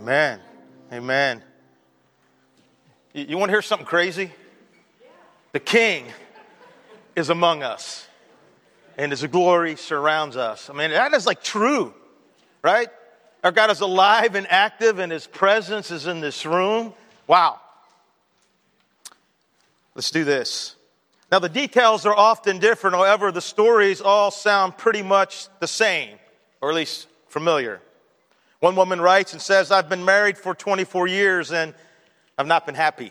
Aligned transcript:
Amen. 0.00 0.40
Amen. 0.90 1.42
You, 3.12 3.36
want 3.36 3.50
to 3.50 3.52
hear 3.52 3.60
something 3.60 3.86
crazy? 3.86 4.32
The 5.52 5.60
King 5.60 6.06
is 7.14 7.28
among 7.28 7.62
us, 7.62 8.08
and 8.96 9.12
His 9.12 9.22
glory 9.26 9.76
surrounds 9.76 10.38
us. 10.38 10.70
I 10.70 10.72
mean, 10.72 10.90
that 10.90 11.12
is 11.12 11.26
like 11.26 11.42
true, 11.42 11.92
right? 12.62 12.88
Our 13.44 13.52
God 13.52 13.70
is 13.70 13.82
alive 13.82 14.36
and 14.36 14.46
active, 14.48 15.00
and 15.00 15.12
His 15.12 15.26
presence 15.26 15.90
is 15.90 16.06
in 16.06 16.22
this 16.22 16.46
room. 16.46 16.94
Wow. 17.26 17.60
Let's 19.94 20.10
do 20.10 20.24
this. 20.24 20.76
Now, 21.30 21.40
the 21.40 21.50
details 21.50 22.06
are 22.06 22.16
often 22.16 22.58
different, 22.58 22.96
however, 22.96 23.30
the 23.32 23.42
stories 23.42 24.00
all 24.00 24.30
sound 24.30 24.78
pretty 24.78 25.02
much 25.02 25.48
the 25.58 25.68
same, 25.68 26.16
or 26.62 26.70
at 26.70 26.74
least 26.74 27.06
familiar. 27.28 27.82
One 28.60 28.76
woman 28.76 29.00
writes 29.00 29.32
and 29.32 29.40
says, 29.40 29.70
I've 29.70 29.88
been 29.88 30.04
married 30.04 30.36
for 30.36 30.54
24 30.54 31.08
years 31.08 31.50
and 31.50 31.74
I've 32.38 32.46
not 32.46 32.66
been 32.66 32.74
happy. 32.74 33.10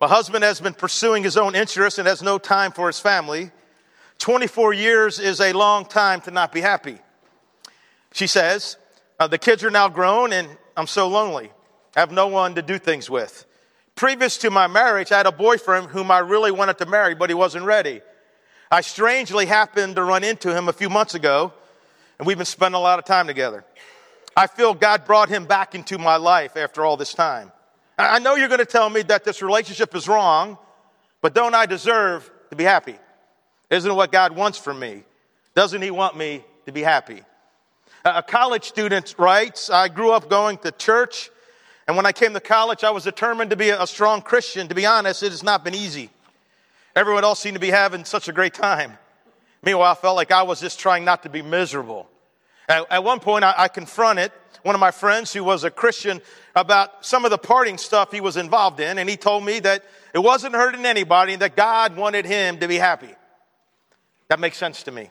My 0.00 0.08
husband 0.08 0.42
has 0.44 0.60
been 0.60 0.74
pursuing 0.74 1.22
his 1.22 1.36
own 1.36 1.54
interests 1.54 1.98
and 1.98 2.08
has 2.08 2.22
no 2.22 2.38
time 2.38 2.72
for 2.72 2.86
his 2.86 2.98
family. 2.98 3.50
24 4.18 4.72
years 4.72 5.18
is 5.18 5.40
a 5.40 5.52
long 5.52 5.84
time 5.84 6.20
to 6.22 6.30
not 6.30 6.52
be 6.52 6.60
happy. 6.60 6.98
She 8.12 8.26
says, 8.26 8.76
uh, 9.20 9.26
The 9.26 9.38
kids 9.38 9.62
are 9.62 9.70
now 9.70 9.88
grown 9.88 10.32
and 10.32 10.48
I'm 10.76 10.86
so 10.86 11.06
lonely. 11.06 11.52
I 11.94 12.00
have 12.00 12.10
no 12.10 12.28
one 12.28 12.54
to 12.54 12.62
do 12.62 12.78
things 12.78 13.10
with. 13.10 13.44
Previous 13.94 14.38
to 14.38 14.50
my 14.50 14.66
marriage, 14.68 15.12
I 15.12 15.18
had 15.18 15.26
a 15.26 15.32
boyfriend 15.32 15.88
whom 15.88 16.10
I 16.10 16.20
really 16.20 16.50
wanted 16.50 16.78
to 16.78 16.86
marry, 16.86 17.14
but 17.14 17.28
he 17.28 17.34
wasn't 17.34 17.66
ready. 17.66 18.00
I 18.70 18.80
strangely 18.80 19.44
happened 19.44 19.96
to 19.96 20.02
run 20.02 20.24
into 20.24 20.56
him 20.56 20.68
a 20.68 20.72
few 20.72 20.88
months 20.88 21.14
ago, 21.14 21.52
and 22.18 22.26
we've 22.26 22.38
been 22.38 22.46
spending 22.46 22.78
a 22.78 22.82
lot 22.82 22.98
of 22.98 23.04
time 23.04 23.26
together. 23.26 23.66
I 24.36 24.46
feel 24.46 24.74
God 24.74 25.04
brought 25.04 25.28
him 25.28 25.44
back 25.44 25.74
into 25.74 25.98
my 25.98 26.16
life 26.16 26.56
after 26.56 26.84
all 26.84 26.96
this 26.96 27.12
time. 27.12 27.52
I 27.98 28.18
know 28.18 28.34
you're 28.34 28.48
going 28.48 28.58
to 28.58 28.64
tell 28.66 28.88
me 28.88 29.02
that 29.02 29.24
this 29.24 29.42
relationship 29.42 29.94
is 29.94 30.08
wrong, 30.08 30.56
but 31.20 31.34
don't 31.34 31.54
I 31.54 31.66
deserve 31.66 32.30
to 32.50 32.56
be 32.56 32.64
happy? 32.64 32.96
Isn't 33.70 33.90
it 33.90 33.94
what 33.94 34.10
God 34.10 34.34
wants 34.34 34.58
from 34.58 34.78
me? 34.78 35.04
Doesn't 35.54 35.82
He 35.82 35.90
want 35.90 36.16
me 36.16 36.44
to 36.66 36.72
be 36.72 36.82
happy? 36.82 37.22
A 38.04 38.22
college 38.22 38.64
student 38.64 39.14
writes, 39.18 39.70
I 39.70 39.88
grew 39.88 40.10
up 40.10 40.28
going 40.28 40.58
to 40.58 40.72
church, 40.72 41.30
and 41.86 41.96
when 41.96 42.06
I 42.06 42.12
came 42.12 42.32
to 42.32 42.40
college, 42.40 42.82
I 42.82 42.90
was 42.90 43.04
determined 43.04 43.50
to 43.50 43.56
be 43.56 43.70
a 43.70 43.86
strong 43.86 44.22
Christian. 44.22 44.68
To 44.68 44.74
be 44.74 44.86
honest, 44.86 45.22
it 45.22 45.30
has 45.30 45.42
not 45.42 45.62
been 45.62 45.74
easy. 45.74 46.10
Everyone 46.96 47.24
else 47.24 47.40
seemed 47.40 47.54
to 47.54 47.60
be 47.60 47.70
having 47.70 48.04
such 48.04 48.28
a 48.28 48.32
great 48.32 48.54
time. 48.54 48.98
Meanwhile, 49.62 49.92
I 49.92 49.94
felt 49.94 50.16
like 50.16 50.32
I 50.32 50.42
was 50.42 50.60
just 50.60 50.80
trying 50.80 51.04
not 51.04 51.22
to 51.22 51.28
be 51.28 51.42
miserable. 51.42 52.08
At, 52.68 52.90
at 52.90 53.04
one 53.04 53.20
point, 53.20 53.44
I, 53.44 53.54
I 53.56 53.68
confronted 53.68 54.32
one 54.62 54.74
of 54.74 54.80
my 54.80 54.90
friends 54.90 55.32
who 55.32 55.42
was 55.42 55.64
a 55.64 55.70
Christian 55.70 56.20
about 56.54 57.04
some 57.04 57.24
of 57.24 57.30
the 57.30 57.38
partying 57.38 57.78
stuff 57.78 58.12
he 58.12 58.20
was 58.20 58.36
involved 58.36 58.80
in, 58.80 58.98
and 58.98 59.08
he 59.08 59.16
told 59.16 59.44
me 59.44 59.60
that 59.60 59.84
it 60.14 60.20
wasn't 60.20 60.54
hurting 60.54 60.84
anybody 60.84 61.32
and 61.32 61.42
that 61.42 61.56
God 61.56 61.96
wanted 61.96 62.24
him 62.24 62.58
to 62.58 62.68
be 62.68 62.76
happy. 62.76 63.14
That 64.28 64.40
makes 64.40 64.56
sense 64.56 64.84
to 64.84 64.92
me. 64.92 65.10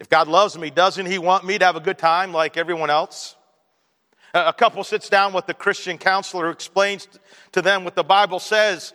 If 0.00 0.08
God 0.08 0.28
loves 0.28 0.56
me, 0.56 0.70
doesn't 0.70 1.06
he 1.06 1.18
want 1.18 1.44
me 1.44 1.58
to 1.58 1.64
have 1.64 1.76
a 1.76 1.80
good 1.80 1.98
time 1.98 2.32
like 2.32 2.56
everyone 2.56 2.90
else? 2.90 3.34
A 4.34 4.52
couple 4.52 4.84
sits 4.84 5.08
down 5.08 5.32
with 5.32 5.46
the 5.46 5.54
Christian 5.54 5.98
counselor 5.98 6.46
who 6.46 6.52
explains 6.52 7.08
to 7.52 7.62
them 7.62 7.84
what 7.84 7.96
the 7.96 8.04
Bible 8.04 8.38
says 8.38 8.92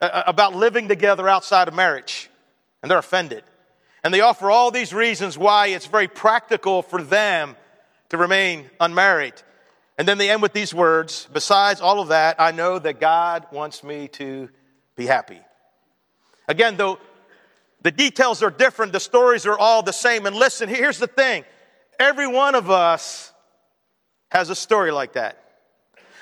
uh, 0.00 0.06
uh, 0.06 0.22
about 0.26 0.54
living 0.54 0.88
together 0.88 1.28
outside 1.28 1.68
of 1.68 1.74
marriage, 1.74 2.28
and 2.82 2.90
they're 2.90 2.98
offended. 2.98 3.44
And 4.04 4.12
they 4.12 4.20
offer 4.20 4.50
all 4.50 4.70
these 4.70 4.92
reasons 4.92 5.38
why 5.38 5.68
it's 5.68 5.86
very 5.86 6.08
practical 6.08 6.82
for 6.82 7.02
them 7.02 7.56
to 8.08 8.16
remain 8.16 8.70
unmarried. 8.80 9.34
And 9.96 10.08
then 10.08 10.18
they 10.18 10.30
end 10.30 10.42
with 10.42 10.52
these 10.52 10.74
words 10.74 11.28
Besides 11.32 11.80
all 11.80 12.00
of 12.00 12.08
that, 12.08 12.40
I 12.40 12.50
know 12.50 12.78
that 12.78 13.00
God 13.00 13.46
wants 13.52 13.84
me 13.84 14.08
to 14.08 14.48
be 14.96 15.06
happy. 15.06 15.40
Again, 16.48 16.76
though 16.76 16.98
the 17.82 17.90
details 17.90 18.42
are 18.42 18.50
different, 18.50 18.92
the 18.92 19.00
stories 19.00 19.46
are 19.46 19.58
all 19.58 19.82
the 19.82 19.92
same. 19.92 20.26
And 20.26 20.36
listen, 20.36 20.68
here's 20.68 20.98
the 20.98 21.06
thing 21.06 21.44
every 21.98 22.26
one 22.26 22.54
of 22.54 22.70
us 22.70 23.32
has 24.30 24.50
a 24.50 24.54
story 24.54 24.90
like 24.90 25.12
that. 25.12 25.41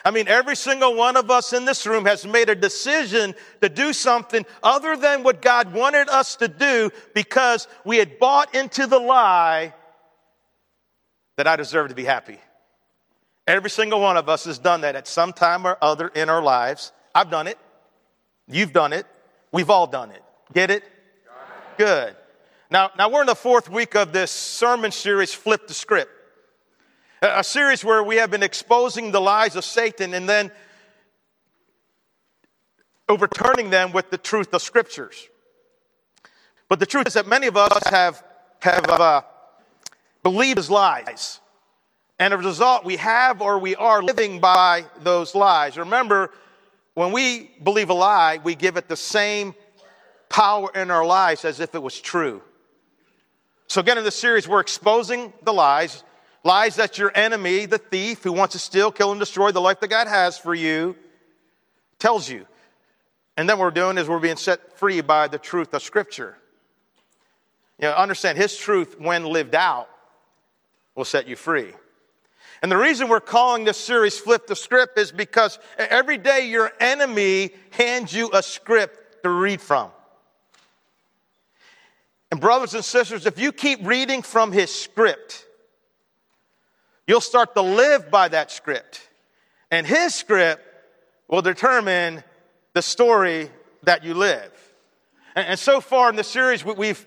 I 0.04 0.10
mean, 0.10 0.28
every 0.28 0.56
single 0.56 0.94
one 0.94 1.16
of 1.16 1.30
us 1.30 1.52
in 1.52 1.64
this 1.64 1.86
room 1.86 2.06
has 2.06 2.26
made 2.26 2.48
a 2.48 2.54
decision 2.54 3.34
to 3.60 3.68
do 3.68 3.92
something 3.92 4.46
other 4.62 4.96
than 4.96 5.22
what 5.22 5.42
God 5.42 5.72
wanted 5.74 6.08
us 6.08 6.36
to 6.36 6.48
do 6.48 6.90
because 7.14 7.68
we 7.84 7.98
had 7.98 8.18
bought 8.18 8.54
into 8.54 8.86
the 8.86 8.98
lie 8.98 9.74
that 11.36 11.46
I 11.46 11.56
deserve 11.56 11.88
to 11.88 11.94
be 11.94 12.04
happy. 12.04 12.38
Every 13.46 13.70
single 13.70 14.00
one 14.00 14.16
of 14.16 14.28
us 14.28 14.44
has 14.44 14.58
done 14.58 14.82
that 14.82 14.96
at 14.96 15.06
some 15.06 15.32
time 15.32 15.66
or 15.66 15.76
other 15.82 16.08
in 16.08 16.28
our 16.30 16.42
lives. 16.42 16.92
I've 17.14 17.30
done 17.30 17.46
it. 17.46 17.58
You've 18.48 18.72
done 18.72 18.92
it. 18.92 19.06
We've 19.52 19.70
all 19.70 19.86
done 19.86 20.10
it. 20.12 20.22
Get 20.52 20.70
it? 20.70 20.84
Good. 21.76 22.16
Now, 22.70 22.90
now 22.96 23.10
we're 23.10 23.22
in 23.22 23.26
the 23.26 23.34
fourth 23.34 23.68
week 23.68 23.96
of 23.96 24.12
this 24.12 24.30
sermon 24.30 24.92
series, 24.92 25.34
Flip 25.34 25.66
the 25.66 25.74
Script 25.74 26.19
a 27.22 27.44
series 27.44 27.84
where 27.84 28.02
we 28.02 28.16
have 28.16 28.30
been 28.30 28.42
exposing 28.42 29.12
the 29.12 29.20
lies 29.20 29.56
of 29.56 29.64
Satan 29.64 30.14
and 30.14 30.28
then 30.28 30.50
overturning 33.08 33.70
them 33.70 33.92
with 33.92 34.10
the 34.10 34.18
truth 34.18 34.54
of 34.54 34.62
scriptures. 34.62 35.28
But 36.68 36.78
the 36.78 36.86
truth 36.86 37.08
is 37.08 37.14
that 37.14 37.26
many 37.26 37.48
of 37.48 37.56
us 37.56 37.86
have, 37.88 38.22
have 38.60 38.88
uh, 38.88 39.22
believed 40.22 40.56
his 40.56 40.70
lies. 40.70 41.40
And 42.18 42.32
as 42.32 42.40
a 42.40 42.46
result, 42.46 42.84
we 42.84 42.96
have 42.96 43.42
or 43.42 43.58
we 43.58 43.74
are 43.76 44.02
living 44.02 44.40
by 44.40 44.84
those 45.02 45.34
lies. 45.34 45.76
Remember, 45.76 46.30
when 46.94 47.12
we 47.12 47.50
believe 47.62 47.90
a 47.90 47.94
lie, 47.94 48.38
we 48.42 48.54
give 48.54 48.76
it 48.76 48.88
the 48.88 48.96
same 48.96 49.54
power 50.28 50.70
in 50.74 50.90
our 50.90 51.04
lives 51.04 51.44
as 51.44 51.60
if 51.60 51.74
it 51.74 51.82
was 51.82 52.00
true. 52.00 52.42
So, 53.66 53.80
again, 53.80 53.98
in 53.98 54.04
this 54.04 54.16
series, 54.16 54.48
we're 54.48 54.60
exposing 54.60 55.32
the 55.42 55.52
lies 55.52 56.02
Lies 56.42 56.76
that 56.76 56.96
your 56.96 57.12
enemy, 57.14 57.66
the 57.66 57.78
thief 57.78 58.22
who 58.22 58.32
wants 58.32 58.52
to 58.52 58.58
steal, 58.58 58.90
kill, 58.90 59.10
and 59.10 59.20
destroy 59.20 59.52
the 59.52 59.60
life 59.60 59.80
that 59.80 59.88
God 59.88 60.06
has 60.06 60.38
for 60.38 60.54
you, 60.54 60.96
tells 61.98 62.28
you. 62.28 62.46
And 63.36 63.48
then 63.48 63.58
what 63.58 63.66
we're 63.66 63.70
doing 63.70 63.98
is 63.98 64.08
we're 64.08 64.18
being 64.18 64.36
set 64.36 64.78
free 64.78 65.00
by 65.02 65.28
the 65.28 65.38
truth 65.38 65.74
of 65.74 65.82
Scripture. 65.82 66.36
You 67.78 67.88
know, 67.88 67.94
understand 67.94 68.38
His 68.38 68.56
truth, 68.56 68.98
when 68.98 69.24
lived 69.24 69.54
out, 69.54 69.88
will 70.94 71.04
set 71.04 71.28
you 71.28 71.36
free. 71.36 71.72
And 72.62 72.70
the 72.70 72.76
reason 72.76 73.08
we're 73.08 73.20
calling 73.20 73.64
this 73.64 73.78
series 73.78 74.18
Flip 74.18 74.46
the 74.46 74.56
Script 74.56 74.98
is 74.98 75.12
because 75.12 75.58
every 75.78 76.18
day 76.18 76.48
your 76.48 76.72
enemy 76.80 77.50
hands 77.70 78.12
you 78.12 78.30
a 78.32 78.42
script 78.42 79.22
to 79.22 79.30
read 79.30 79.60
from. 79.60 79.90
And, 82.30 82.40
brothers 82.40 82.74
and 82.74 82.84
sisters, 82.84 83.26
if 83.26 83.38
you 83.38 83.52
keep 83.52 83.84
reading 83.86 84.22
from 84.22 84.52
his 84.52 84.72
script, 84.72 85.46
You'll 87.10 87.20
start 87.20 87.56
to 87.56 87.60
live 87.60 88.08
by 88.08 88.28
that 88.28 88.52
script. 88.52 89.00
And 89.72 89.84
his 89.84 90.14
script 90.14 90.62
will 91.26 91.42
determine 91.42 92.22
the 92.72 92.82
story 92.82 93.50
that 93.82 94.04
you 94.04 94.14
live. 94.14 94.52
And, 95.34 95.58
so 95.58 95.80
far 95.80 96.08
in 96.10 96.14
the 96.14 96.22
series, 96.22 96.64
we've, 96.64 97.04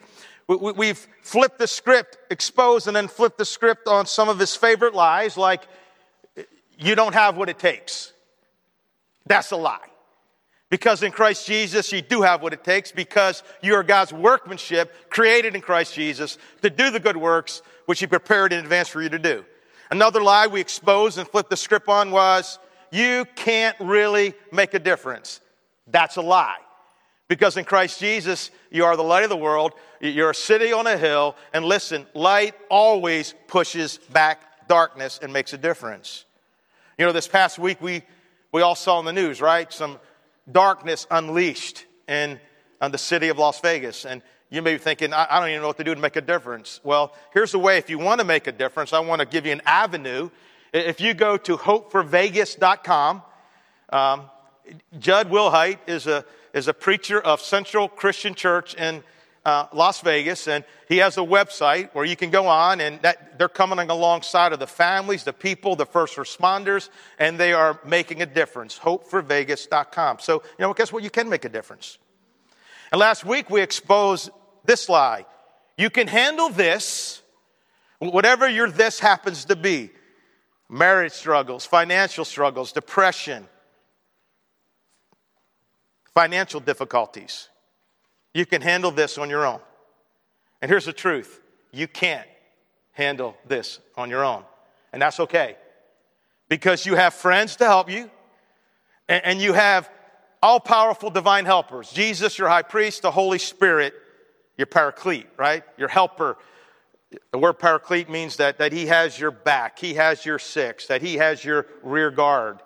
we've 0.49 1.07
flipped 1.21 1.57
the 1.57 1.67
script, 1.67 2.17
exposed, 2.29 2.87
and 2.87 2.93
then 2.97 3.07
flipped 3.07 3.37
the 3.37 3.45
script 3.45 3.87
on 3.87 4.05
some 4.05 4.27
of 4.27 4.37
his 4.37 4.57
favorite 4.57 4.93
lies, 4.93 5.37
like, 5.37 5.61
you 6.77 6.95
don't 6.95 7.13
have 7.13 7.37
what 7.37 7.47
it 7.47 7.57
takes. 7.57 8.11
That's 9.25 9.51
a 9.51 9.55
lie. 9.55 9.87
Because 10.69 11.01
in 11.01 11.13
Christ 11.13 11.47
Jesus, 11.47 11.93
you 11.93 12.01
do 12.01 12.23
have 12.23 12.41
what 12.41 12.51
it 12.51 12.65
takes 12.65 12.91
because 12.91 13.41
you 13.61 13.75
are 13.75 13.83
God's 13.83 14.11
workmanship 14.11 15.09
created 15.09 15.55
in 15.55 15.61
Christ 15.61 15.93
Jesus 15.93 16.37
to 16.61 16.69
do 16.69 16.91
the 16.91 16.99
good 16.99 17.15
works 17.15 17.61
which 17.85 18.01
He 18.01 18.07
prepared 18.07 18.51
in 18.51 18.59
advance 18.59 18.89
for 18.89 19.01
you 19.01 19.07
to 19.07 19.19
do. 19.19 19.45
Another 19.93 20.23
lie 20.23 20.47
we 20.47 20.59
exposed 20.59 21.19
and 21.19 21.27
flipped 21.27 21.51
the 21.51 21.55
script 21.55 21.87
on 21.87 22.09
was 22.09 22.57
you 22.91 23.25
can't 23.35 23.75
really 23.79 24.33
make 24.51 24.73
a 24.73 24.79
difference. 24.79 25.39
That's 25.85 26.15
a 26.15 26.21
lie. 26.23 26.57
Because 27.27 27.57
in 27.57 27.63
Christ 27.63 27.99
Jesus, 27.99 28.49
you 28.71 28.85
are 28.85 28.97
the 28.97 29.03
light 29.03 29.23
of 29.23 29.29
the 29.29 29.37
world. 29.37 29.73
You're 30.01 30.31
a 30.31 30.35
city 30.35 30.73
on 30.73 30.87
a 30.87 30.97
hill. 30.97 31.35
And 31.53 31.63
listen, 31.63 32.07
light 32.15 32.55
always 32.71 33.35
pushes 33.45 33.99
back 34.11 34.67
darkness 34.67 35.19
and 35.21 35.31
makes 35.31 35.53
a 35.53 35.59
difference. 35.59 36.25
You 36.97 37.05
know, 37.05 37.11
this 37.11 37.27
past 37.27 37.59
week 37.59 37.79
we, 37.79 38.01
we 38.51 38.63
all 38.63 38.73
saw 38.73 38.99
in 38.99 39.05
the 39.05 39.13
news, 39.13 39.41
right? 39.41 39.71
Some 39.71 39.99
darkness 40.51 41.05
unleashed 41.11 41.85
in, 42.07 42.39
in 42.81 42.91
the 42.91 42.97
city 42.97 43.27
of 43.29 43.37
Las 43.37 43.59
Vegas. 43.59 44.07
And 44.07 44.23
you 44.53 44.61
may 44.61 44.73
be 44.73 44.77
thinking, 44.77 45.13
I, 45.13 45.39
don't 45.39 45.49
even 45.49 45.61
know 45.61 45.67
what 45.67 45.77
to 45.77 45.83
do 45.83 45.95
to 45.95 45.99
make 45.99 46.15
a 46.15 46.21
difference. 46.21 46.79
Well, 46.83 47.15
here's 47.33 47.53
the 47.53 47.57
way 47.57 47.79
if 47.79 47.89
you 47.89 47.97
want 47.97 48.21
to 48.21 48.25
make 48.25 48.45
a 48.45 48.51
difference, 48.51 48.93
I 48.93 48.99
want 48.99 49.19
to 49.19 49.25
give 49.25 49.47
you 49.47 49.51
an 49.51 49.63
avenue. 49.65 50.29
If 50.71 51.01
you 51.01 51.15
go 51.15 51.37
to 51.37 51.57
hopeforvegas.com, 51.57 53.23
um, 53.89 54.21
Jud 54.99 55.31
Wilhite 55.31 55.79
is 55.87 56.05
a, 56.05 56.23
is 56.53 56.67
a 56.67 56.73
preacher 56.73 57.19
of 57.19 57.41
Central 57.41 57.89
Christian 57.89 58.35
Church 58.35 58.75
in 58.75 59.03
uh, 59.43 59.65
Las 59.73 60.01
Vegas, 60.01 60.47
and 60.47 60.63
he 60.87 60.97
has 60.97 61.17
a 61.17 61.21
website 61.21 61.89
where 61.93 62.05
you 62.05 62.15
can 62.15 62.29
go 62.29 62.45
on, 62.45 62.79
and 62.79 63.01
that, 63.01 63.39
they're 63.39 63.49
coming 63.49 63.89
alongside 63.89 64.53
of 64.53 64.59
the 64.59 64.67
families, 64.67 65.23
the 65.23 65.33
people, 65.33 65.75
the 65.75 65.87
first 65.87 66.15
responders, 66.15 66.89
and 67.17 67.39
they 67.39 67.53
are 67.53 67.79
making 67.83 68.21
a 68.21 68.27
difference. 68.27 68.77
HopeForVegas.com. 68.77 70.19
So, 70.19 70.43
you 70.59 70.63
know, 70.63 70.75
guess 70.75 70.93
what? 70.93 71.01
You 71.01 71.09
can 71.09 71.27
make 71.27 71.43
a 71.43 71.49
difference. 71.49 71.97
And 72.93 72.99
last 72.99 73.25
week 73.25 73.49
we 73.49 73.59
exposed 73.59 74.29
this 74.65 74.89
lie. 74.89 75.25
You 75.77 75.89
can 75.89 76.07
handle 76.07 76.49
this, 76.49 77.21
whatever 77.99 78.47
your 78.47 78.69
this 78.69 78.99
happens 78.99 79.45
to 79.45 79.55
be 79.55 79.91
marriage 80.69 81.13
struggles, 81.13 81.65
financial 81.65 82.25
struggles, 82.25 82.71
depression, 82.71 83.47
financial 86.13 86.59
difficulties. 86.59 87.49
You 88.33 88.45
can 88.45 88.61
handle 88.61 88.91
this 88.91 89.17
on 89.17 89.29
your 89.29 89.45
own. 89.45 89.59
And 90.61 90.69
here's 90.69 90.85
the 90.85 90.93
truth 90.93 91.39
you 91.71 91.87
can't 91.87 92.27
handle 92.93 93.35
this 93.47 93.79
on 93.95 94.09
your 94.09 94.23
own. 94.23 94.43
And 94.91 95.01
that's 95.01 95.19
okay. 95.19 95.57
Because 96.49 96.85
you 96.85 96.95
have 96.95 97.13
friends 97.13 97.55
to 97.57 97.65
help 97.65 97.89
you, 97.89 98.11
and 99.09 99.41
you 99.41 99.53
have 99.53 99.89
all 100.41 100.59
powerful 100.59 101.09
divine 101.09 101.45
helpers 101.45 101.91
Jesus, 101.91 102.37
your 102.37 102.49
high 102.49 102.61
priest, 102.61 103.01
the 103.01 103.11
Holy 103.11 103.39
Spirit, 103.39 103.93
your 104.57 104.67
paraclete, 104.67 105.27
right? 105.37 105.63
Your 105.77 105.87
helper. 105.87 106.37
The 107.31 107.37
word 107.37 107.53
paraclete 107.53 108.09
means 108.09 108.37
that, 108.37 108.57
that 108.57 108.71
he 108.71 108.87
has 108.87 109.19
your 109.19 109.31
back, 109.31 109.77
he 109.77 109.93
has 109.95 110.25
your 110.25 110.39
six, 110.39 110.87
that 110.87 111.01
he 111.01 111.15
has 111.15 111.43
your 111.43 111.67
rear 111.83 112.11
guard. 112.11 112.59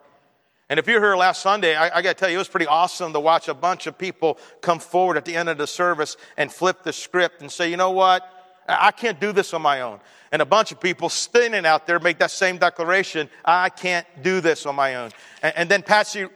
And 0.70 0.80
if 0.80 0.88
you 0.88 0.96
were 0.96 1.02
here 1.02 1.16
last 1.16 1.42
Sunday, 1.42 1.76
I, 1.76 1.98
I 1.98 2.02
got 2.02 2.10
to 2.10 2.20
tell 2.20 2.30
you, 2.30 2.36
it 2.36 2.40
was 2.40 2.50
pretty 2.50 2.68
awesome 2.68 3.14
to 3.14 3.20
watch 3.20 3.48
a 3.48 3.54
bunch 3.54 3.88
of 3.88 3.98
people 3.98 4.38
come 4.62 4.80
forward 4.80 5.16
at 5.16 5.24
the 5.24 5.36
end 5.36 5.48
of 5.48 5.58
the 5.58 5.68
service 5.68 6.18
and 6.36 6.52
flip 6.52 6.84
the 6.84 6.92
script 6.92 7.42
and 7.42 7.50
say, 7.50 7.70
you 7.70 7.78
know 7.78 7.92
what? 7.92 8.30
I 8.68 8.92
can't 8.92 9.20
do 9.20 9.32
this 9.32 9.54
on 9.54 9.62
my 9.62 9.82
own. 9.82 10.02
And 10.32 10.42
a 10.42 10.46
bunch 10.46 10.74
of 10.74 10.82
people 10.82 11.08
standing 11.08 11.66
out 11.66 11.88
there 11.88 12.00
make 12.00 12.20
that 12.20 12.32
same 12.32 12.58
declaration 12.58 13.30
I 13.46 13.70
can't 13.70 14.06
do 14.22 14.42
this 14.42 14.66
on 14.66 14.76
my 14.76 14.96
own. 14.96 15.12
And, 15.42 15.56
and 15.56 15.70
then 15.70 15.84
Patsy 15.84 16.28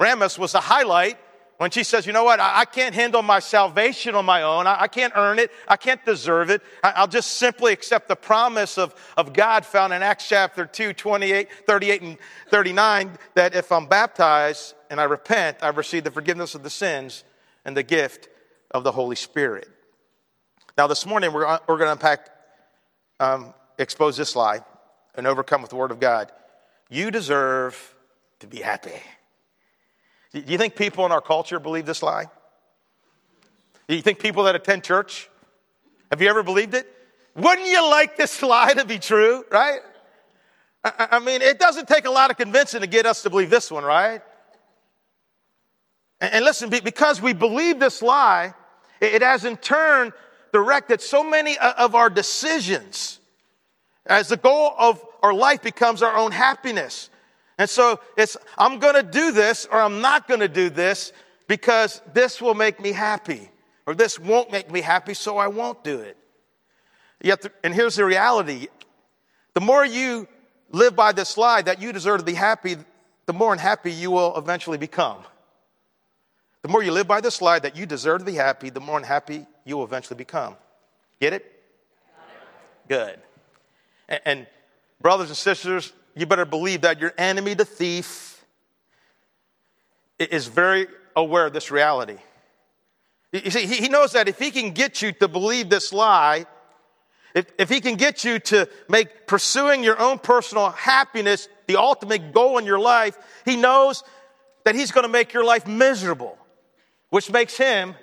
Ramos 0.00 0.38
was 0.38 0.52
the 0.52 0.60
highlight 0.60 1.18
when 1.58 1.72
she 1.72 1.82
says, 1.82 2.06
you 2.06 2.12
know 2.12 2.22
what, 2.22 2.38
I, 2.38 2.60
I 2.60 2.64
can't 2.64 2.94
handle 2.94 3.20
my 3.20 3.40
salvation 3.40 4.14
on 4.14 4.24
my 4.24 4.42
own. 4.42 4.66
I, 4.66 4.82
I 4.82 4.88
can't 4.88 5.12
earn 5.16 5.40
it. 5.40 5.50
I 5.66 5.76
can't 5.76 6.02
deserve 6.04 6.50
it. 6.50 6.62
I, 6.84 7.00
will 7.00 7.08
just 7.08 7.34
simply 7.34 7.72
accept 7.72 8.06
the 8.06 8.16
promise 8.16 8.78
of, 8.78 8.94
of 9.16 9.32
God 9.32 9.66
found 9.66 9.92
in 9.92 10.02
Acts 10.02 10.28
chapter 10.28 10.66
2, 10.66 10.92
28, 10.92 11.48
38, 11.66 12.02
and 12.02 12.18
39, 12.48 13.18
that 13.34 13.56
if 13.56 13.72
I'm 13.72 13.86
baptized 13.86 14.74
and 14.88 15.00
I 15.00 15.04
repent, 15.04 15.58
I 15.60 15.68
receive 15.70 16.04
the 16.04 16.12
forgiveness 16.12 16.54
of 16.54 16.62
the 16.62 16.70
sins 16.70 17.24
and 17.64 17.76
the 17.76 17.82
gift 17.82 18.28
of 18.70 18.84
the 18.84 18.92
Holy 18.92 19.16
Spirit. 19.16 19.68
Now, 20.76 20.86
this 20.86 21.04
morning, 21.06 21.32
we're, 21.32 21.44
we're 21.66 21.76
going 21.76 21.88
to 21.88 21.92
unpack, 21.92 22.28
um, 23.18 23.52
expose 23.78 24.16
this 24.16 24.36
lie 24.36 24.60
and 25.16 25.26
overcome 25.26 25.60
with 25.60 25.70
the 25.70 25.76
Word 25.76 25.90
of 25.90 25.98
God. 25.98 26.30
You 26.88 27.10
deserve 27.10 27.96
to 28.38 28.46
be 28.46 28.58
happy. 28.58 28.92
Do 30.32 30.42
you 30.46 30.58
think 30.58 30.76
people 30.76 31.06
in 31.06 31.12
our 31.12 31.20
culture 31.20 31.58
believe 31.58 31.86
this 31.86 32.02
lie? 32.02 32.26
Do 33.88 33.94
you 33.94 34.02
think 34.02 34.18
people 34.18 34.44
that 34.44 34.54
attend 34.54 34.84
church? 34.84 35.30
Have 36.10 36.20
you 36.20 36.28
ever 36.28 36.42
believed 36.42 36.74
it? 36.74 36.86
Wouldn't 37.34 37.68
you 37.68 37.88
like 37.88 38.16
this 38.16 38.42
lie 38.42 38.74
to 38.74 38.84
be 38.84 38.98
true, 38.98 39.44
right? 39.50 39.80
I 40.84 41.18
mean, 41.18 41.42
it 41.42 41.58
doesn't 41.58 41.88
take 41.88 42.06
a 42.06 42.10
lot 42.10 42.30
of 42.30 42.36
convincing 42.36 42.80
to 42.80 42.86
get 42.86 43.06
us 43.06 43.22
to 43.22 43.30
believe 43.30 43.50
this 43.50 43.70
one, 43.70 43.84
right? 43.84 44.22
And 46.20 46.44
listen, 46.44 46.68
because 46.68 47.22
we 47.22 47.32
believe 47.32 47.78
this 47.78 48.02
lie, 48.02 48.54
it 49.00 49.22
has 49.22 49.44
in 49.44 49.56
turn 49.56 50.12
directed 50.52 51.00
so 51.00 51.22
many 51.22 51.56
of 51.58 51.94
our 51.94 52.10
decisions 52.10 53.20
as 54.06 54.28
the 54.28 54.36
goal 54.36 54.74
of 54.78 55.04
our 55.22 55.34
life 55.34 55.62
becomes 55.62 56.02
our 56.02 56.16
own 56.16 56.32
happiness. 56.32 57.10
And 57.58 57.68
so 57.68 58.00
it's, 58.16 58.36
I'm 58.56 58.78
going 58.78 58.94
to 58.94 59.02
do 59.02 59.32
this 59.32 59.66
or 59.66 59.80
I'm 59.80 60.00
not 60.00 60.28
going 60.28 60.40
to 60.40 60.48
do 60.48 60.70
this 60.70 61.12
because 61.48 62.00
this 62.14 62.40
will 62.40 62.54
make 62.54 62.80
me 62.80 62.92
happy 62.92 63.50
or 63.86 63.94
this 63.94 64.18
won't 64.18 64.52
make 64.52 64.70
me 64.70 64.80
happy, 64.80 65.14
so 65.14 65.38
I 65.38 65.48
won't 65.48 65.82
do 65.82 66.00
it. 66.00 66.16
Yet, 67.20 67.44
and 67.64 67.74
here's 67.74 67.96
the 67.96 68.04
reality 68.04 68.68
the 69.54 69.60
more 69.60 69.84
you 69.84 70.28
live 70.70 70.94
by 70.94 71.12
this 71.12 71.36
lie 71.36 71.62
that 71.62 71.80
you 71.80 71.92
deserve 71.92 72.20
to 72.20 72.24
be 72.24 72.34
happy, 72.34 72.76
the 73.26 73.32
more 73.32 73.52
unhappy 73.52 73.90
you 73.90 74.10
will 74.10 74.36
eventually 74.36 74.78
become. 74.78 75.24
The 76.62 76.68
more 76.68 76.82
you 76.82 76.92
live 76.92 77.08
by 77.08 77.20
this 77.20 77.40
lie 77.40 77.58
that 77.58 77.76
you 77.76 77.86
deserve 77.86 78.20
to 78.20 78.24
be 78.24 78.34
happy, 78.34 78.70
the 78.70 78.80
more 78.80 78.98
unhappy 78.98 79.46
you 79.64 79.76
will 79.76 79.84
eventually 79.84 80.16
become. 80.16 80.56
Get 81.20 81.32
it? 81.32 81.62
Good. 82.88 83.18
And, 84.08 84.20
and 84.24 84.46
brothers 85.00 85.28
and 85.28 85.36
sisters, 85.36 85.92
you 86.18 86.26
better 86.26 86.44
believe 86.44 86.82
that 86.82 87.00
your 87.00 87.12
enemy, 87.16 87.54
the 87.54 87.64
thief, 87.64 88.44
is 90.18 90.46
very 90.46 90.86
aware 91.14 91.46
of 91.46 91.52
this 91.52 91.70
reality. 91.70 92.18
You 93.32 93.50
see, 93.50 93.66
he 93.66 93.88
knows 93.88 94.12
that 94.12 94.28
if 94.28 94.38
he 94.38 94.50
can 94.50 94.72
get 94.72 95.02
you 95.02 95.12
to 95.12 95.28
believe 95.28 95.68
this 95.68 95.92
lie, 95.92 96.46
if, 97.34 97.46
if 97.58 97.68
he 97.68 97.80
can 97.80 97.96
get 97.96 98.24
you 98.24 98.38
to 98.38 98.68
make 98.88 99.26
pursuing 99.26 99.84
your 99.84 100.00
own 100.00 100.18
personal 100.18 100.70
happiness 100.70 101.48
the 101.66 101.76
ultimate 101.76 102.32
goal 102.32 102.56
in 102.58 102.64
your 102.64 102.78
life, 102.78 103.16
he 103.44 103.54
knows 103.56 104.02
that 104.64 104.74
he's 104.74 104.90
going 104.90 105.04
to 105.04 105.12
make 105.12 105.32
your 105.32 105.44
life 105.44 105.66
miserable, 105.66 106.38
which 107.10 107.30
makes 107.30 107.56
him 107.56 107.94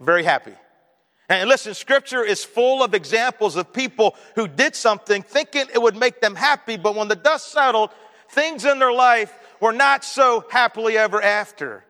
very 0.00 0.22
happy. 0.22 0.54
And 1.30 1.48
listen, 1.48 1.74
scripture 1.74 2.24
is 2.24 2.44
full 2.44 2.82
of 2.82 2.92
examples 2.92 3.54
of 3.54 3.72
people 3.72 4.16
who 4.34 4.48
did 4.48 4.74
something 4.74 5.22
thinking 5.22 5.66
it 5.72 5.80
would 5.80 5.96
make 5.96 6.20
them 6.20 6.34
happy, 6.34 6.76
but 6.76 6.96
when 6.96 7.06
the 7.06 7.14
dust 7.14 7.52
settled, 7.52 7.90
things 8.30 8.64
in 8.64 8.80
their 8.80 8.92
life 8.92 9.32
were 9.60 9.72
not 9.72 10.04
so 10.04 10.44
happily 10.50 10.98
ever 10.98 11.22
after. 11.22 11.84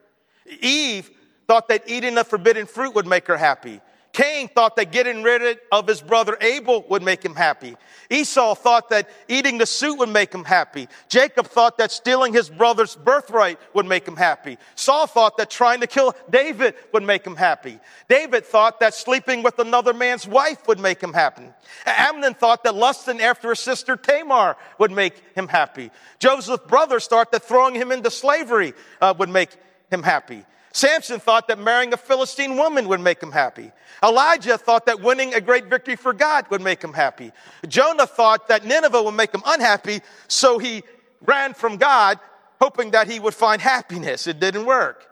Eve 0.61 1.11
thought 1.49 1.69
that 1.69 1.85
eating 1.89 2.17
the 2.17 2.25
forbidden 2.25 2.67
fruit 2.67 2.95
would 2.95 3.07
make 3.07 3.29
her 3.29 3.39
happy. 3.39 3.81
Cain 4.13 4.49
thought 4.49 4.75
that 4.77 4.91
getting 4.91 5.23
rid 5.23 5.59
of 5.71 5.87
his 5.87 6.01
brother 6.01 6.37
Abel 6.41 6.85
would 6.89 7.03
make 7.03 7.25
him 7.25 7.37
happy. 7.37 7.77
Esau 8.11 8.57
thought 8.57 8.91
that 8.91 9.09
eating 9.29 9.59
the 9.59 9.67
suit 9.67 9.99
would 9.99 10.09
make 10.09 10.35
him 10.35 10.45
happy. 10.45 10.89
Jacob 11.09 11.47
thought 11.47 11.79
that 11.79 11.93
stealing 11.93 12.33
his 12.33 12.51
brother's 12.51 12.97
birthright 12.97 13.61
would 13.73 13.87
make 13.87 14.07
him 14.07 14.17
happy. 14.17 14.59
Saul 14.75 15.07
thought 15.07 15.37
that 15.37 15.49
trying 15.49 15.81
to 15.81 15.87
kill 15.87 16.17
David 16.29 16.75
would 16.93 17.05
make 17.05 17.25
him 17.25 17.37
happy. 17.37 17.79
David 18.09 18.45
thought 18.45 18.81
that 18.81 18.95
sleeping 18.95 19.45
with 19.45 19.61
another 19.61 19.93
man's 19.93 20.27
wife 20.27 20.67
would 20.67 20.81
make 20.81 21.01
him 21.01 21.13
happy. 21.13 21.47
Amnon 21.87 22.35
thought 22.35 22.65
that 22.65 22.75
lusting 22.75 23.21
after 23.21 23.51
his 23.51 23.61
sister 23.61 23.97
Tamar 23.97 24.57
would 24.79 24.91
make 24.91 25.23
him 25.37 25.47
happy. 25.47 25.93
Joseph's 26.19 26.67
brothers 26.67 27.07
thought 27.07 27.31
that 27.31 27.45
throwing 27.45 27.77
him 27.77 27.93
into 27.93 28.11
slavery 28.11 28.75
uh, 29.01 29.15
would 29.17 29.29
make 29.29 29.51
him 29.89 30.03
happy. 30.03 30.45
Samson 30.73 31.19
thought 31.19 31.49
that 31.49 31.59
marrying 31.59 31.93
a 31.93 31.97
Philistine 31.97 32.57
woman 32.57 32.87
would 32.89 33.01
make 33.01 33.23
him 33.23 33.33
happy. 33.33 33.73
Elijah 34.03 34.57
thought 34.57 34.87
that 34.87 35.01
winning 35.01 35.35
a 35.35 35.41
great 35.41 35.67
victory 35.67 35.97
for 35.97 36.13
God 36.13 36.47
would 36.51 36.61
make 36.61 36.83
him 36.83 36.93
happy. 36.93 37.33
Jonah 37.67 38.07
thought 38.07 38.49
that 38.49 38.65
Nineveh 38.65 39.03
would 39.03 39.15
make 39.15 39.35
him 39.35 39.43
unhappy, 39.45 40.01
so 40.29 40.59
he 40.59 40.83
ran 41.23 41.55
from 41.55 41.77
God, 41.77 42.19
hoping 42.61 42.93
that 42.93 43.11
he 43.11 43.19
would 43.19 43.35
find 43.35 43.61
happiness. 43.61 44.27
It 44.27 44.39
didn't 44.39 44.65
work. 44.65 45.07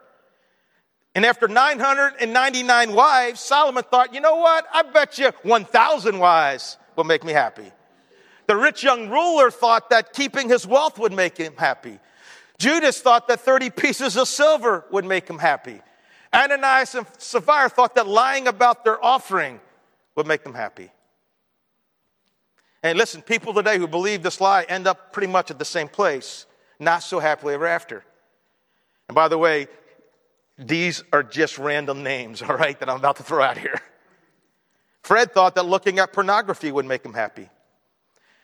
And 1.13 1.25
after 1.25 1.47
999 1.47 2.93
wives, 2.93 3.41
Solomon 3.41 3.83
thought, 3.83 4.13
you 4.13 4.21
know 4.21 4.35
what? 4.35 4.65
I 4.73 4.83
bet 4.83 5.17
you 5.17 5.31
1,000 5.43 6.19
wives 6.19 6.77
will 6.95 7.03
make 7.03 7.23
me 7.23 7.33
happy. 7.33 7.71
The 8.47 8.55
rich 8.55 8.83
young 8.83 9.09
ruler 9.09 9.51
thought 9.51 9.89
that 9.89 10.13
keeping 10.13 10.49
his 10.49 10.65
wealth 10.65 10.97
would 10.97 11.11
make 11.11 11.37
him 11.37 11.53
happy. 11.57 11.99
Judas 12.59 12.99
thought 13.01 13.27
that 13.29 13.39
30 13.39 13.69
pieces 13.71 14.17
of 14.17 14.27
silver 14.27 14.85
would 14.91 15.05
make 15.05 15.27
him 15.27 15.39
happy. 15.39 15.81
Ananias 16.33 16.93
and 16.93 17.07
Sapphira 17.17 17.69
thought 17.69 17.95
that 17.95 18.05
lying 18.05 18.47
about 18.47 18.83
their 18.83 19.03
offering 19.03 19.59
would 20.15 20.27
make 20.27 20.43
them 20.43 20.53
happy. 20.53 20.91
And 22.83 22.97
listen, 22.97 23.21
people 23.21 23.53
today 23.53 23.77
who 23.77 23.87
believe 23.87 24.21
this 24.21 24.39
lie 24.39 24.63
end 24.63 24.87
up 24.87 25.11
pretty 25.13 25.27
much 25.27 25.49
at 25.49 25.57
the 25.57 25.65
same 25.65 25.87
place, 25.87 26.45
not 26.79 26.99
so 27.01 27.19
happily 27.19 27.53
ever 27.53 27.65
after. 27.65 28.03
And 29.07 29.15
by 29.15 29.27
the 29.27 29.37
way, 29.37 29.67
these 30.57 31.03
are 31.13 31.23
just 31.23 31.57
random 31.57 32.03
names, 32.03 32.41
all 32.43 32.55
right, 32.55 32.77
that 32.79 32.89
I'm 32.89 32.97
about 32.97 33.15
to 33.17 33.23
throw 33.23 33.41
out 33.41 33.57
here. 33.57 33.81
Fred 35.01 35.33
thought 35.33 35.55
that 35.55 35.65
looking 35.65 35.97
at 35.99 36.13
pornography 36.13 36.71
would 36.71 36.85
make 36.85 37.03
him 37.03 37.13
happy. 37.13 37.49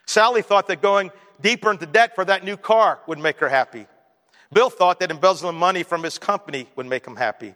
Sally 0.07 0.41
thought 0.41 0.67
that 0.67 0.81
going 0.81 1.12
deeper 1.41 1.69
into 1.69 1.86
debt 1.86 2.15
for 2.15 2.24
that 2.25 2.43
new 2.43 2.55
car 2.55 3.00
would 3.07 3.19
make 3.19 3.39
her 3.39 3.50
happy. 3.50 3.88
Bill 4.53 4.69
thought 4.69 4.99
that 4.99 5.11
embezzling 5.11 5.57
money 5.57 5.83
from 5.83 6.03
his 6.03 6.17
company 6.17 6.67
would 6.75 6.85
make 6.85 7.05
him 7.05 7.15
happy. 7.15 7.55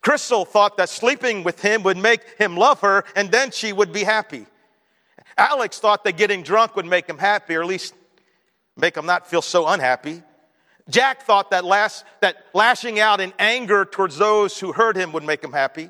Crystal 0.00 0.44
thought 0.44 0.76
that 0.76 0.88
sleeping 0.88 1.44
with 1.44 1.60
him 1.60 1.82
would 1.82 1.96
make 1.96 2.22
him 2.38 2.56
love 2.56 2.80
her 2.80 3.04
and 3.14 3.30
then 3.30 3.50
she 3.50 3.72
would 3.72 3.92
be 3.92 4.04
happy. 4.04 4.46
Alex 5.36 5.78
thought 5.78 6.04
that 6.04 6.16
getting 6.16 6.42
drunk 6.42 6.76
would 6.76 6.86
make 6.86 7.06
him 7.06 7.18
happy, 7.18 7.54
or 7.54 7.62
at 7.62 7.68
least 7.68 7.94
make 8.76 8.96
him 8.96 9.06
not 9.06 9.26
feel 9.28 9.42
so 9.42 9.66
unhappy. 9.66 10.22
Jack 10.88 11.22
thought 11.22 11.50
that, 11.50 11.64
last, 11.64 12.04
that 12.20 12.36
lashing 12.52 12.98
out 12.98 13.20
in 13.20 13.32
anger 13.38 13.84
towards 13.84 14.18
those 14.18 14.58
who 14.58 14.72
hurt 14.72 14.96
him 14.96 15.12
would 15.12 15.22
make 15.22 15.42
him 15.42 15.52
happy. 15.52 15.88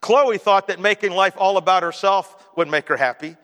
Chloe 0.00 0.38
thought 0.38 0.68
that 0.68 0.80
making 0.80 1.12
life 1.12 1.34
all 1.38 1.56
about 1.56 1.82
herself 1.82 2.36
would 2.56 2.68
make 2.68 2.88
her 2.88 2.96
happy. 2.96 3.36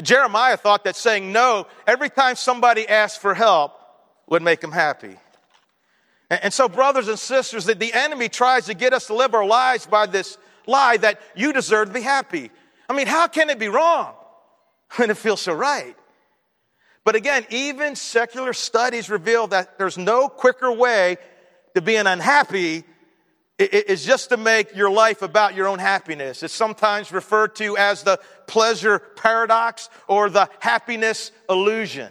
Jeremiah 0.00 0.56
thought 0.56 0.84
that 0.84 0.96
saying 0.96 1.32
no 1.32 1.66
every 1.86 2.10
time 2.10 2.36
somebody 2.36 2.88
asked 2.88 3.20
for 3.20 3.34
help 3.34 3.78
would 4.26 4.42
make 4.42 4.62
him 4.62 4.72
happy. 4.72 5.16
And 6.42 6.52
so, 6.52 6.68
brothers 6.68 7.08
and 7.08 7.18
sisters, 7.18 7.66
that 7.66 7.78
the 7.78 7.92
enemy 7.92 8.28
tries 8.28 8.66
to 8.66 8.74
get 8.74 8.92
us 8.92 9.06
to 9.08 9.14
live 9.14 9.34
our 9.34 9.44
lives 9.44 9.86
by 9.86 10.06
this 10.06 10.38
lie 10.66 10.96
that 10.98 11.20
you 11.34 11.52
deserve 11.52 11.88
to 11.88 11.94
be 11.94 12.00
happy. 12.00 12.50
I 12.88 12.94
mean, 12.94 13.06
how 13.06 13.28
can 13.28 13.50
it 13.50 13.58
be 13.58 13.68
wrong 13.68 14.14
when 14.96 15.10
it 15.10 15.16
feels 15.16 15.40
so 15.40 15.52
right? 15.52 15.96
But 17.04 17.16
again, 17.16 17.44
even 17.50 17.96
secular 17.96 18.54
studies 18.54 19.10
reveal 19.10 19.46
that 19.48 19.78
there's 19.78 19.98
no 19.98 20.28
quicker 20.28 20.72
way 20.72 21.18
to 21.74 21.82
being 21.82 22.06
unhappy 22.06 22.84
is 23.58 24.04
just 24.04 24.30
to 24.30 24.36
make 24.36 24.74
your 24.74 24.90
life 24.90 25.22
about 25.22 25.54
your 25.54 25.68
own 25.68 25.78
happiness. 25.78 26.42
It's 26.42 26.54
sometimes 26.54 27.12
referred 27.12 27.54
to 27.56 27.76
as 27.76 28.02
the 28.02 28.18
pleasure 28.46 28.98
paradox 28.98 29.90
or 30.08 30.28
the 30.28 30.48
happiness 30.58 31.30
illusion. 31.48 32.10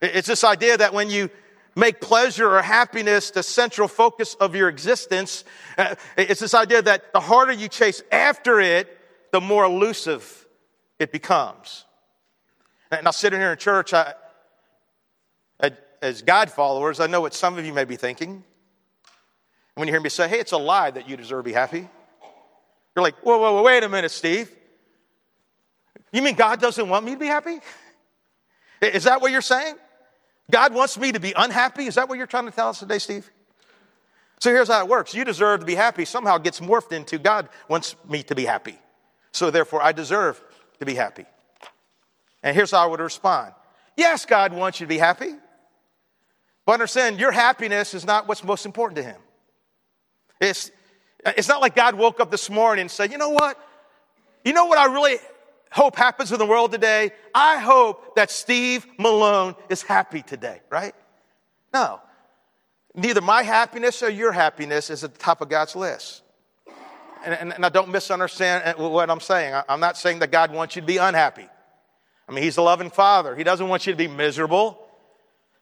It's 0.00 0.28
this 0.28 0.44
idea 0.44 0.78
that 0.78 0.94
when 0.94 1.10
you 1.10 1.30
make 1.76 2.00
pleasure 2.00 2.56
or 2.56 2.62
happiness 2.62 3.30
the 3.30 3.42
central 3.42 3.86
focus 3.86 4.34
of 4.34 4.56
your 4.56 4.68
existence, 4.68 5.44
uh, 5.78 5.94
it's 6.16 6.40
this 6.40 6.54
idea 6.54 6.82
that 6.82 7.12
the 7.12 7.20
harder 7.20 7.52
you 7.52 7.68
chase 7.68 8.02
after 8.10 8.58
it, 8.60 8.98
the 9.30 9.40
more 9.40 9.64
elusive 9.64 10.46
it 10.98 11.12
becomes. 11.12 11.84
And 12.90 13.06
I 13.06 13.10
sitting 13.10 13.38
here 13.38 13.52
in 13.52 13.58
church, 13.58 13.92
I, 13.92 14.14
as 16.02 16.22
God 16.22 16.50
followers, 16.50 17.00
I 17.00 17.06
know 17.06 17.20
what 17.20 17.34
some 17.34 17.58
of 17.58 17.64
you 17.64 17.72
may 17.72 17.84
be 17.84 17.96
thinking. 17.96 18.44
When 19.74 19.88
you 19.88 19.92
hear 19.92 20.00
me 20.00 20.08
say, 20.08 20.28
hey, 20.28 20.40
it's 20.40 20.52
a 20.52 20.58
lie 20.58 20.90
that 20.90 21.08
you 21.08 21.16
deserve 21.16 21.44
to 21.44 21.48
be 21.48 21.52
happy, 21.52 21.88
you're 22.94 23.02
like, 23.02 23.16
whoa, 23.16 23.38
whoa, 23.38 23.54
whoa, 23.54 23.62
wait 23.62 23.82
a 23.82 23.88
minute, 23.88 24.10
Steve. 24.10 24.50
You 26.12 26.22
mean 26.22 26.34
God 26.34 26.60
doesn't 26.60 26.88
want 26.88 27.04
me 27.04 27.12
to 27.12 27.18
be 27.18 27.26
happy? 27.26 27.58
Is 28.80 29.04
that 29.04 29.20
what 29.20 29.32
you're 29.32 29.42
saying? 29.42 29.74
God 30.50 30.74
wants 30.74 30.98
me 30.98 31.12
to 31.12 31.20
be 31.20 31.32
unhappy? 31.36 31.86
Is 31.86 31.96
that 31.96 32.08
what 32.08 32.18
you're 32.18 32.26
trying 32.26 32.46
to 32.46 32.50
tell 32.50 32.68
us 32.68 32.78
today, 32.78 32.98
Steve? 32.98 33.30
So 34.38 34.50
here's 34.50 34.68
how 34.68 34.80
it 34.80 34.88
works. 34.88 35.14
You 35.14 35.24
deserve 35.24 35.60
to 35.60 35.66
be 35.66 35.74
happy 35.74 36.04
somehow 36.04 36.38
gets 36.38 36.60
morphed 36.60 36.92
into 36.92 37.18
God 37.18 37.48
wants 37.68 37.96
me 38.08 38.22
to 38.24 38.34
be 38.34 38.44
happy. 38.44 38.78
So 39.32 39.50
therefore, 39.50 39.82
I 39.82 39.92
deserve 39.92 40.42
to 40.78 40.86
be 40.86 40.94
happy. 40.94 41.24
And 42.42 42.54
here's 42.54 42.70
how 42.70 42.84
I 42.84 42.86
would 42.86 43.00
respond. 43.00 43.52
Yes, 43.96 44.26
God 44.26 44.52
wants 44.52 44.78
you 44.78 44.86
to 44.86 44.88
be 44.88 44.98
happy. 44.98 45.32
But 46.64 46.72
understand, 46.72 47.18
your 47.18 47.32
happiness 47.32 47.94
is 47.94 48.04
not 48.04 48.28
what's 48.28 48.44
most 48.44 48.66
important 48.66 48.96
to 48.96 49.02
Him. 49.02 49.20
It's, 50.40 50.70
it's 51.24 51.48
not 51.48 51.60
like 51.60 51.74
God 51.74 51.94
woke 51.94 52.20
up 52.20 52.30
this 52.30 52.50
morning 52.50 52.82
and 52.82 52.90
said, 52.90 53.10
you 53.10 53.18
know 53.18 53.30
what? 53.30 53.58
You 54.44 54.52
know 54.52 54.66
what 54.66 54.78
I 54.78 54.92
really 54.92 55.16
hope 55.70 55.96
happens 55.96 56.32
in 56.32 56.38
the 56.38 56.46
world 56.46 56.72
today? 56.72 57.10
I 57.34 57.58
hope 57.58 58.16
that 58.16 58.30
Steve 58.30 58.86
Malone 58.98 59.54
is 59.68 59.82
happy 59.82 60.22
today, 60.22 60.60
right? 60.70 60.94
No. 61.72 62.00
Neither 62.94 63.20
my 63.20 63.42
happiness 63.42 64.02
or 64.02 64.08
your 64.08 64.32
happiness 64.32 64.90
is 64.90 65.04
at 65.04 65.12
the 65.12 65.18
top 65.18 65.40
of 65.40 65.48
God's 65.48 65.76
list. 65.76 66.22
And, 67.24 67.34
and, 67.34 67.52
and 67.52 67.66
I 67.66 67.68
don't 67.68 67.90
misunderstand 67.90 68.78
what 68.78 69.10
I'm 69.10 69.20
saying. 69.20 69.52
I, 69.52 69.64
I'm 69.68 69.80
not 69.80 69.96
saying 69.96 70.20
that 70.20 70.30
God 70.30 70.52
wants 70.52 70.76
you 70.76 70.82
to 70.82 70.86
be 70.86 70.96
unhappy. 70.96 71.46
I 72.28 72.32
mean, 72.32 72.42
He's 72.42 72.56
a 72.56 72.62
loving 72.62 72.90
Father. 72.90 73.34
He 73.36 73.44
doesn't 73.44 73.68
want 73.68 73.86
you 73.86 73.92
to 73.92 73.96
be 73.96 74.08
miserable. 74.08 74.82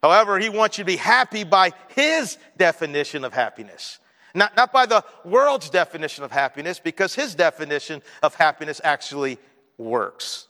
However, 0.02 0.38
He 0.38 0.48
wants 0.48 0.78
you 0.78 0.84
to 0.84 0.86
be 0.86 0.96
happy 0.96 1.44
by 1.44 1.72
His 1.88 2.38
definition 2.56 3.24
of 3.24 3.32
happiness. 3.32 3.98
Not, 4.34 4.56
not 4.56 4.72
by 4.72 4.86
the 4.86 5.04
world's 5.24 5.70
definition 5.70 6.24
of 6.24 6.32
happiness, 6.32 6.80
because 6.80 7.14
his 7.14 7.36
definition 7.36 8.02
of 8.22 8.34
happiness 8.34 8.80
actually 8.82 9.38
works. 9.78 10.48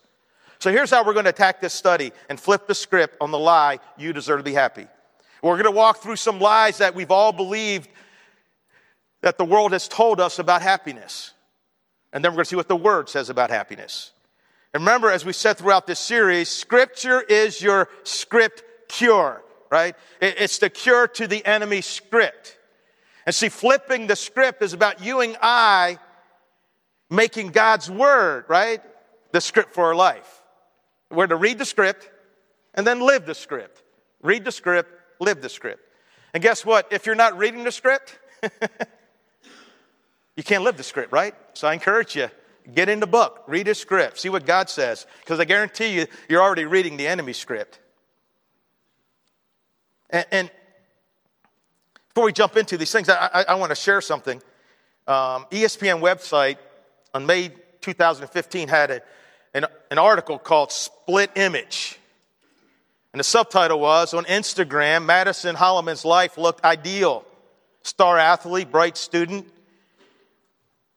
So 0.59 0.71
here's 0.71 0.91
how 0.91 1.05
we're 1.05 1.13
going 1.13 1.25
to 1.25 1.31
attack 1.31 1.61
this 1.61 1.75
study 1.75 2.13
and 2.29 2.41
flip 2.41 2.67
the 2.67 2.75
script 2.75 3.17
on 3.21 3.31
the 3.31 3.39
lie 3.39 3.81
you 3.99 4.13
deserve 4.13 4.39
to 4.41 4.45
be 4.45 4.55
happy. 4.55 4.87
We're 5.43 5.57
going 5.57 5.65
to 5.65 5.71
walk 5.71 5.99
through 5.99 6.17
some 6.17 6.41
lies 6.41 6.79
that 6.79 6.95
we've 6.95 7.11
all 7.11 7.33
believed 7.33 7.89
that 9.21 9.37
the 9.37 9.45
world 9.45 9.73
has 9.73 9.89
told 9.89 10.21
us 10.21 10.39
about 10.39 10.63
happiness. 10.63 11.33
And 12.13 12.25
then 12.25 12.33
we're 12.33 12.37
going 12.37 12.45
to 12.45 12.49
see 12.51 12.57
what 12.57 12.69
the 12.69 12.77
word 12.77 13.09
says 13.09 13.29
about 13.29 13.51
happiness. 13.51 14.13
And 14.73 14.83
remember, 14.83 15.11
as 15.11 15.25
we 15.25 15.33
said 15.33 15.59
throughout 15.59 15.87
this 15.87 16.01
series, 16.01 16.49
scripture 16.49 17.21
is 17.21 17.61
your 17.61 17.89
script 18.05 18.63
cure, 18.89 19.43
right? 19.71 19.95
It's 20.21 20.59
the 20.59 20.71
cure 20.71 21.09
to 21.09 21.27
the 21.27 21.45
enemy 21.45 21.81
script. 21.81 22.59
And 23.27 23.35
see, 23.35 23.49
flipping 23.49 24.07
the 24.07 24.17
script 24.17 24.63
is 24.63 24.73
about 24.73 25.05
you 25.05 25.21
and 25.21 25.37
I 25.43 25.99
making 27.11 27.49
God's 27.49 27.91
word, 27.91 28.47
right? 28.49 28.81
The 29.35 29.41
script 29.41 29.75
for 29.75 29.87
our 29.87 29.97
life. 29.97 30.43
We're 31.11 31.27
to 31.27 31.35
read 31.35 31.59
the 31.59 31.65
script 31.65 32.09
and 32.73 32.87
then 32.87 33.01
live 33.01 33.27
the 33.27 33.35
script. 33.35 33.83
Read 34.23 34.45
the 34.45 34.53
script, 34.53 34.89
live 35.19 35.43
the 35.43 35.49
script. 35.49 35.83
And 36.33 36.41
guess 36.41 36.65
what? 36.65 36.87
If 36.93 37.05
you're 37.05 37.17
not 37.17 37.37
reading 37.37 37.65
the 37.65 37.73
script, 37.73 38.17
you 40.37 40.45
can't 40.45 40.63
live 40.63 40.77
the 40.77 40.85
script, 40.85 41.13
right? 41.13 41.35
So 41.55 41.67
I 41.67 41.73
encourage 41.73 42.15
you, 42.15 42.29
get 42.73 42.89
in 42.89 43.01
the 43.01 43.09
book, 43.09 43.43
read 43.49 43.67
the 43.67 43.75
script, 43.75 44.21
see 44.21 44.29
what 44.29 44.47
God 44.47 44.71
says, 44.71 45.05
because 45.19 45.41
I 45.41 45.47
guarantee 45.47 45.97
you, 45.97 46.07
you're 46.29 46.41
already 46.41 46.65
reading 46.65 46.97
the 46.97 47.09
enemy 47.09 47.33
script. 47.33 47.81
And, 50.11 50.27
and 50.31 50.51
before 52.11 52.27
we 52.27 52.33
jump 52.33 52.57
into 52.57 52.79
these 52.79 52.93
things, 52.93 53.09
I, 53.09 53.31
I, 53.35 53.45
I 53.49 53.55
want 53.57 53.71
to 53.71 53.77
share 53.77 54.01
something. 54.01 54.41
Um, 55.09 55.47
ESPN 55.51 56.01
website 56.01 56.59
on 57.13 57.27
May 57.27 57.51
2015 57.81 58.69
had 58.69 58.93
a, 58.93 59.03
an, 59.55 59.67
an 59.91 59.99
article 59.99 60.39
called 60.39 60.73
Split 60.73 61.31
Image. 61.37 61.99
And 63.13 63.21
the 63.21 63.25
subtitle 63.25 63.79
was 63.79 64.13
On 64.13 64.25
Instagram, 64.25 65.05
Madison 65.05 65.55
Holleran's 65.55 66.05
life 66.05 66.37
looked 66.37 66.65
ideal. 66.65 67.25
Star 67.83 68.19
athlete, 68.19 68.71
bright 68.71 68.97
student, 68.97 69.47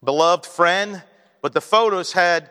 beloved 0.04 0.46
friend, 0.46 1.04
but 1.42 1.54
the 1.54 1.62
photos 1.62 2.14
had 2.14 2.50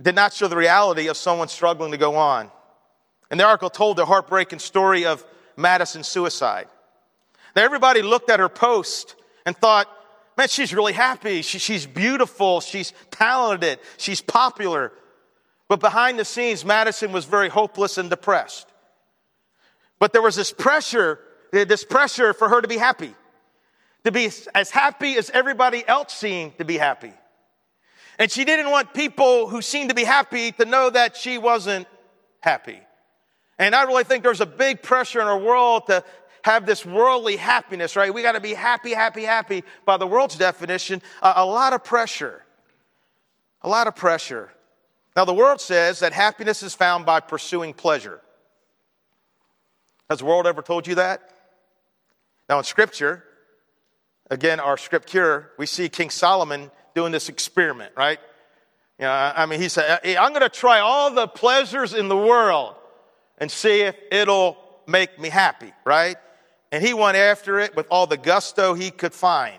did 0.00 0.14
not 0.14 0.32
show 0.32 0.48
the 0.48 0.56
reality 0.56 1.08
of 1.08 1.16
someone 1.16 1.48
struggling 1.48 1.92
to 1.92 1.96
go 1.96 2.16
on. 2.16 2.50
And 3.30 3.38
the 3.38 3.44
article 3.44 3.70
told 3.70 3.96
the 3.96 4.04
heartbreaking 4.04 4.58
story 4.58 5.06
of 5.06 5.24
Madison's 5.56 6.08
suicide. 6.08 6.66
Now, 7.54 7.62
everybody 7.62 8.02
looked 8.02 8.28
at 8.28 8.40
her 8.40 8.48
post 8.48 9.14
and 9.46 9.56
thought, 9.56 9.88
man, 10.36 10.48
she's 10.48 10.74
really 10.74 10.92
happy. 10.92 11.42
She, 11.42 11.58
she's 11.58 11.86
beautiful. 11.86 12.60
She's 12.60 12.92
talented. 13.10 13.78
She's 13.96 14.20
popular. 14.20 14.92
But 15.68 15.80
behind 15.80 16.18
the 16.18 16.24
scenes, 16.24 16.64
Madison 16.64 17.12
was 17.12 17.24
very 17.24 17.48
hopeless 17.48 17.98
and 17.98 18.10
depressed. 18.10 18.68
But 19.98 20.12
there 20.12 20.22
was 20.22 20.36
this 20.36 20.52
pressure, 20.52 21.20
this 21.52 21.84
pressure 21.84 22.34
for 22.34 22.48
her 22.48 22.60
to 22.60 22.68
be 22.68 22.76
happy, 22.76 23.14
to 24.04 24.12
be 24.12 24.30
as 24.54 24.70
happy 24.70 25.16
as 25.16 25.30
everybody 25.30 25.86
else 25.86 26.12
seemed 26.12 26.58
to 26.58 26.64
be 26.64 26.76
happy. 26.76 27.12
And 28.18 28.30
she 28.30 28.44
didn't 28.44 28.70
want 28.70 28.94
people 28.94 29.48
who 29.48 29.62
seemed 29.62 29.88
to 29.88 29.94
be 29.94 30.04
happy 30.04 30.52
to 30.52 30.64
know 30.64 30.90
that 30.90 31.16
she 31.16 31.38
wasn't 31.38 31.86
happy. 32.40 32.80
And 33.58 33.74
I 33.74 33.84
really 33.84 34.04
think 34.04 34.24
there's 34.24 34.40
a 34.40 34.46
big 34.46 34.82
pressure 34.82 35.20
in 35.20 35.26
our 35.26 35.38
world 35.38 35.86
to 35.86 36.04
have 36.42 36.66
this 36.66 36.84
worldly 36.84 37.36
happiness, 37.36 37.96
right? 37.96 38.12
We 38.12 38.22
got 38.22 38.32
to 38.32 38.40
be 38.40 38.54
happy, 38.54 38.92
happy, 38.92 39.22
happy. 39.22 39.64
By 39.84 39.96
the 39.96 40.06
world's 40.06 40.36
definition, 40.36 41.02
a, 41.22 41.34
a 41.36 41.46
lot 41.46 41.72
of 41.72 41.84
pressure. 41.84 42.42
A 43.62 43.68
lot 43.68 43.86
of 43.86 43.94
pressure. 43.94 44.50
Now, 45.16 45.24
the 45.24 45.34
world 45.34 45.60
says 45.60 46.00
that 46.00 46.12
happiness 46.12 46.62
is 46.62 46.74
found 46.74 47.06
by 47.06 47.20
pursuing 47.20 47.74
pleasure. 47.74 48.20
Has 50.10 50.18
the 50.18 50.24
world 50.24 50.46
ever 50.46 50.62
told 50.62 50.86
you 50.86 50.96
that? 50.96 51.30
Now, 52.48 52.58
in 52.58 52.64
Scripture, 52.64 53.24
again, 54.30 54.58
our 54.58 54.76
scripture, 54.76 55.50
we 55.58 55.66
see 55.66 55.88
King 55.88 56.10
Solomon 56.10 56.70
doing 56.94 57.12
this 57.12 57.28
experiment, 57.28 57.92
right? 57.96 58.18
You 58.98 59.04
know, 59.04 59.12
I 59.12 59.46
mean, 59.46 59.60
he 59.60 59.68
said, 59.68 60.00
I'm 60.04 60.30
going 60.30 60.42
to 60.42 60.48
try 60.48 60.80
all 60.80 61.12
the 61.12 61.28
pleasures 61.28 61.94
in 61.94 62.08
the 62.08 62.16
world 62.16 62.74
and 63.38 63.50
see 63.50 63.82
if 63.82 63.96
it'll 64.10 64.56
make 64.86 65.18
me 65.18 65.28
happy, 65.28 65.72
right? 65.84 66.16
And 66.72 66.82
he 66.82 66.94
went 66.94 67.18
after 67.18 67.60
it 67.60 67.76
with 67.76 67.86
all 67.90 68.06
the 68.06 68.16
gusto 68.16 68.72
he 68.72 68.90
could 68.90 69.12
find. 69.12 69.58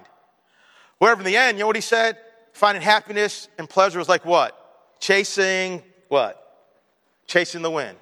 Wherever 0.97 1.21
in 1.21 1.25
the 1.25 1.37
end, 1.37 1.57
you 1.57 1.63
know 1.63 1.67
what 1.67 1.75
he 1.75 1.81
said? 1.81 2.17
Finding 2.53 2.81
happiness 2.81 3.47
and 3.57 3.69
pleasure 3.69 3.99
was 3.99 4.09
like 4.09 4.25
what? 4.25 4.59
Chasing 4.99 5.83
what? 6.07 6.39
Chasing 7.27 7.61
the 7.61 7.69
wind, 7.69 7.97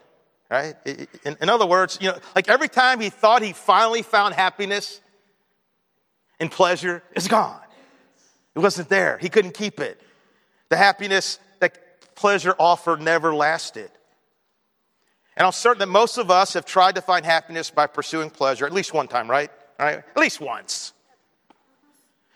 right? 0.49 0.75
In, 0.85 1.37
in 1.41 1.49
other 1.49 1.65
words, 1.65 1.97
you 2.01 2.09
know, 2.09 2.17
like 2.35 2.49
every 2.49 2.69
time 2.69 3.01
he 3.01 3.09
thought 3.09 3.41
he 3.41 3.53
finally 3.53 4.01
found 4.01 4.33
happiness 4.33 5.01
and 6.39 6.49
pleasure, 6.49 7.03
it's 7.13 7.27
gone. 7.27 7.59
It 8.55 8.59
wasn't 8.59 8.89
there. 8.89 9.17
He 9.17 9.29
couldn't 9.29 9.53
keep 9.53 9.79
it. 9.79 10.01
The 10.69 10.77
happiness 10.77 11.37
that 11.59 12.15
pleasure 12.15 12.55
offered 12.57 13.01
never 13.01 13.33
lasted. 13.35 13.91
And 15.37 15.45
I'm 15.45 15.53
certain 15.53 15.79
that 15.79 15.87
most 15.87 16.17
of 16.17 16.29
us 16.29 16.53
have 16.53 16.65
tried 16.65 16.95
to 16.95 17.01
find 17.01 17.25
happiness 17.25 17.69
by 17.69 17.87
pursuing 17.87 18.29
pleasure 18.29 18.65
at 18.65 18.73
least 18.73 18.93
one 18.93 19.07
time, 19.07 19.29
right? 19.29 19.49
right? 19.79 19.97
At 19.97 20.17
least 20.17 20.41
once. 20.41 20.93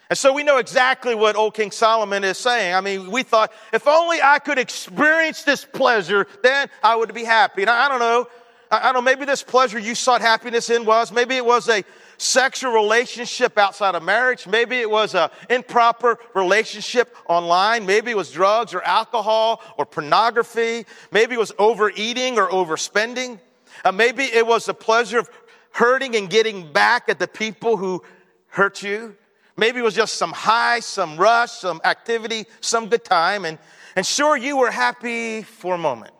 And 0.10 0.18
so 0.18 0.34
we 0.34 0.44
know 0.44 0.58
exactly 0.58 1.16
what 1.16 1.36
old 1.36 1.56
King 1.56 1.72
Solomon 1.72 2.24
is 2.24 2.38
saying. 2.38 2.76
I 2.76 2.82
mean, 2.82 3.10
we 3.10 3.24
thought, 3.24 3.52
if 3.74 3.88
only 3.88 4.22
I 4.22 4.40
could 4.40 4.60
experience 4.60 5.44
this 5.44 5.66
pleasure, 5.66 6.28
then 6.44 6.70
I 6.84 6.96
would 6.96 7.14
be 7.14 7.24
happy. 7.24 7.64
And 7.64 7.72
I 7.72 7.88
don't 7.90 8.00
know, 8.00 8.28
I 8.70 8.84
don't 8.84 8.94
know, 8.94 9.02
maybe 9.02 9.26
this 9.26 9.42
pleasure 9.42 9.80
you 9.80 9.96
sought 9.96 10.22
happiness 10.22 10.70
in 10.70 10.86
was, 10.86 11.12
maybe 11.12 11.36
it 11.36 11.46
was 11.46 11.68
a 11.70 11.84
sexual 12.18 12.72
relationship 12.72 13.58
outside 13.58 13.96
of 13.96 14.04
marriage. 14.04 14.48
Maybe 14.48 14.78
it 14.78 14.90
was 14.90 15.16
an 15.16 15.30
improper 15.50 16.18
relationship 16.34 17.16
online. 17.28 17.86
Maybe 17.86 18.12
it 18.12 18.18
was 18.18 18.32
drugs 18.32 18.74
or 18.74 18.82
alcohol 18.84 19.62
or 19.78 19.86
pornography. 19.86 20.86
Maybe 21.12 21.36
it 21.36 21.40
was 21.40 21.52
overeating 21.60 22.38
or 22.38 22.50
overspending. 22.50 23.40
Uh, 23.84 23.92
maybe 23.92 24.24
it 24.24 24.48
was 24.48 24.66
the 24.66 24.74
pleasure 24.74 25.20
of 25.20 25.30
hurting 25.72 26.16
and 26.16 26.30
getting 26.30 26.72
back 26.72 27.10
at 27.10 27.20
the 27.20 27.28
people 27.28 27.78
who 27.78 28.02
hurt 28.48 28.82
you. 28.82 29.16
Maybe 29.58 29.80
it 29.80 29.84
was 29.84 29.96
just 29.96 30.16
some 30.16 30.32
high, 30.32 30.80
some 30.80 31.18
rush, 31.18 31.52
some 31.52 31.82
activity, 31.84 32.46
some 32.62 32.88
good 32.88 33.04
time. 33.04 33.46
And, 33.46 33.58
and 33.96 34.06
sure, 34.06 34.36
you 34.36 34.58
were 34.58 34.72
happy 34.72 35.44
for 35.44 35.76
a 35.76 35.78
moment. 35.78 36.15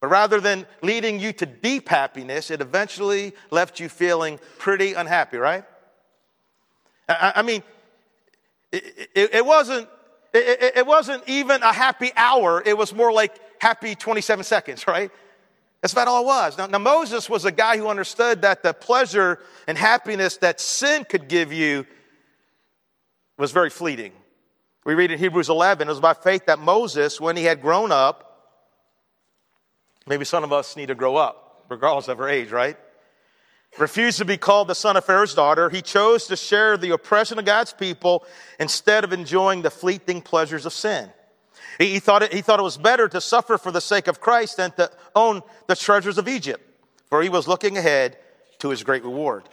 But 0.00 0.08
rather 0.08 0.40
than 0.40 0.66
leading 0.82 1.18
you 1.18 1.32
to 1.34 1.46
deep 1.46 1.88
happiness, 1.88 2.50
it 2.50 2.60
eventually 2.60 3.32
left 3.50 3.80
you 3.80 3.88
feeling 3.88 4.38
pretty 4.58 4.94
unhappy, 4.94 5.38
right? 5.38 5.64
I, 7.08 7.32
I 7.36 7.42
mean, 7.42 7.62
it, 8.70 9.08
it, 9.14 9.34
it 9.34 9.46
wasn't, 9.46 9.88
it, 10.32 10.76
it, 10.76 10.86
wasn't 10.86 11.24
even 11.26 11.62
a 11.62 11.72
happy 11.72 12.12
hour. 12.16 12.62
It 12.64 12.76
was 12.76 12.94
more 12.94 13.12
like 13.12 13.34
happy 13.60 13.94
27 13.94 14.44
seconds, 14.44 14.86
right? 14.86 15.10
That's 15.80 15.92
about 15.92 16.06
all 16.06 16.22
it 16.22 16.26
was. 16.26 16.58
Now, 16.58 16.66
now, 16.66 16.78
Moses 16.78 17.28
was 17.30 17.44
a 17.44 17.52
guy 17.52 17.76
who 17.76 17.88
understood 17.88 18.42
that 18.42 18.62
the 18.62 18.72
pleasure 18.72 19.40
and 19.66 19.78
happiness 19.78 20.36
that 20.38 20.60
sin 20.60 21.04
could 21.04 21.28
give 21.28 21.52
you 21.52 21.86
was 23.36 23.52
very 23.52 23.70
fleeting. 23.70 24.12
We 24.84 24.94
read 24.94 25.10
in 25.10 25.18
Hebrews 25.18 25.48
11, 25.48 25.86
it 25.86 25.90
was 25.90 26.00
by 26.00 26.14
faith 26.14 26.46
that 26.46 26.58
Moses, 26.58 27.20
when 27.20 27.36
he 27.36 27.44
had 27.44 27.62
grown 27.62 27.92
up, 27.92 28.27
Maybe 30.08 30.24
some 30.24 30.42
of 30.42 30.52
us 30.52 30.76
need 30.76 30.86
to 30.86 30.94
grow 30.94 31.16
up, 31.16 31.64
regardless 31.68 32.08
of 32.08 32.18
our 32.18 32.28
age, 32.28 32.50
right? 32.50 32.76
Refused 33.78 34.18
to 34.18 34.24
be 34.24 34.38
called 34.38 34.68
the 34.68 34.74
son 34.74 34.96
of 34.96 35.04
Pharaoh's 35.04 35.34
daughter. 35.34 35.68
He 35.68 35.82
chose 35.82 36.26
to 36.28 36.36
share 36.36 36.78
the 36.78 36.90
oppression 36.90 37.38
of 37.38 37.44
God's 37.44 37.74
people 37.74 38.24
instead 38.58 39.04
of 39.04 39.12
enjoying 39.12 39.60
the 39.62 39.70
fleeting 39.70 40.22
pleasures 40.22 40.64
of 40.64 40.72
sin. 40.72 41.10
He, 41.78 41.92
he, 41.92 41.98
thought 42.00 42.22
it, 42.22 42.32
he 42.32 42.40
thought 42.40 42.58
it 42.58 42.62
was 42.62 42.78
better 42.78 43.06
to 43.08 43.20
suffer 43.20 43.58
for 43.58 43.70
the 43.70 43.82
sake 43.82 44.08
of 44.08 44.20
Christ 44.20 44.56
than 44.56 44.70
to 44.72 44.90
own 45.14 45.42
the 45.66 45.76
treasures 45.76 46.16
of 46.16 46.26
Egypt, 46.26 46.64
for 47.10 47.22
he 47.22 47.28
was 47.28 47.46
looking 47.46 47.76
ahead 47.76 48.16
to 48.60 48.70
his 48.70 48.82
great 48.82 49.04
reward. 49.04 49.44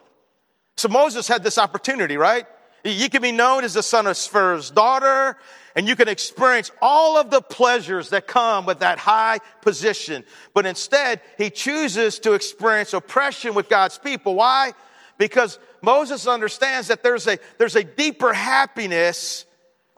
So 0.77 0.87
Moses 0.87 1.27
had 1.27 1.43
this 1.43 1.57
opportunity, 1.57 2.15
right? 2.15 2.47
You 2.85 3.09
can 3.09 3.23
be 3.23 3.31
known 3.31 3.63
as 3.63 3.73
the 3.73 3.81
son 3.81 4.05
of 4.05 4.15
Pharaoh's 4.15 4.69
daughter, 4.69 5.37
and 5.75 5.87
you 5.87 5.95
can 5.95 6.07
experience 6.07 6.69
all 6.83 7.17
of 7.17 7.31
the 7.31 7.41
pleasures 7.41 8.11
that 8.11 8.27
come 8.27 8.67
with 8.67 8.79
that 8.79 8.99
high 8.99 9.39
position. 9.61 10.23
But 10.53 10.67
instead, 10.67 11.19
he 11.39 11.49
chooses 11.49 12.19
to 12.19 12.33
experience 12.33 12.93
oppression 12.93 13.55
with 13.55 13.69
God's 13.69 13.97
people. 13.97 14.35
Why? 14.35 14.73
Because 15.17 15.57
Moses 15.81 16.27
understands 16.27 16.89
that 16.89 17.01
there's 17.01 17.25
a, 17.25 17.39
there's 17.57 17.75
a 17.75 17.83
deeper 17.83 18.33
happiness 18.33 19.45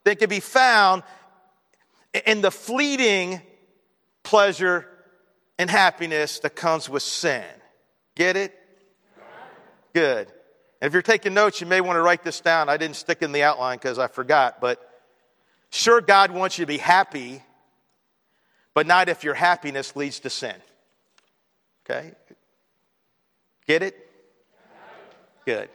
that 0.06 0.20
can 0.20 0.30
be 0.30 0.40
found 0.40 1.04
in 2.26 2.40
the 2.40 2.52
fleeting 2.52 3.42
pleasure 4.24 4.88
and 5.60 5.70
happiness 5.70 6.40
that 6.40 6.56
comes 6.56 6.88
with 6.88 7.04
sin. 7.04 7.44
Get 8.16 8.38
it? 8.38 8.58
Good. 9.94 10.32
And 10.82 10.88
if 10.88 10.94
you're 10.94 11.02
taking 11.02 11.34
notes, 11.34 11.60
you 11.60 11.68
may 11.68 11.82
want 11.82 11.98
to 11.98 12.02
write 12.02 12.24
this 12.24 12.40
down. 12.40 12.70
I 12.70 12.78
didn't 12.78 12.96
stick 12.98 13.22
in 13.22 13.32
the 13.32 13.44
outline 13.44 13.78
because 13.78 13.98
I 13.98 14.08
forgot, 14.08 14.62
but 14.62 14.80
sure, 15.70 16.02
God 16.02 16.32
wants 16.32 16.58
you 16.58 16.64
to 16.66 16.68
be 16.68 16.78
happy, 16.78 17.42
but 18.74 18.86
not 18.86 19.10
if 19.10 19.24
your 19.24 19.34
happiness 19.34 19.96
leads 19.96 20.20
to 20.22 20.30
sin. 20.30 20.56
Okay? 21.86 22.12
Get 23.66 23.82
it? 23.82 23.96
Good. 25.46 25.70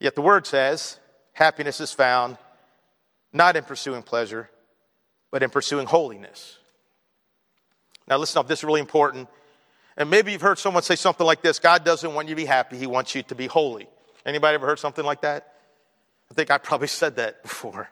Yet 0.00 0.14
the 0.14 0.22
word 0.22 0.46
says 0.46 0.98
happiness 1.32 1.80
is 1.80 1.92
found 1.92 2.38
not 3.32 3.56
in 3.56 3.64
pursuing 3.64 4.02
pleasure, 4.02 4.48
but 5.30 5.42
in 5.42 5.50
pursuing 5.50 5.86
holiness. 5.86 6.58
Now, 8.06 8.16
listen 8.16 8.38
up, 8.40 8.48
this 8.48 8.60
is 8.60 8.64
really 8.64 8.80
important. 8.80 9.28
And 9.98 10.08
maybe 10.08 10.30
you've 10.30 10.40
heard 10.40 10.60
someone 10.60 10.84
say 10.84 10.94
something 10.94 11.26
like 11.26 11.42
this 11.42 11.58
God 11.58 11.84
doesn't 11.84 12.14
want 12.14 12.28
you 12.28 12.34
to 12.34 12.40
be 12.40 12.46
happy, 12.46 12.78
He 12.78 12.86
wants 12.86 13.14
you 13.14 13.22
to 13.24 13.34
be 13.34 13.46
holy. 13.48 13.88
Anybody 14.24 14.54
ever 14.54 14.66
heard 14.66 14.78
something 14.78 15.04
like 15.04 15.22
that? 15.22 15.54
I 16.30 16.34
think 16.34 16.50
I 16.50 16.58
probably 16.58 16.88
said 17.02 17.16
that 17.16 17.42
before, 17.42 17.90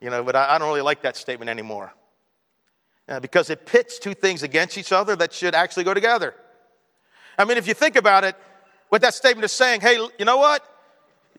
you 0.00 0.08
know, 0.08 0.22
but 0.22 0.36
I, 0.36 0.54
I 0.54 0.58
don't 0.58 0.68
really 0.68 0.80
like 0.80 1.02
that 1.02 1.16
statement 1.16 1.50
anymore. 1.50 1.92
Because 3.20 3.50
it 3.50 3.66
pits 3.66 4.00
two 4.00 4.14
things 4.14 4.42
against 4.42 4.76
each 4.78 4.90
other 4.90 5.14
that 5.16 5.32
should 5.32 5.54
actually 5.54 5.84
go 5.84 5.94
together. 5.94 6.34
I 7.38 7.44
mean, 7.44 7.56
if 7.56 7.68
you 7.68 7.74
think 7.74 7.94
about 7.94 8.24
it, 8.24 8.34
what 8.88 9.02
that 9.02 9.14
statement 9.14 9.44
is 9.44 9.52
saying, 9.52 9.80
hey, 9.80 9.96
you 10.18 10.24
know 10.24 10.38
what? 10.38 10.64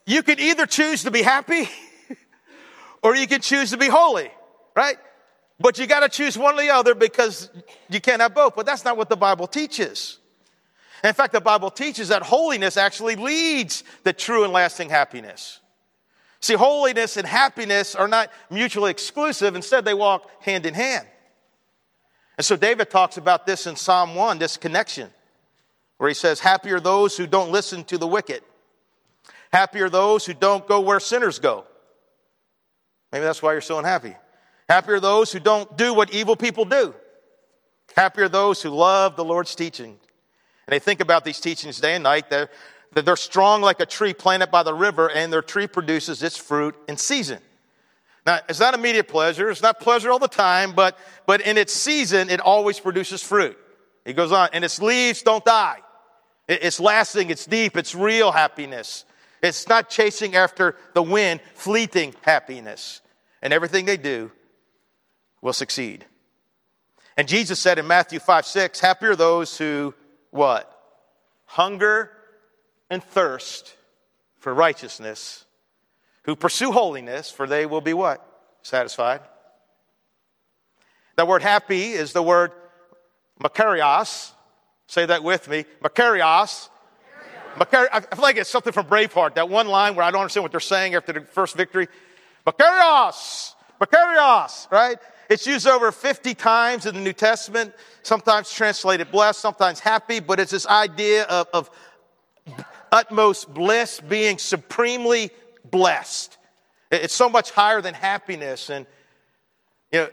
You 0.06 0.24
can 0.24 0.40
either 0.40 0.66
choose 0.66 1.04
to 1.04 1.12
be 1.12 1.22
happy 1.22 1.68
or 3.04 3.16
you 3.16 3.28
can 3.28 3.42
choose 3.42 3.72
to 3.72 3.78
be 3.78 3.88
holy, 3.88 4.32
right? 4.76 4.98
But 5.60 5.80
you 5.80 5.88
got 5.88 6.02
to 6.02 6.10
choose 6.10 6.38
one 6.38 6.56
or 6.56 6.62
the 6.62 6.70
other 6.70 6.94
because 6.94 7.50
you 7.90 8.00
can't 8.00 8.22
have 8.22 8.36
both. 8.36 8.56
But 8.56 8.66
that's 8.66 8.86
not 8.86 8.96
what 8.96 9.10
the 9.10 9.16
Bible 9.16 9.48
teaches. 9.48 10.20
In 11.04 11.14
fact, 11.14 11.34
the 11.34 11.42
Bible 11.42 11.72
teaches 11.72 12.10
that 12.10 12.24
holiness 12.24 12.78
actually 12.78 13.16
leads 13.16 13.84
to 14.04 14.14
true 14.14 14.44
and 14.44 14.54
lasting 14.54 14.90
happiness. 14.90 15.60
See, 16.40 16.54
holiness 16.54 17.18
and 17.18 17.28
happiness 17.28 17.96
are 17.96 18.08
not 18.08 18.32
mutually 18.50 18.92
exclusive. 18.92 19.56
Instead, 19.56 19.86
they 19.86 19.94
walk 19.94 20.30
hand 20.42 20.66
in 20.66 20.74
hand. 20.74 21.08
And 22.38 22.46
so 22.46 22.56
David 22.56 22.92
talks 22.92 23.18
about 23.18 23.48
this 23.48 23.66
in 23.66 23.76
Psalm 23.76 24.14
1, 24.14 24.38
this 24.38 24.58
connection, 24.58 25.10
where 25.98 26.08
he 26.08 26.14
says, 26.14 26.40
Happy 26.40 26.72
are 26.72 26.80
those 26.80 27.18
who 27.18 27.26
don't 27.26 27.52
listen 27.52 27.84
to 27.86 27.98
the 27.98 28.08
wicked. 28.08 28.44
Happy 29.52 29.82
are 29.82 29.90
those 29.90 30.26
who 30.26 30.34
don't 30.36 30.68
go 30.68 30.82
where 30.82 31.00
sinners 31.00 31.40
go. 31.40 31.66
Maybe 33.12 33.24
that's 33.24 33.42
why 33.42 33.54
you're 33.54 33.62
so 33.62 33.80
unhappy. 33.80 34.16
Happy 34.70 34.92
are 34.92 35.00
those 35.00 35.32
who 35.32 35.40
don't 35.40 35.78
do 35.78 35.94
what 35.94 36.14
evil 36.14 36.36
people 36.36 36.66
do. 36.66 36.94
Happy 37.96 38.22
are 38.22 38.30
those 38.30 38.62
who 38.62 38.70
love 38.70 39.16
the 39.16 39.24
Lord's 39.24 39.56
teaching. 39.56 39.92
And 40.68 40.74
they 40.74 40.80
think 40.80 41.00
about 41.00 41.24
these 41.24 41.40
teachings 41.40 41.80
day 41.80 41.96
and 41.96 42.04
night. 42.04 42.30
They're, 42.30 42.50
they're 42.94 43.16
strong 43.16 43.62
like 43.62 43.80
a 43.80 43.86
tree 43.86 44.14
planted 44.14 44.52
by 44.52 44.64
the 44.64 44.74
river, 44.74 45.10
and 45.10 45.32
their 45.32 45.42
tree 45.42 45.68
produces 45.68 46.22
its 46.22 46.36
fruit 46.36 46.76
in 46.88 46.98
season. 46.98 47.40
Now, 48.26 48.40
it's 48.50 48.60
not 48.60 48.74
immediate 48.74 49.08
pleasure. 49.08 49.50
It's 49.50 49.62
not 49.62 49.80
pleasure 49.80 50.12
all 50.12 50.20
the 50.20 50.28
time, 50.28 50.74
but, 50.74 50.98
but 51.26 51.40
in 51.42 51.58
its 51.58 51.72
season, 51.72 52.30
it 52.30 52.42
always 52.42 52.78
produces 52.78 53.24
fruit. 53.24 53.58
He 54.04 54.12
goes 54.12 54.34
on, 54.34 54.50
and 54.52 54.66
its 54.66 54.82
leaves 54.82 55.22
don't 55.22 55.46
die. 55.46 55.80
It's 56.50 56.80
lasting, 56.80 57.30
it's 57.30 57.46
deep, 57.46 57.76
it's 57.76 57.94
real 57.96 58.32
happiness. 58.32 59.06
It's 59.42 59.68
not 59.68 59.90
chasing 59.90 60.36
after 60.36 60.76
the 60.94 61.04
wind, 61.04 61.42
fleeting 61.56 62.16
happiness. 62.22 63.02
And 63.42 63.54
everything 63.54 63.86
they 63.86 63.98
do 63.98 64.32
will 65.42 65.54
succeed. 65.54 66.06
And 67.16 67.28
Jesus 67.28 67.60
said 67.60 67.80
in 67.80 67.88
Matthew 67.88 68.20
5 68.20 68.46
6, 68.46 68.80
Happy 68.80 69.08
are 69.08 69.16
those 69.16 69.58
who 69.58 69.94
what? 70.30 70.72
Hunger 71.46 72.12
and 72.90 73.04
thirst 73.04 73.76
for 74.40 74.54
righteousness, 74.54 75.46
who 76.24 76.36
pursue 76.36 76.72
holiness, 76.72 77.32
for 77.32 77.48
they 77.48 77.66
will 77.66 77.82
be 77.82 77.94
what? 77.94 78.24
Satisfied. 78.62 79.22
That 81.16 81.28
word 81.28 81.42
happy 81.42 81.94
is 81.94 82.14
the 82.14 82.22
word 82.22 82.52
makarios. 83.42 84.32
Say 84.88 85.08
that 85.08 85.24
with 85.24 85.50
me. 85.50 85.66
Makarios. 85.84 86.70
Makarios. 87.56 87.88
I 87.92 88.02
feel 88.02 88.22
like 88.22 88.38
it's 88.38 88.50
something 88.50 88.72
from 88.72 88.86
Braveheart, 88.86 89.36
that 89.36 89.50
one 89.50 89.68
line 89.68 89.96
where 89.96 90.06
I 90.06 90.12
don't 90.12 90.22
understand 90.22 90.44
what 90.44 90.52
they're 90.52 90.60
saying 90.60 90.94
after 90.94 91.14
the 91.14 91.22
first 91.22 91.56
victory. 91.56 91.88
Makarios. 92.46 93.56
Makarios, 93.82 94.72
right? 94.72 94.98
It's 95.30 95.46
used 95.46 95.68
over 95.68 95.92
50 95.92 96.34
times 96.36 96.86
in 96.86 96.96
the 96.96 97.02
New 97.02 97.14
Testament, 97.14 97.74
sometimes 98.02 98.52
translated 98.52 99.12
blessed, 99.12 99.40
sometimes 99.40 99.80
happy, 99.80 100.20
but 100.20 100.40
it's 100.40 100.52
this 100.52 100.66
idea 100.68 101.24
of, 101.24 101.48
of 101.54 101.70
utmost 102.92 103.54
bliss, 103.54 104.00
being 104.00 104.38
supremely 104.38 105.32
blessed. 105.70 106.38
It's 106.92 107.14
so 107.14 107.30
much 107.30 107.52
higher 107.52 107.82
than 107.82 107.94
happiness. 107.94 108.70
And, 108.70 108.86
you 109.92 110.00
know, 110.00 110.10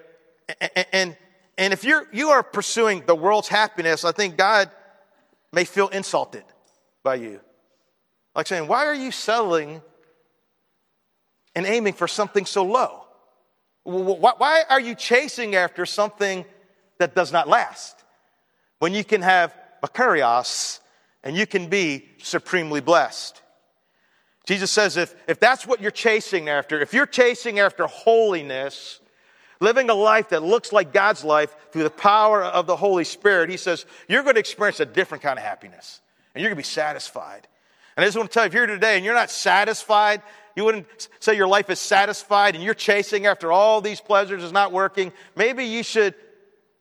and, 0.61 0.87
and, 0.93 1.17
and 1.57 1.73
if 1.73 1.85
you're, 1.85 2.09
you 2.13 2.31
are 2.31 2.43
pursuing 2.43 3.05
the 3.07 3.15
world's 3.15 3.49
happiness, 3.49 4.05
I 4.05 4.13
think 4.13 4.37
God 4.37 4.71
may 5.53 5.65
feel 5.65 5.89
insulted 5.89 6.45
by 7.05 7.17
you. 7.17 7.41
Like 8.35 8.49
saying, 8.49 8.67
why 8.67 8.87
are 8.87 8.95
you 8.95 9.13
settling 9.13 9.81
and 11.55 11.67
aiming 11.67 11.93
for 11.93 12.09
something 12.09 12.47
so 12.47 12.65
low? 12.65 13.04
Why 13.85 14.65
are 14.69 14.81
you 14.81 14.95
chasing 14.95 15.55
after 15.55 15.87
something 15.87 16.45
that 16.99 17.15
does 17.15 17.33
not 17.33 17.49
last 17.49 18.03
when 18.79 18.95
you 18.95 19.05
can 19.05 19.23
have 19.23 19.55
makarios 19.83 20.81
and 21.23 21.37
you 21.37 21.47
can 21.47 21.69
be 21.69 22.09
supremely 22.19 22.81
blessed? 22.81 23.41
Jesus 24.47 24.71
says 24.71 24.97
if, 24.97 25.15
if 25.29 25.41
that's 25.41 25.67
what 25.67 25.81
you're 25.81 25.91
chasing 25.91 26.49
after, 26.49 26.81
if 26.81 26.93
you're 26.93 27.07
chasing 27.07 27.61
after 27.61 27.87
holiness, 27.87 29.01
living 29.61 29.89
a 29.89 29.95
life 29.95 30.31
that 30.31 30.43
looks 30.43 30.73
like 30.73 30.93
God's 30.93 31.25
life 31.25 31.55
through 31.71 31.85
the 31.85 31.91
power 31.91 32.43
of 32.43 32.67
the 32.67 32.77
Holy 32.77 33.05
Spirit, 33.05 33.49
he 33.49 33.57
says 33.57 33.87
you're 34.09 34.23
going 34.23 34.35
to 34.35 34.41
experience 34.41 34.81
a 34.81 34.87
different 34.87 35.23
kind 35.23 35.39
of 35.39 35.45
happiness 35.45 36.01
and 36.35 36.43
you're 36.43 36.51
going 36.51 36.57
to 36.57 36.69
be 36.69 36.73
satisfied. 36.73 37.47
And 37.97 38.05
I 38.05 38.07
just 38.07 38.17
want 38.17 38.31
to 38.31 38.35
tell 38.35 38.45
you, 38.45 38.49
if 38.49 38.55
you're 38.55 38.67
here 38.67 38.75
today 38.75 38.97
and 38.97 39.05
you're 39.05 39.15
not 39.15 39.31
satisfied, 39.31 40.21
you 40.57 40.65
wouldn't 40.65 41.09
say 41.21 41.37
your 41.37 41.49
life 41.49 41.71
is 41.71 41.81
satisfied 41.81 42.55
and 42.55 42.63
you're 42.63 42.75
chasing 42.75 43.27
after 43.27 43.51
all 43.51 43.81
these 43.81 44.01
pleasures 44.01 44.43
is 44.43 44.53
not 44.53 44.73
working, 44.73 45.13
maybe 45.35 45.65
you 45.65 45.83
should 45.83 46.15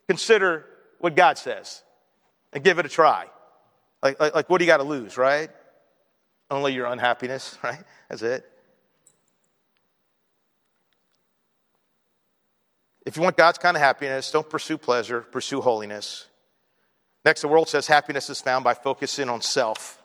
consider 0.07 0.65
what 0.99 1.15
God 1.15 1.37
says 1.37 1.83
and 2.51 2.63
give 2.63 2.79
it 2.79 2.85
a 2.85 2.89
try. 2.89 3.27
Like, 4.01 4.19
like, 4.19 4.35
like 4.35 4.49
what 4.49 4.59
do 4.59 4.65
you 4.65 4.69
got 4.69 4.77
to 4.77 4.83
lose, 4.83 5.17
right? 5.17 5.49
Only 6.51 6.73
your 6.73 6.85
unhappiness, 6.85 7.57
right? 7.63 7.83
That's 8.09 8.21
it. 8.21 8.49
If 13.05 13.17
you 13.17 13.23
want 13.23 13.35
God's 13.35 13.57
kind 13.57 13.75
of 13.75 13.81
happiness, 13.81 14.31
don't 14.31 14.49
pursue 14.49 14.77
pleasure, 14.77 15.21
pursue 15.21 15.59
holiness. 15.59 16.27
Next, 17.25 17.41
the 17.41 17.47
world 17.47 17.67
says 17.67 17.87
happiness 17.87 18.29
is 18.29 18.39
found 18.39 18.63
by 18.63 18.73
focusing 18.73 19.29
on 19.29 19.41
self, 19.41 20.01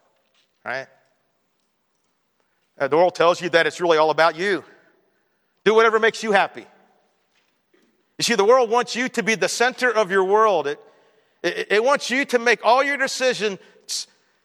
right? 0.65 0.87
Uh, 2.79 2.89
the 2.89 2.97
world 2.97 3.15
tells 3.15 3.41
you 3.41 3.49
that 3.51 3.67
it's 3.67 3.81
really 3.81 3.99
all 3.99 4.11
about 4.11 4.37
you. 4.37 4.65
Do 5.65 5.75
whatever 5.75 5.99
makes 5.99 6.23
you 6.23 6.33
happy. 6.33 6.67
You 8.19 8.23
see, 8.23 8.35
the 8.35 8.45
world 8.45 8.71
wants 8.71 8.97
you 8.97 9.09
to 9.11 9.23
be 9.23 9.35
the 9.35 9.49
center 9.49 9.91
of 9.91 10.11
your 10.11 10.25
world. 10.25 10.67
It, 10.67 10.81
it, 11.43 11.67
it 11.71 11.85
wants 11.85 12.11
you 12.11 12.25
to 12.27 12.39
make 12.39 12.65
all 12.65 12.83
your 12.83 12.97
decisions, 12.97 13.59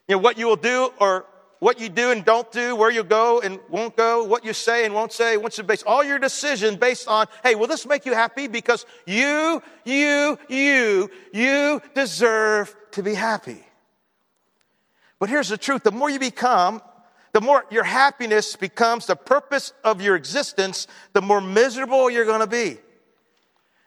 you 0.08 0.16
know, 0.16 0.20
what 0.20 0.38
you 0.38 0.48
will 0.48 0.56
do 0.56 0.92
or 1.00 1.26
what 1.60 1.80
you 1.80 1.88
do 1.88 2.12
and 2.12 2.26
don't 2.26 2.52
do, 2.52 2.76
where 2.76 2.92
you 2.92 3.04
go 3.04 3.40
and 3.40 3.60
won't 3.70 3.96
go, 3.96 4.24
what 4.26 4.44
you 4.44 4.52
say 4.52 4.84
and 4.84 4.94
won't 4.94 5.14
say, 5.14 5.38
what's 5.38 5.56
to 5.56 5.64
base 5.64 5.82
all 5.84 6.04
your 6.04 6.20
decision 6.20 6.76
based 6.76 7.08
on, 7.08 7.26
hey, 7.42 7.56
will 7.56 7.68
this 7.68 7.86
make 7.86 8.06
you 8.06 8.14
happy? 8.14 8.48
Because 8.48 8.86
you, 9.06 9.64
you, 9.86 10.38
you, 10.50 11.10
you 11.32 11.82
deserve 11.96 12.76
to 12.92 13.02
be 13.02 13.14
happy. 13.14 13.64
But 15.20 15.30
here's 15.30 15.48
the 15.48 15.58
truth 15.58 15.84
the 15.84 15.92
more 15.92 16.10
you 16.10 16.20
become, 16.20 16.82
the 17.34 17.42
more 17.42 17.66
your 17.70 17.84
happiness 17.84 18.56
becomes 18.56 19.08
the 19.08 19.16
purpose 19.16 19.74
of 19.84 20.02
your 20.02 20.16
existence, 20.16 20.88
the 21.14 21.22
more 21.22 21.42
miserable 21.42 22.10
you're 22.10 22.26
going 22.26 22.40
to 22.40 22.48
be. 22.48 22.78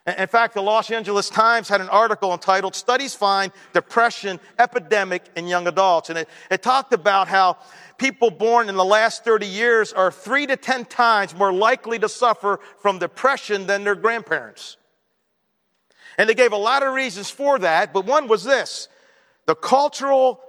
In 0.05 0.27
fact, 0.27 0.53
the 0.53 0.61
Los 0.61 0.89
Angeles 0.89 1.29
Times 1.29 1.67
had 1.67 1.81
an 1.81 1.89
article 1.89 2.31
entitled 2.31 2.75
Studies 2.75 3.13
Find 3.13 3.51
Depression 3.73 4.39
Epidemic 4.57 5.25
in 5.35 5.47
Young 5.47 5.67
Adults. 5.67 6.09
And 6.09 6.19
it, 6.19 6.29
it, 6.49 6.63
talked 6.63 6.93
about 6.93 7.27
how 7.27 7.57
people 7.97 8.29
born 8.29 8.69
in 8.69 8.75
the 8.75 8.85
last 8.85 9.25
30 9.25 9.45
years 9.45 9.91
are 9.91 10.09
three 10.09 10.47
to 10.47 10.55
10 10.55 10.85
times 10.85 11.35
more 11.35 11.51
likely 11.51 11.99
to 11.99 12.07
suffer 12.07 12.61
from 12.81 12.99
depression 12.99 13.67
than 13.67 13.83
their 13.83 13.95
grandparents. 13.95 14.77
And 16.17 16.29
they 16.29 16.35
gave 16.35 16.53
a 16.53 16.57
lot 16.57 16.83
of 16.83 16.93
reasons 16.93 17.29
for 17.29 17.59
that, 17.59 17.91
but 17.91 18.05
one 18.05 18.29
was 18.29 18.45
this 18.45 18.87
the 19.45 19.55
cultural 19.55 20.39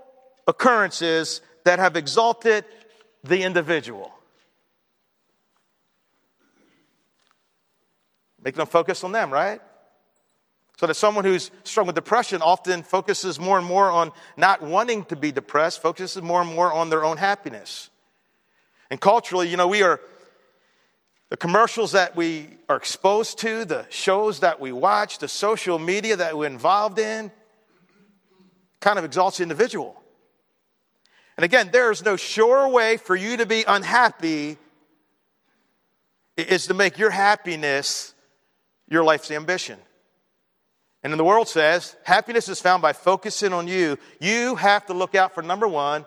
occurrences 0.46 1.40
that 1.64 1.80
have 1.80 1.96
exalted 1.96 2.64
the 3.24 3.42
individual. 3.42 4.12
Making 8.42 8.59
them 8.59 8.66
focus 8.66 9.02
on 9.04 9.12
them, 9.12 9.33
right? 9.33 9.61
So 10.78 10.87
that 10.87 10.94
someone 10.94 11.24
who's 11.24 11.50
struggling 11.64 11.88
with 11.88 11.96
depression 11.96 12.40
often 12.40 12.85
focuses 12.85 13.40
more 13.40 13.59
and 13.59 13.66
more 13.66 13.90
on 13.90 14.12
not 14.37 14.62
wanting 14.62 15.04
to 15.07 15.16
be 15.16 15.33
depressed, 15.33 15.83
focuses 15.83 16.22
more 16.22 16.40
and 16.40 16.54
more 16.54 16.72
on 16.72 16.88
their 16.88 17.04
own 17.04 17.16
happiness. 17.16 17.90
And 18.88 19.00
culturally, 19.00 19.48
you 19.48 19.57
know, 19.57 19.66
we 19.66 19.83
are, 19.83 20.00
the 21.31 21.37
commercials 21.37 21.92
that 21.92 22.14
we 22.14 22.48
are 22.68 22.76
exposed 22.76 23.38
to, 23.40 23.64
the 23.64 23.87
shows 23.90 24.40
that 24.40 24.61
we 24.61 24.70
watch, 24.70 25.18
the 25.18 25.28
social 25.28 25.81
media 25.81 26.16
that 26.16 26.38
we're 26.38 26.46
involved 26.46 27.00
in, 27.00 27.33
kind 28.81 29.00
of 29.00 29.04
exalts 29.04 29.38
the 29.38 29.42
individual. 29.42 29.97
And 31.38 31.44
again, 31.44 31.70
there 31.72 31.92
is 31.92 32.05
no 32.05 32.16
sure 32.16 32.68
way 32.68 32.96
for 32.96 33.14
you 33.14 33.37
to 33.37 33.46
be 33.46 33.62
unhappy 33.62 34.59
is 36.37 36.66
to 36.66 36.74
make 36.74 36.98
your 36.98 37.11
happiness 37.11 38.12
your 38.88 39.05
life's 39.05 39.31
ambition. 39.31 39.79
And 41.05 41.12
then 41.12 41.16
the 41.16 41.24
world 41.24 41.46
says 41.46 41.94
happiness 42.03 42.48
is 42.48 42.61
found 42.61 42.83
by 42.83 42.92
focusing 42.92 43.53
on 43.53 43.68
you. 43.68 44.01
You 44.20 44.57
have 44.57 44.87
to 44.87 44.94
look 44.94 45.14
out 45.14 45.33
for 45.33 45.40
number 45.40 45.68
one, 45.68 46.05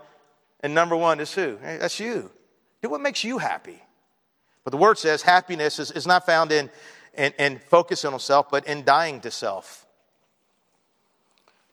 and 0.60 0.74
number 0.74 0.98
one 0.98 1.22
is 1.22 1.34
who? 1.34 1.58
That's 1.62 1.98
you. 1.98 2.30
Do 2.82 2.90
what 2.90 3.00
makes 3.00 3.24
you 3.24 3.38
happy. 3.38 3.82
But 4.66 4.72
the 4.72 4.78
word 4.78 4.98
says 4.98 5.22
happiness 5.22 5.80
is, 5.80 5.92
is 5.92 6.06
not 6.06 6.26
found 6.26 6.52
in, 6.52 6.70
in, 7.18 7.32
in 7.40 7.60
focusing 7.70 8.12
on 8.12 8.20
self, 8.20 8.50
but 8.52 8.68
in 8.68 8.84
dying 8.84 9.22
to 9.22 9.32
self. 9.32 9.86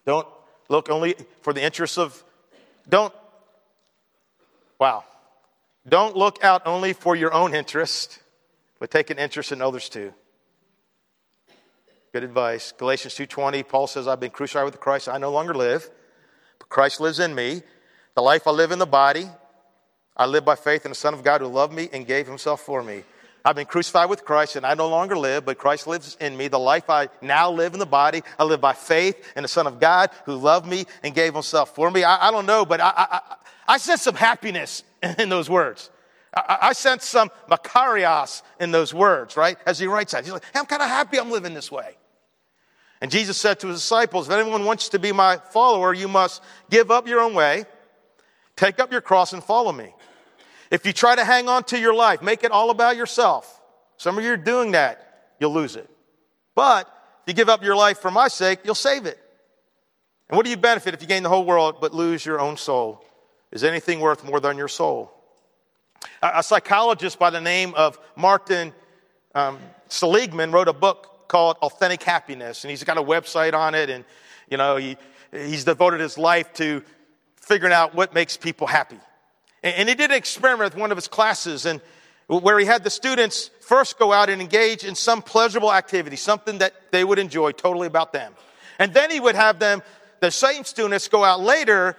Don't 0.05 0.27
look 0.69 0.89
only 0.89 1.15
for 1.41 1.51
the 1.51 1.61
interests 1.61 1.97
of, 1.97 2.23
don't, 2.87 3.13
wow. 4.79 5.03
Don't 5.87 6.15
look 6.15 6.43
out 6.43 6.63
only 6.65 6.93
for 6.93 7.15
your 7.15 7.33
own 7.33 7.53
interest, 7.53 8.19
but 8.79 8.91
take 8.91 9.09
an 9.09 9.19
interest 9.19 9.51
in 9.51 9.61
others 9.61 9.89
too. 9.89 10.13
Good 12.11 12.23
advice. 12.23 12.71
Galatians 12.71 13.13
2:20, 13.15 13.67
Paul 13.67 13.87
says, 13.87 14.07
I've 14.07 14.19
been 14.19 14.31
crucified 14.31 14.65
with 14.65 14.79
Christ. 14.79 15.07
I 15.07 15.17
no 15.17 15.31
longer 15.31 15.53
live, 15.53 15.89
but 16.57 16.69
Christ 16.69 16.99
lives 16.99 17.19
in 17.19 17.35
me. 17.35 17.61
The 18.15 18.21
life 18.21 18.47
I 18.47 18.51
live 18.51 18.71
in 18.71 18.79
the 18.79 18.87
body, 18.87 19.29
I 20.17 20.25
live 20.25 20.43
by 20.43 20.55
faith 20.55 20.85
in 20.85 20.91
the 20.91 20.95
Son 20.95 21.13
of 21.13 21.23
God 21.23 21.41
who 21.41 21.47
loved 21.47 21.73
me 21.73 21.89
and 21.93 22.05
gave 22.07 22.27
himself 22.27 22.61
for 22.61 22.81
me. 22.81 23.03
I've 23.45 23.55
been 23.55 23.65
crucified 23.65 24.09
with 24.09 24.25
Christ 24.25 24.55
and 24.55 24.65
I 24.65 24.73
no 24.73 24.89
longer 24.89 25.17
live, 25.17 25.45
but 25.45 25.57
Christ 25.57 25.87
lives 25.87 26.17
in 26.19 26.35
me. 26.35 26.47
The 26.47 26.59
life 26.59 26.89
I 26.89 27.09
now 27.21 27.51
live 27.51 27.73
in 27.73 27.79
the 27.79 27.85
body, 27.85 28.21
I 28.37 28.43
live 28.43 28.61
by 28.61 28.73
faith 28.73 29.15
in 29.35 29.43
the 29.43 29.47
Son 29.47 29.65
of 29.65 29.79
God 29.79 30.09
who 30.25 30.35
loved 30.35 30.67
me 30.67 30.85
and 31.03 31.15
gave 31.15 31.33
himself 31.33 31.73
for 31.73 31.89
me. 31.89 32.03
I, 32.03 32.27
I 32.27 32.31
don't 32.31 32.45
know, 32.45 32.65
but 32.65 32.81
I, 32.81 32.91
I, 32.95 33.21
I 33.67 33.77
sense 33.77 34.01
some 34.01 34.15
happiness 34.15 34.83
in 35.17 35.29
those 35.29 35.49
words. 35.49 35.89
I, 36.33 36.57
I 36.61 36.73
sense 36.73 37.05
some 37.05 37.31
makarios 37.49 38.41
in 38.59 38.71
those 38.71 38.93
words, 38.93 39.37
right? 39.37 39.57
As 39.65 39.79
he 39.79 39.87
writes 39.87 40.11
that. 40.11 40.23
He's 40.23 40.33
like, 40.33 40.43
hey, 40.43 40.59
I'm 40.59 40.65
kind 40.65 40.81
of 40.81 40.89
happy 40.89 41.19
I'm 41.19 41.31
living 41.31 41.53
this 41.53 41.71
way. 41.71 41.95
And 43.01 43.09
Jesus 43.09 43.37
said 43.37 43.59
to 43.61 43.67
his 43.67 43.77
disciples, 43.77 44.27
If 44.27 44.33
anyone 44.33 44.65
wants 44.65 44.89
to 44.89 44.99
be 44.99 45.11
my 45.11 45.37
follower, 45.37 45.93
you 45.93 46.07
must 46.07 46.43
give 46.69 46.91
up 46.91 47.07
your 47.07 47.21
own 47.21 47.33
way, 47.33 47.65
take 48.57 48.79
up 48.79 48.91
your 48.91 49.01
cross, 49.01 49.31
and 49.31 49.41
follow 49.41 49.71
me. 49.71 49.93
If 50.71 50.85
you 50.85 50.93
try 50.93 51.15
to 51.15 51.25
hang 51.25 51.49
on 51.49 51.63
to 51.65 51.79
your 51.79 51.93
life, 51.93 52.21
make 52.21 52.43
it 52.43 52.51
all 52.51 52.69
about 52.69 52.95
yourself, 52.95 53.59
some 53.97 54.17
of 54.17 54.23
you 54.23 54.31
are 54.31 54.37
doing 54.37 54.71
that, 54.71 55.33
you'll 55.39 55.53
lose 55.53 55.75
it. 55.75 55.89
But 56.55 56.87
if 57.23 57.27
you 57.27 57.33
give 57.33 57.49
up 57.49 57.63
your 57.63 57.75
life 57.75 57.99
for 57.99 58.11
my 58.11 58.27
sake, 58.27 58.59
you'll 58.63 58.75
save 58.75 59.05
it. 59.05 59.19
And 60.29 60.37
what 60.37 60.45
do 60.45 60.51
you 60.51 60.57
benefit 60.57 60.93
if 60.93 61.01
you 61.01 61.07
gain 61.07 61.23
the 61.23 61.29
whole 61.29 61.45
world 61.45 61.77
but 61.81 61.93
lose 61.93 62.25
your 62.25 62.39
own 62.39 62.55
soul? 62.55 63.03
Is 63.51 63.63
anything 63.63 63.99
worth 63.99 64.23
more 64.23 64.39
than 64.39 64.57
your 64.57 64.67
soul? 64.67 65.11
A, 66.21 66.43
psychologist 66.43 67.17
by 67.17 67.29
the 67.29 67.41
name 67.41 67.73
of 67.75 67.99
Martin 68.15 68.73
um, 69.35 69.57
Seligman 69.87 70.51
wrote 70.51 70.67
a 70.67 70.73
book 70.73 71.27
called 71.27 71.57
Authentic 71.61 72.03
Happiness, 72.03 72.63
and 72.63 72.69
he's 72.69 72.83
got 72.83 72.97
a 72.97 73.03
website 73.03 73.53
on 73.53 73.75
it, 73.75 73.89
and 73.89 74.05
you 74.49 74.57
know 74.57 74.77
he, 74.77 74.97
he's 75.31 75.63
devoted 75.63 75.99
his 75.99 76.17
life 76.17 76.53
to 76.53 76.83
figuring 77.35 77.73
out 77.73 77.95
what 77.95 78.13
makes 78.13 78.37
people 78.37 78.67
happy. 78.67 78.99
And, 79.63 79.89
he 79.89 79.95
did 79.95 80.11
an 80.11 80.17
experiment 80.17 80.73
with 80.73 80.81
one 80.81 80.91
of 80.91 80.97
his 80.97 81.07
classes, 81.07 81.65
and 81.65 81.81
where 82.27 82.59
he 82.59 82.65
had 82.65 82.83
the 82.83 82.89
students 82.89 83.49
first 83.61 83.99
go 83.99 84.13
out 84.13 84.29
and 84.29 84.41
engage 84.41 84.83
in 84.83 84.95
some 84.95 85.21
pleasurable 85.21 85.73
activity, 85.73 86.15
something 86.15 86.59
that 86.59 86.91
they 86.91 87.03
would 87.03 87.19
enjoy, 87.19 87.51
totally 87.51 87.87
about 87.87 88.13
them, 88.13 88.33
and 88.77 88.93
then 88.93 89.11
he 89.11 89.19
would 89.19 89.35
have 89.35 89.59
them, 89.59 89.81
the 90.21 90.31
same 90.31 90.63
students, 90.63 91.07
go 91.07 91.23
out 91.23 91.41
later 91.41 91.97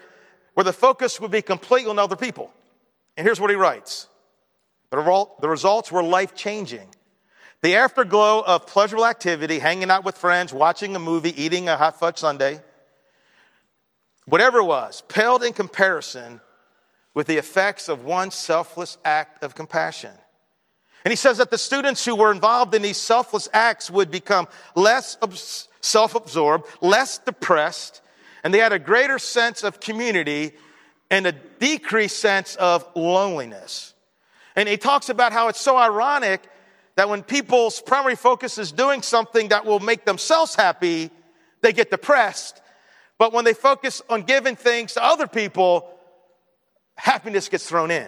where 0.54 0.64
the 0.64 0.72
focus 0.72 1.20
would 1.20 1.30
be 1.30 1.42
completely 1.42 1.90
on 1.90 1.98
other 1.98 2.16
people. 2.16 2.52
And 3.16 3.26
here's 3.26 3.40
what 3.40 3.50
he 3.50 3.56
writes. 3.56 4.08
The 4.90 5.30
results 5.42 5.92
were 5.92 6.02
life 6.02 6.34
changing. 6.34 6.88
The 7.62 7.76
afterglow 7.76 8.40
of 8.40 8.66
pleasurable 8.66 9.06
activity, 9.06 9.58
hanging 9.58 9.90
out 9.90 10.04
with 10.04 10.16
friends, 10.16 10.52
watching 10.52 10.96
a 10.96 10.98
movie, 10.98 11.40
eating 11.40 11.68
a 11.68 11.76
hot 11.76 12.00
fudge 12.00 12.18
sundae, 12.18 12.60
whatever 14.24 14.58
it 14.58 14.64
was, 14.64 15.02
paled 15.08 15.42
in 15.42 15.52
comparison 15.52 16.40
with 17.14 17.26
the 17.26 17.36
effects 17.36 17.88
of 17.88 18.04
one 18.04 18.30
selfless 18.30 18.98
act 19.04 19.42
of 19.42 19.54
compassion. 19.54 20.12
And 21.04 21.12
he 21.12 21.16
says 21.16 21.38
that 21.38 21.50
the 21.50 21.58
students 21.58 22.04
who 22.04 22.14
were 22.14 22.30
involved 22.30 22.74
in 22.74 22.82
these 22.82 22.98
selfless 22.98 23.48
acts 23.52 23.90
would 23.90 24.10
become 24.10 24.48
less 24.74 25.16
self 25.80 26.14
absorbed, 26.14 26.66
less 26.80 27.18
depressed, 27.18 28.02
and 28.44 28.52
they 28.52 28.58
had 28.58 28.72
a 28.72 28.78
greater 28.78 29.18
sense 29.18 29.64
of 29.64 29.80
community 29.80 30.52
and 31.10 31.26
a 31.26 31.32
decreased 31.32 32.18
sense 32.18 32.54
of 32.56 32.86
loneliness. 32.94 33.94
And 34.56 34.68
he 34.68 34.76
talks 34.76 35.08
about 35.08 35.32
how 35.32 35.48
it's 35.48 35.60
so 35.60 35.76
ironic 35.76 36.42
that 36.96 37.08
when 37.08 37.22
people's 37.22 37.80
primary 37.80 38.16
focus 38.16 38.58
is 38.58 38.72
doing 38.72 39.02
something 39.02 39.48
that 39.48 39.64
will 39.64 39.80
make 39.80 40.04
themselves 40.04 40.54
happy, 40.54 41.10
they 41.62 41.72
get 41.72 41.90
depressed. 41.90 42.60
But 43.18 43.32
when 43.32 43.44
they 43.44 43.54
focus 43.54 44.02
on 44.08 44.22
giving 44.22 44.56
things 44.56 44.94
to 44.94 45.04
other 45.04 45.26
people, 45.26 45.99
happiness 47.00 47.48
gets 47.48 47.66
thrown 47.66 47.90
in. 47.90 48.06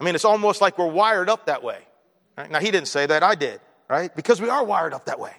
I 0.00 0.04
mean, 0.04 0.14
it's 0.14 0.24
almost 0.24 0.60
like 0.60 0.78
we're 0.78 0.90
wired 0.90 1.28
up 1.28 1.46
that 1.46 1.62
way. 1.62 1.78
Right? 2.36 2.50
Now, 2.50 2.58
he 2.58 2.70
didn't 2.70 2.88
say 2.88 3.06
that, 3.06 3.22
I 3.22 3.34
did, 3.34 3.60
right? 3.88 4.14
Because 4.14 4.40
we 4.40 4.48
are 4.48 4.64
wired 4.64 4.92
up 4.92 5.06
that 5.06 5.20
way. 5.20 5.32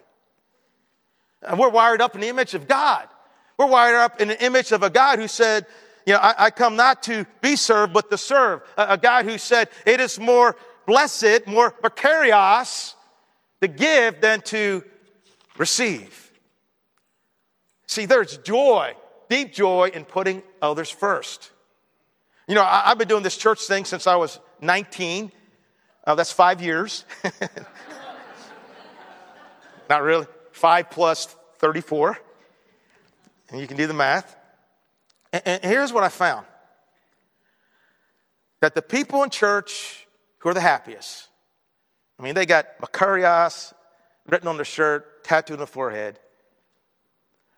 And 1.41 1.59
we're 1.59 1.69
wired 1.69 2.01
up 2.01 2.15
in 2.15 2.21
the 2.21 2.29
image 2.29 2.53
of 2.53 2.67
God. 2.67 3.07
We're 3.57 3.67
wired 3.67 3.95
up 3.95 4.21
in 4.21 4.29
the 4.29 4.43
image 4.43 4.71
of 4.71 4.83
a 4.83 4.89
God 4.89 5.19
who 5.19 5.27
said, 5.27 5.65
you 6.05 6.13
know, 6.13 6.19
I, 6.19 6.45
I 6.45 6.49
come 6.49 6.75
not 6.75 7.03
to 7.03 7.25
be 7.41 7.55
served, 7.55 7.93
but 7.93 8.09
to 8.09 8.17
serve. 8.17 8.61
A, 8.77 8.93
a 8.93 8.97
God 8.97 9.25
who 9.25 9.37
said, 9.37 9.69
it 9.85 9.99
is 9.99 10.19
more 10.19 10.55
blessed, 10.85 11.45
more 11.47 11.71
makarios 11.83 12.93
to 13.61 13.67
give 13.67 14.21
than 14.21 14.41
to 14.41 14.83
receive. 15.57 16.31
See, 17.87 18.05
there's 18.05 18.37
joy, 18.37 18.95
deep 19.29 19.53
joy 19.53 19.91
in 19.93 20.05
putting 20.05 20.41
others 20.61 20.89
first. 20.89 21.51
You 22.47 22.55
know, 22.55 22.63
I, 22.63 22.83
have 22.87 22.97
been 22.97 23.07
doing 23.07 23.23
this 23.23 23.37
church 23.37 23.61
thing 23.61 23.85
since 23.85 24.07
I 24.07 24.15
was 24.15 24.39
19. 24.61 25.31
Uh, 26.05 26.15
that's 26.15 26.31
five 26.31 26.61
years. 26.61 27.05
Not 29.89 30.03
really. 30.03 30.27
Five 30.51 30.89
plus 30.89 31.33
34. 31.59 32.17
And 33.49 33.61
you 33.61 33.67
can 33.67 33.77
do 33.77 33.87
the 33.87 33.93
math. 33.93 34.35
And, 35.31 35.43
and 35.45 35.63
here's 35.63 35.93
what 35.93 36.03
I 36.03 36.09
found 36.09 36.45
that 38.61 38.75
the 38.75 38.81
people 38.81 39.23
in 39.23 39.29
church 39.29 40.07
who 40.39 40.49
are 40.49 40.53
the 40.53 40.61
happiest, 40.61 41.27
I 42.19 42.23
mean, 42.23 42.35
they 42.35 42.45
got 42.45 42.79
Makarios 42.79 43.73
written 44.27 44.47
on 44.47 44.55
their 44.55 44.65
shirt, 44.65 45.23
tattooed 45.23 45.55
on 45.55 45.59
the 45.59 45.67
forehead, 45.67 46.19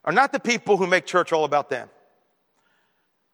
are 0.06 0.14
not 0.14 0.32
the 0.32 0.40
people 0.40 0.78
who 0.78 0.88
make 0.88 1.06
church 1.06 1.34
all 1.34 1.44
about 1.44 1.70
them. 1.70 1.90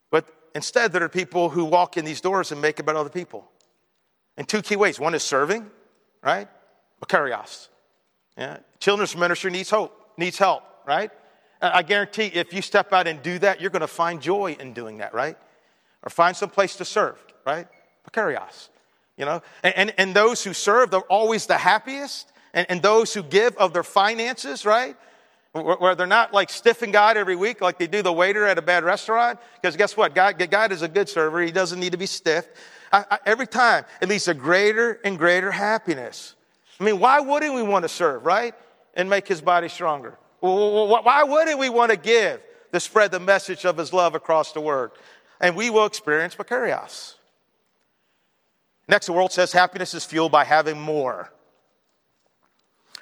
But 0.10 0.27
instead, 0.55 0.93
there 0.93 1.03
are 1.03 1.10
people 1.10 1.49
who 1.49 1.65
walk 1.65 1.97
in 1.97 2.05
these 2.05 2.21
doors 2.21 2.51
and 2.51 2.62
make 2.62 2.79
about 2.79 2.95
other 2.95 3.10
people. 3.10 3.49
In 4.38 4.45
two 4.45 4.62
key 4.62 4.77
ways. 4.77 4.99
One 4.99 5.13
is 5.13 5.23
serving, 5.23 5.69
right? 6.23 6.47
Makarios. 7.03 7.67
Yeah. 8.38 8.57
Children's 8.79 9.15
ministry 9.15 9.51
needs 9.51 9.69
hope, 9.69 10.13
needs 10.17 10.38
help, 10.38 10.63
right? 10.88 11.12
I 11.62 11.84
guarantee 11.84 12.25
if 12.25 12.53
you 12.53 12.62
step 12.62 12.91
out 12.91 13.05
and 13.05 13.21
do 13.21 13.38
that, 13.39 13.62
you're 13.62 13.69
going 13.69 13.81
to 13.81 13.88
find 13.88 14.21
joy 14.21 14.55
in 14.60 14.73
doing 14.73 14.97
that, 14.97 15.13
right? 15.13 15.38
Or 16.01 16.10
find 16.10 16.36
some 16.36 16.49
place 16.49 16.77
to 16.77 16.86
serve, 16.86 17.23
right? 17.45 17.67
Makarios. 18.10 18.69
You 19.17 19.25
know, 19.25 19.43
and, 19.62 19.75
and, 19.75 19.93
and, 19.97 20.15
those 20.15 20.43
who 20.43 20.53
serve, 20.53 20.89
they're 20.89 21.01
always 21.01 21.45
the 21.45 21.57
happiest. 21.57 22.31
And, 22.53 22.65
and 22.69 22.81
those 22.81 23.13
who 23.13 23.21
give 23.21 23.55
of 23.57 23.73
their 23.73 23.84
finances, 23.84 24.65
right? 24.65 24.95
Where 25.53 25.95
they're 25.95 26.07
not 26.07 26.33
like 26.33 26.49
stiffing 26.49 26.91
God 26.91 27.17
every 27.17 27.35
week 27.35 27.59
like 27.59 27.77
they 27.77 27.87
do 27.87 28.01
the 28.01 28.13
waiter 28.13 28.45
at 28.45 28.57
a 28.57 28.61
bad 28.61 28.85
restaurant. 28.85 29.37
Because 29.55 29.75
guess 29.75 29.97
what? 29.97 30.15
God, 30.15 30.41
God 30.49 30.71
is 30.71 30.81
a 30.81 30.87
good 30.87 31.09
server. 31.09 31.41
He 31.41 31.51
doesn't 31.51 31.79
need 31.79 31.91
to 31.91 31.97
be 31.97 32.05
stiff. 32.05 32.47
I, 32.91 33.05
I, 33.11 33.19
every 33.25 33.47
time, 33.47 33.83
it 34.01 34.07
leads 34.07 34.25
to 34.25 34.33
greater 34.33 34.99
and 35.03 35.17
greater 35.17 35.51
happiness. 35.51 36.35
I 36.79 36.85
mean, 36.85 36.99
why 36.99 37.19
wouldn't 37.19 37.53
we 37.53 37.63
want 37.63 37.83
to 37.83 37.89
serve, 37.89 38.25
right? 38.25 38.55
And 38.93 39.09
make 39.09 39.27
his 39.27 39.41
body 39.41 39.67
stronger? 39.67 40.17
Why 40.39 41.23
wouldn't 41.23 41.59
we 41.59 41.69
want 41.69 41.91
to 41.91 41.97
give 41.97 42.41
to 42.71 42.79
spread 42.79 43.11
the 43.11 43.19
message 43.19 43.65
of 43.65 43.77
his 43.77 43.91
love 43.91 44.15
across 44.15 44.53
the 44.53 44.61
world? 44.61 44.91
And 45.39 45.55
we 45.55 45.69
will 45.69 45.85
experience 45.85 46.35
Makarios. 46.35 47.15
Next, 48.87 49.05
the 49.05 49.13
world 49.13 49.31
says 49.31 49.51
happiness 49.51 49.93
is 49.93 50.05
fueled 50.05 50.31
by 50.31 50.45
having 50.45 50.79
more. 50.79 51.31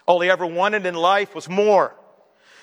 All 0.06 0.20
he 0.20 0.30
ever 0.30 0.46
wanted 0.46 0.86
in 0.86 0.96
life 0.96 1.36
was 1.36 1.48
more. 1.48 1.96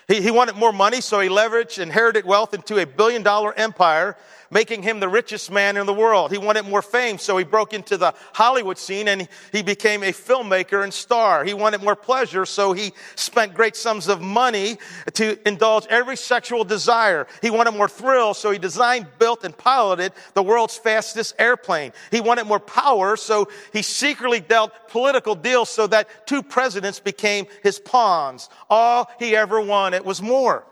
He, 0.09 0.23
he 0.23 0.31
wanted 0.31 0.55
more 0.57 0.73
money, 0.73 1.01
so 1.01 1.21
he 1.21 1.29
leveraged 1.29 1.79
inherited 1.79 2.25
wealth 2.25 2.55
into 2.55 2.79
a 2.79 2.87
billion 2.87 3.23
dollar 3.23 3.53
empire 3.55 4.17
making 4.57 4.83
him 4.83 5.01
the 5.01 5.09
richest 5.09 5.51
man 5.51 5.77
in 5.77 5.85
the 5.85 5.93
world. 5.93 6.33
He 6.33 6.39
wanted 6.39 6.65
more 6.65 6.81
fame, 6.81 7.19
so 7.19 7.37
he 7.37 7.45
broke 7.45 7.75
into 7.75 7.99
the 7.99 8.15
Hollywood 8.33 8.79
scene 8.79 9.07
and 9.07 9.29
he 9.53 9.63
became 9.63 10.03
a 10.03 10.13
filmmaker 10.13 10.83
and 10.83 10.95
star. 10.95 11.45
He 11.45 11.53
wanted 11.53 11.83
more 11.83 11.95
pleasure, 11.95 12.47
so 12.47 12.73
he 12.73 12.95
spent 13.17 13.53
great 13.53 13.77
sums 13.77 14.09
of 14.09 14.23
money 14.23 14.79
to 15.13 15.39
indulge 15.47 15.85
every 15.91 16.17
sexual 16.17 16.65
desire. 16.65 17.27
He 17.43 17.51
wanted 17.51 17.73
more 17.73 17.87
thrill, 17.87 18.33
so 18.33 18.51
he 18.51 18.59
designed, 18.59 19.09
built, 19.19 19.45
and 19.45 19.55
piloted 19.55 20.13
the 20.33 20.43
world's 20.43 20.79
fastest 20.79 21.35
airplane. 21.39 21.93
He 22.11 22.23
wanted 22.23 22.47
more 22.47 22.59
power, 22.59 23.19
so 23.19 23.49
he 23.75 23.83
secretly 23.83 24.41
dealt 24.41 24.73
political 24.89 25.35
deals 25.35 25.69
so 25.69 25.87
that 25.89 26.27
two 26.27 26.43
presidents 26.43 26.99
became 26.99 27.45
his 27.63 27.79
pawns. 27.79 28.49
All 28.71 29.11
he 29.19 29.37
ever 29.37 29.61
wanted 29.61 30.07
was 30.07 30.23
more. 30.23 30.65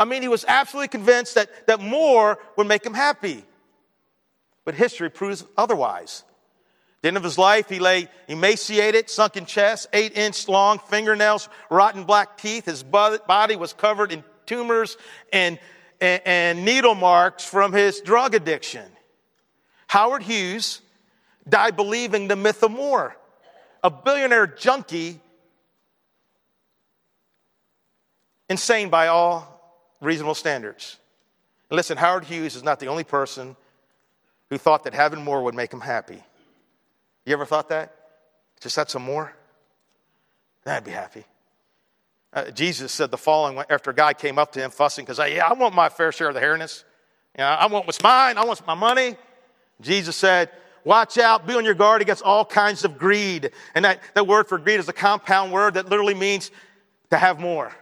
I 0.00 0.06
mean, 0.06 0.22
he 0.22 0.28
was 0.28 0.46
absolutely 0.48 0.88
convinced 0.88 1.34
that, 1.34 1.66
that 1.66 1.78
more 1.78 2.38
would 2.56 2.66
make 2.66 2.84
him 2.84 2.94
happy. 2.94 3.44
But 4.64 4.74
history 4.74 5.10
proves 5.10 5.44
otherwise. 5.58 6.24
At 6.96 7.02
the 7.02 7.08
end 7.08 7.16
of 7.18 7.22
his 7.22 7.36
life, 7.36 7.68
he 7.68 7.80
lay 7.80 8.08
emaciated, 8.26 9.10
sunken 9.10 9.44
chest, 9.44 9.88
eight 9.92 10.16
inch 10.16 10.48
long 10.48 10.78
fingernails, 10.78 11.50
rotten 11.70 12.04
black 12.04 12.38
teeth. 12.38 12.64
His 12.64 12.82
body 12.82 13.56
was 13.56 13.74
covered 13.74 14.10
in 14.10 14.24
tumors 14.46 14.96
and, 15.34 15.58
and, 16.00 16.22
and 16.24 16.64
needle 16.64 16.94
marks 16.94 17.44
from 17.44 17.74
his 17.74 18.00
drug 18.00 18.34
addiction. 18.34 18.86
Howard 19.86 20.22
Hughes 20.22 20.80
died 21.46 21.76
believing 21.76 22.26
the 22.26 22.36
myth 22.36 22.62
of 22.62 22.70
more. 22.70 23.16
A 23.84 23.90
billionaire 23.90 24.46
junkie, 24.46 25.20
insane 28.48 28.88
by 28.88 29.08
all 29.08 29.59
reasonable 30.00 30.34
standards. 30.34 30.98
And 31.68 31.76
listen, 31.76 31.96
Howard 31.96 32.24
Hughes 32.24 32.56
is 32.56 32.62
not 32.62 32.80
the 32.80 32.86
only 32.86 33.04
person 33.04 33.56
who 34.48 34.58
thought 34.58 34.84
that 34.84 34.94
having 34.94 35.22
more 35.22 35.42
would 35.44 35.54
make 35.54 35.72
him 35.72 35.80
happy. 35.80 36.22
You 37.24 37.32
ever 37.32 37.46
thought 37.46 37.68
that? 37.68 37.94
Just 38.60 38.76
had 38.76 38.90
some 38.90 39.02
more? 39.02 39.34
I'd 40.66 40.84
be 40.84 40.90
happy. 40.90 41.24
Uh, 42.32 42.50
Jesus 42.50 42.92
said 42.92 43.10
the 43.10 43.18
following 43.18 43.62
after 43.70 43.90
a 43.90 43.94
guy 43.94 44.14
came 44.14 44.38
up 44.38 44.52
to 44.52 44.60
him 44.60 44.70
fussing 44.70 45.04
because, 45.04 45.18
yeah, 45.18 45.46
I 45.46 45.52
want 45.54 45.74
my 45.74 45.88
fair 45.88 46.12
share 46.12 46.28
of 46.28 46.34
the 46.34 46.40
hairiness. 46.40 46.84
You 47.36 47.42
know, 47.42 47.46
I 47.46 47.66
want 47.66 47.86
what's 47.86 48.02
mine. 48.02 48.38
I 48.38 48.44
want 48.44 48.64
my 48.66 48.74
money. 48.74 49.16
Jesus 49.80 50.16
said, 50.16 50.50
watch 50.84 51.18
out, 51.18 51.46
be 51.46 51.54
on 51.54 51.64
your 51.64 51.74
guard 51.74 52.02
against 52.02 52.22
all 52.22 52.44
kinds 52.44 52.84
of 52.84 52.98
greed. 52.98 53.50
And 53.74 53.84
that, 53.84 54.00
that 54.14 54.26
word 54.26 54.48
for 54.48 54.58
greed 54.58 54.78
is 54.78 54.88
a 54.88 54.92
compound 54.92 55.52
word 55.52 55.74
that 55.74 55.88
literally 55.88 56.14
means 56.14 56.50
to 57.10 57.16
have 57.16 57.40
more. 57.40 57.72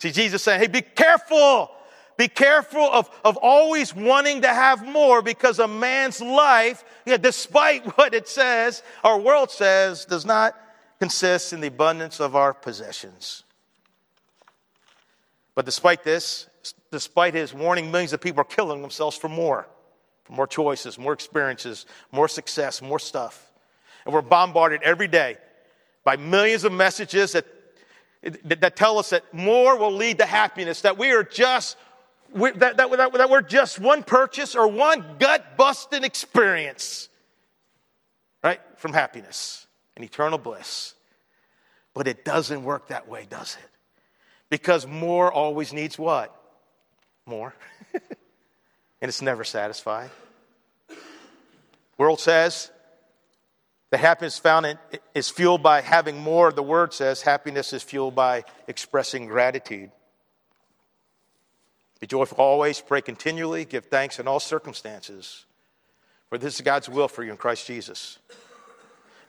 See, 0.00 0.10
Jesus 0.10 0.42
saying, 0.42 0.60
hey, 0.60 0.66
be 0.68 0.82
careful. 0.82 1.70
Be 2.16 2.28
careful 2.28 2.82
of, 2.82 3.08
of 3.24 3.36
always 3.36 3.94
wanting 3.94 4.42
to 4.42 4.48
have 4.48 4.84
more 4.84 5.22
because 5.22 5.60
a 5.60 5.68
man's 5.68 6.20
life, 6.20 6.84
yeah, 7.06 7.16
despite 7.16 7.86
what 7.96 8.12
it 8.12 8.28
says, 8.28 8.82
our 9.04 9.18
world 9.18 9.50
says, 9.50 10.04
does 10.04 10.26
not 10.26 10.54
consist 10.98 11.52
in 11.52 11.60
the 11.60 11.68
abundance 11.68 12.20
of 12.20 12.34
our 12.34 12.52
possessions. 12.52 13.44
But 15.54 15.64
despite 15.64 16.04
this, 16.04 16.48
despite 16.90 17.34
his 17.34 17.54
warning, 17.54 17.90
millions 17.90 18.12
of 18.12 18.20
people 18.20 18.40
are 18.40 18.44
killing 18.44 18.82
themselves 18.82 19.16
for 19.16 19.28
more, 19.28 19.68
for 20.24 20.32
more 20.32 20.46
choices, 20.46 20.98
more 20.98 21.12
experiences, 21.12 21.86
more 22.10 22.28
success, 22.28 22.82
more 22.82 22.98
stuff. 22.98 23.50
And 24.04 24.14
we're 24.14 24.22
bombarded 24.22 24.82
every 24.82 25.08
day 25.08 25.36
by 26.04 26.16
millions 26.16 26.64
of 26.64 26.72
messages 26.72 27.32
that 27.32 27.44
that 28.22 28.76
tell 28.76 28.98
us 28.98 29.10
that 29.10 29.32
more 29.32 29.78
will 29.78 29.92
lead 29.92 30.18
to 30.18 30.26
happiness, 30.26 30.82
that 30.82 30.98
we 30.98 31.12
are 31.12 31.22
just, 31.22 31.76
that, 32.34 32.58
that, 32.58 32.76
that, 32.76 33.12
that 33.12 33.30
we're 33.30 33.42
just 33.42 33.78
one 33.78 34.02
purchase 34.02 34.54
or 34.54 34.66
one 34.68 35.04
gut 35.18 35.56
busting 35.56 36.04
experience, 36.04 37.08
right, 38.42 38.60
from 38.76 38.92
happiness 38.92 39.66
and 39.96 40.04
eternal 40.04 40.38
bliss. 40.38 40.94
But 41.94 42.08
it 42.08 42.24
doesn't 42.24 42.62
work 42.64 42.88
that 42.88 43.08
way, 43.08 43.26
does 43.28 43.56
it? 43.62 43.70
Because 44.50 44.86
more 44.86 45.32
always 45.32 45.72
needs 45.72 45.98
what? 45.98 46.34
More. 47.26 47.54
and 47.94 49.08
it's 49.08 49.22
never 49.22 49.44
satisfied. 49.44 50.10
World 51.98 52.20
says 52.20 52.70
the 53.90 53.96
happiness 53.96 54.38
found 54.38 54.66
in, 54.66 54.78
is 55.14 55.30
fueled 55.30 55.62
by 55.62 55.80
having 55.80 56.18
more. 56.18 56.52
The 56.52 56.62
word 56.62 56.92
says 56.92 57.22
happiness 57.22 57.72
is 57.72 57.82
fueled 57.82 58.14
by 58.14 58.44
expressing 58.66 59.26
gratitude. 59.26 59.90
Be 62.00 62.06
joyful 62.06 62.38
always, 62.38 62.80
pray 62.80 63.00
continually, 63.00 63.64
give 63.64 63.86
thanks 63.86 64.20
in 64.20 64.28
all 64.28 64.40
circumstances, 64.40 65.46
for 66.28 66.38
this 66.38 66.54
is 66.54 66.60
God's 66.60 66.88
will 66.88 67.08
for 67.08 67.24
you 67.24 67.32
in 67.32 67.36
Christ 67.36 67.66
Jesus. 67.66 68.18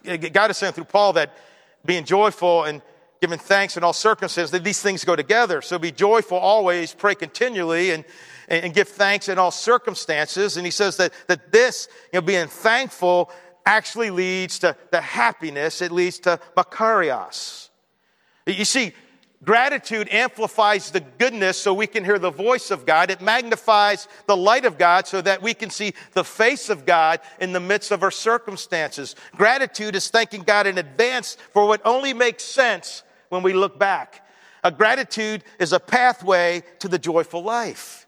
God 0.05 0.51
is 0.51 0.57
saying 0.57 0.73
through 0.73 0.85
Paul 0.85 1.13
that 1.13 1.35
being 1.83 2.05
joyful 2.05 2.65
and 2.65 2.81
giving 3.21 3.39
thanks 3.39 3.75
in 3.75 3.83
all 3.83 3.93
circumstances, 3.93 4.51
that 4.51 4.63
these 4.63 4.81
things 4.81 5.03
go 5.03 5.15
together. 5.15 5.61
So 5.61 5.77
be 5.77 5.91
joyful 5.91 6.37
always, 6.37 6.93
pray 6.93 7.15
continually, 7.15 7.91
and, 7.91 8.05
and 8.47 8.73
give 8.73 8.87
thanks 8.87 9.27
in 9.27 9.37
all 9.37 9.51
circumstances. 9.51 10.55
And 10.55 10.65
he 10.65 10.71
says 10.71 10.97
that, 10.97 11.11
that 11.27 11.51
this, 11.51 11.89
you 12.13 12.19
know, 12.19 12.25
being 12.25 12.47
thankful, 12.47 13.29
actually 13.65 14.09
leads 14.09 14.59
to 14.59 14.75
the 14.91 15.01
happiness, 15.01 15.81
it 15.81 15.91
leads 15.91 16.19
to 16.19 16.39
makarios. 16.55 17.69
You 18.45 18.65
see, 18.65 18.93
Gratitude 19.41 20.09
amplifies 20.11 20.91
the 20.91 20.99
goodness 20.99 21.57
so 21.57 21.73
we 21.73 21.87
can 21.87 22.03
hear 22.03 22.19
the 22.19 22.29
voice 22.29 22.71
of 22.71 22.85
God. 22.85 23.09
It 23.09 23.21
magnifies 23.21 24.09
the 24.27 24.35
light 24.35 24.65
of 24.65 24.77
God 24.77 25.07
so 25.07 25.21
that 25.21 25.41
we 25.41 25.53
can 25.53 25.69
see 25.69 25.93
the 26.11 26.25
face 26.25 26.69
of 26.69 26.85
God 26.85 27.21
in 27.39 27.53
the 27.53 27.59
midst 27.61 27.91
of 27.91 28.03
our 28.03 28.11
circumstances. 28.11 29.15
Gratitude 29.37 29.95
is 29.95 30.09
thanking 30.09 30.41
God 30.41 30.67
in 30.67 30.77
advance 30.77 31.37
for 31.53 31.65
what 31.67 31.81
only 31.85 32.13
makes 32.13 32.43
sense 32.43 33.03
when 33.29 33.41
we 33.41 33.53
look 33.53 33.79
back. 33.79 34.27
A 34.61 34.71
gratitude 34.71 35.45
is 35.57 35.71
a 35.71 35.79
pathway 35.79 36.61
to 36.79 36.89
the 36.89 36.99
joyful 36.99 37.41
life. 37.41 38.07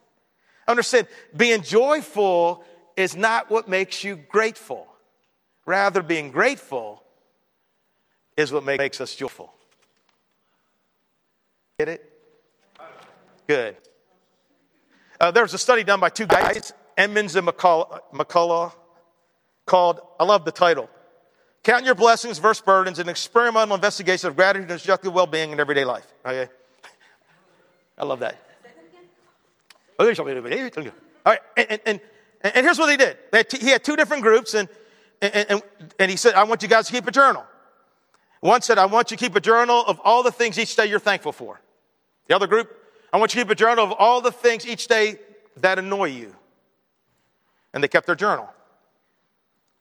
Understand, 0.67 1.07
being 1.35 1.61
joyful 1.61 2.65
is 2.97 3.15
not 3.15 3.49
what 3.49 3.69
makes 3.69 4.03
you 4.03 4.17
grateful. 4.17 4.85
Rather, 5.71 6.03
being 6.03 6.31
grateful 6.31 7.01
is 8.35 8.51
what 8.51 8.65
makes 8.65 8.99
us 8.99 9.15
joyful. 9.15 9.53
Get 11.79 11.87
it? 11.87 12.13
Good. 13.47 13.77
Uh, 15.17 15.31
there 15.31 15.43
was 15.43 15.53
a 15.53 15.57
study 15.57 15.85
done 15.85 16.01
by 16.01 16.09
two 16.09 16.25
guys, 16.25 16.73
Emmons 16.97 17.37
and 17.37 17.47
McCullough, 17.47 18.73
called, 19.65 20.01
I 20.19 20.25
love 20.25 20.43
the 20.43 20.51
title, 20.51 20.89
Count 21.63 21.85
Your 21.85 21.95
Blessings 21.95 22.37
versus 22.37 22.61
Burdens, 22.61 22.99
an 22.99 23.07
experimental 23.07 23.73
investigation 23.73 24.27
of 24.27 24.35
gratitude 24.35 24.69
and 24.69 24.77
subjective 24.77 25.13
well 25.13 25.25
being 25.25 25.51
in 25.51 25.61
everyday 25.61 25.85
life. 25.85 26.05
Okay? 26.25 26.51
I 27.97 28.03
love 28.03 28.19
that. 28.19 28.35
All 31.25 31.31
right, 31.31 31.39
and, 31.55 31.71
and, 31.71 31.81
and, 31.85 32.55
and 32.55 32.65
here's 32.65 32.77
what 32.77 32.87
they 32.87 32.97
did. 32.97 33.17
He 33.57 33.69
had 33.69 33.85
two 33.85 33.95
different 33.95 34.21
groups, 34.21 34.53
and, 34.53 34.67
and, 35.21 35.63
and 35.99 36.11
he 36.11 36.17
said, 36.17 36.33
I 36.33 36.43
want 36.43 36.63
you 36.63 36.67
guys 36.67 36.87
to 36.87 36.91
keep 36.91 37.07
a 37.07 37.11
journal. 37.11 37.45
One 38.39 38.61
said, 38.61 38.79
I 38.79 38.85
want 38.85 39.11
you 39.11 39.17
to 39.17 39.23
keep 39.23 39.35
a 39.35 39.41
journal 39.41 39.83
of 39.85 39.99
all 40.03 40.23
the 40.23 40.31
things 40.31 40.57
each 40.57 40.75
day 40.75 40.87
you're 40.87 40.99
thankful 40.99 41.31
for. 41.31 41.61
The 42.27 42.35
other 42.35 42.47
group, 42.47 42.75
I 43.13 43.17
want 43.17 43.33
you 43.35 43.41
to 43.41 43.45
keep 43.45 43.51
a 43.51 43.55
journal 43.55 43.85
of 43.85 43.91
all 43.91 44.21
the 44.21 44.31
things 44.31 44.65
each 44.65 44.87
day 44.87 45.19
that 45.57 45.77
annoy 45.77 46.05
you. 46.05 46.35
And 47.73 47.83
they 47.83 47.87
kept 47.87 48.07
their 48.07 48.15
journal. 48.15 48.49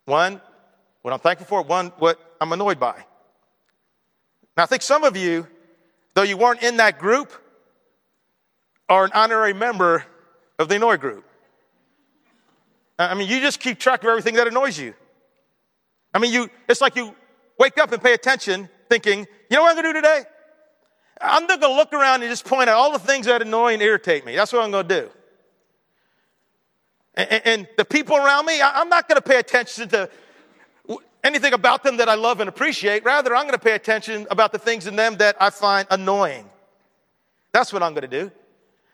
One, 0.04 0.40
what 1.02 1.14
I'm 1.14 1.20
thankful 1.20 1.46
for, 1.46 1.62
one, 1.62 1.88
what 1.98 2.18
I'm 2.40 2.52
annoyed 2.52 2.78
by. 2.78 2.96
Now, 4.56 4.64
I 4.64 4.66
think 4.66 4.82
some 4.82 5.04
of 5.04 5.16
you, 5.16 5.46
though 6.14 6.22
you 6.22 6.36
weren't 6.36 6.62
in 6.62 6.76
that 6.76 6.98
group, 6.98 7.32
are 8.88 9.04
an 9.04 9.12
honorary 9.14 9.54
member 9.54 10.04
of 10.58 10.68
the 10.68 10.76
annoy 10.76 10.98
group. 10.98 11.24
I 12.98 13.14
mean, 13.14 13.28
you 13.28 13.40
just 13.40 13.60
keep 13.60 13.78
track 13.78 14.02
of 14.02 14.10
everything 14.10 14.34
that 14.34 14.46
annoys 14.46 14.78
you. 14.78 14.92
I 16.12 16.18
mean, 16.18 16.32
you, 16.32 16.50
it's 16.68 16.80
like 16.80 16.96
you 16.96 17.14
wake 17.58 17.78
up 17.78 17.92
and 17.92 18.02
pay 18.02 18.14
attention 18.14 18.68
thinking, 18.88 19.20
you 19.50 19.56
know 19.56 19.62
what 19.62 19.76
I'm 19.76 19.82
going 19.82 19.94
to 19.94 20.00
do 20.00 20.06
today? 20.06 20.24
I'm 21.20 21.46
going 21.46 21.60
to 21.60 21.68
look 21.68 21.92
around 21.92 22.22
and 22.22 22.30
just 22.30 22.44
point 22.44 22.68
out 22.68 22.76
all 22.76 22.92
the 22.92 22.98
things 22.98 23.26
that 23.26 23.42
annoy 23.42 23.74
and 23.74 23.82
irritate 23.82 24.24
me. 24.24 24.34
That's 24.34 24.52
what 24.52 24.62
I'm 24.62 24.70
going 24.70 24.88
to 24.88 25.00
do. 25.02 25.10
And, 27.14 27.42
and 27.44 27.68
the 27.76 27.84
people 27.84 28.16
around 28.16 28.46
me, 28.46 28.60
I'm 28.62 28.88
not 28.88 29.08
going 29.08 29.20
to 29.20 29.28
pay 29.28 29.38
attention 29.38 29.88
to 29.90 30.08
anything 31.22 31.52
about 31.52 31.82
them 31.82 31.98
that 31.98 32.08
I 32.08 32.14
love 32.14 32.40
and 32.40 32.48
appreciate. 32.48 33.04
Rather, 33.04 33.34
I'm 33.34 33.42
going 33.42 33.52
to 33.52 33.58
pay 33.58 33.74
attention 33.74 34.26
about 34.30 34.52
the 34.52 34.58
things 34.58 34.86
in 34.86 34.96
them 34.96 35.16
that 35.18 35.36
I 35.40 35.50
find 35.50 35.86
annoying. 35.90 36.48
That's 37.52 37.72
what 37.72 37.82
I'm 37.82 37.92
going 37.92 38.08
to 38.08 38.20
do. 38.22 38.30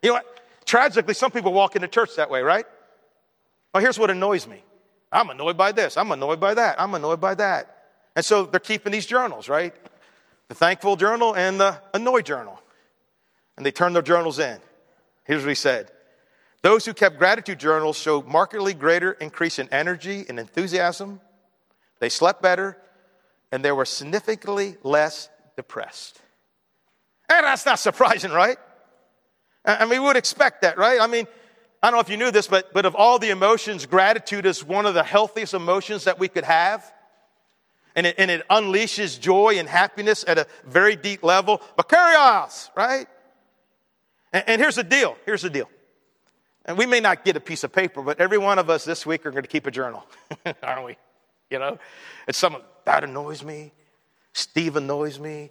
You 0.03 0.11
know 0.11 0.15
what? 0.15 0.41
Tragically, 0.65 1.15
some 1.15 1.31
people 1.31 1.53
walk 1.53 1.77
into 1.77 1.87
church 1.87 2.17
that 2.17 2.29
way, 2.29 2.43
right? 2.43 2.67
Well, 3.73 3.83
here's 3.83 3.99
what 3.99 4.11
annoys 4.11 4.47
me. 4.49 4.65
I'm 5.13 5.31
annoyed 5.31 5.57
by 5.57 5.73
this. 5.73 5.97
I'm 5.97 6.11
annoyed 6.13 6.41
by 6.41 6.55
that. 6.55 6.81
I'm 6.81 6.95
annoyed 6.95 7.21
by 7.21 7.35
that. 7.35 7.73
And 8.15 8.25
so 8.25 8.45
they're 8.45 8.61
keeping 8.61 8.93
these 8.93 9.07
journals, 9.07 9.49
right? 9.49 9.75
the 10.49 10.55
thankful 10.55 10.97
journal 10.97 11.35
and 11.35 11.61
the 11.61 11.79
annoyed 11.93 12.27
journal. 12.27 12.61
And 13.57 13.65
they 13.65 13.71
turn 13.71 13.93
their 13.93 14.03
journals 14.03 14.39
in. 14.39 14.59
Here's 15.25 15.43
what 15.43 15.49
he 15.49 15.55
said 15.55 15.91
Those 16.63 16.85
who 16.85 16.95
kept 16.95 17.19
gratitude 17.19 17.59
journals 17.59 17.99
showed 17.99 18.27
markedly 18.27 18.75
greater 18.75 19.13
increase 19.13 19.59
in 19.59 19.69
energy 19.71 20.25
and 20.29 20.39
enthusiasm. 20.39 21.21
They 21.99 22.11
slept 22.11 22.43
better, 22.43 22.77
and 23.51 23.65
they 23.65 23.73
were 23.73 23.87
significantly 23.87 24.77
less 24.83 25.31
depressed. 25.57 26.21
And 27.31 27.45
that's 27.45 27.65
not 27.65 27.79
surprising, 27.79 28.31
right? 28.31 28.59
I 29.65 29.81
mean, 29.81 30.01
we 30.03 30.07
would 30.07 30.17
expect 30.17 30.63
that, 30.63 30.77
right? 30.79 31.01
I 31.01 31.07
mean, 31.07 31.27
I 31.83 31.91
don't 31.91 31.99
know 31.99 32.01
if 32.01 32.09
you 32.09 32.17
knew 32.17 32.31
this, 32.31 32.49
but, 32.49 32.73
but 32.73 32.87
of 32.87 32.95
all 32.95 33.19
the 33.19 33.31
emotions, 33.31 33.87
gratitude 33.87 34.47
is 34.47 34.65
one 34.65 34.87
of 34.87 34.95
the 34.95 35.03
healthiest 35.03 35.55
emotions 35.55 36.05
that 36.05 36.19
we 36.19 36.29
could 36.29 36.45
have 36.45 36.93
and 37.97 38.07
it, 38.07 38.17
and 38.19 38.31
it 38.31 38.47
unleashes 38.49 39.19
joy 39.19 39.57
and 39.59 39.67
happiness 39.67 40.25
at 40.29 40.39
a 40.39 40.47
very 40.67 40.95
deep 40.95 41.25
level. 41.25 41.63
Makarios, 41.79 42.69
right? 42.77 43.07
And, 44.33 44.45
and 44.47 44.61
here's 44.61 44.77
the 44.77 44.85
deal. 44.85 45.17
Here's 45.25 45.43
the 45.43 45.51
deal. 45.51 45.69
And 46.67 46.77
we 46.77 46.85
may 46.85 47.01
not 47.01 47.25
get 47.25 47.37
a 47.37 47.41
piece 47.41 47.65
of 47.65 47.73
paper, 47.73 48.03
but 48.03 48.21
every 48.21 48.39
one 48.39 48.59
of 48.59 48.69
us 48.69 48.85
this 48.85 49.07
week 49.07 49.25
are 49.25 49.31
going 49.31 49.45
to 49.45 49.49
keep 49.49 49.67
a 49.67 49.71
journal, 49.71 50.05
aren't 50.63 50.85
we? 50.85 50.97
You 51.51 51.59
know, 51.59 51.79
it's 52.29 52.37
some 52.37 52.59
that 52.85 53.03
annoys 53.03 53.43
me. 53.43 53.73
Steve 54.35 54.77
annoys 54.77 55.19
me. 55.19 55.51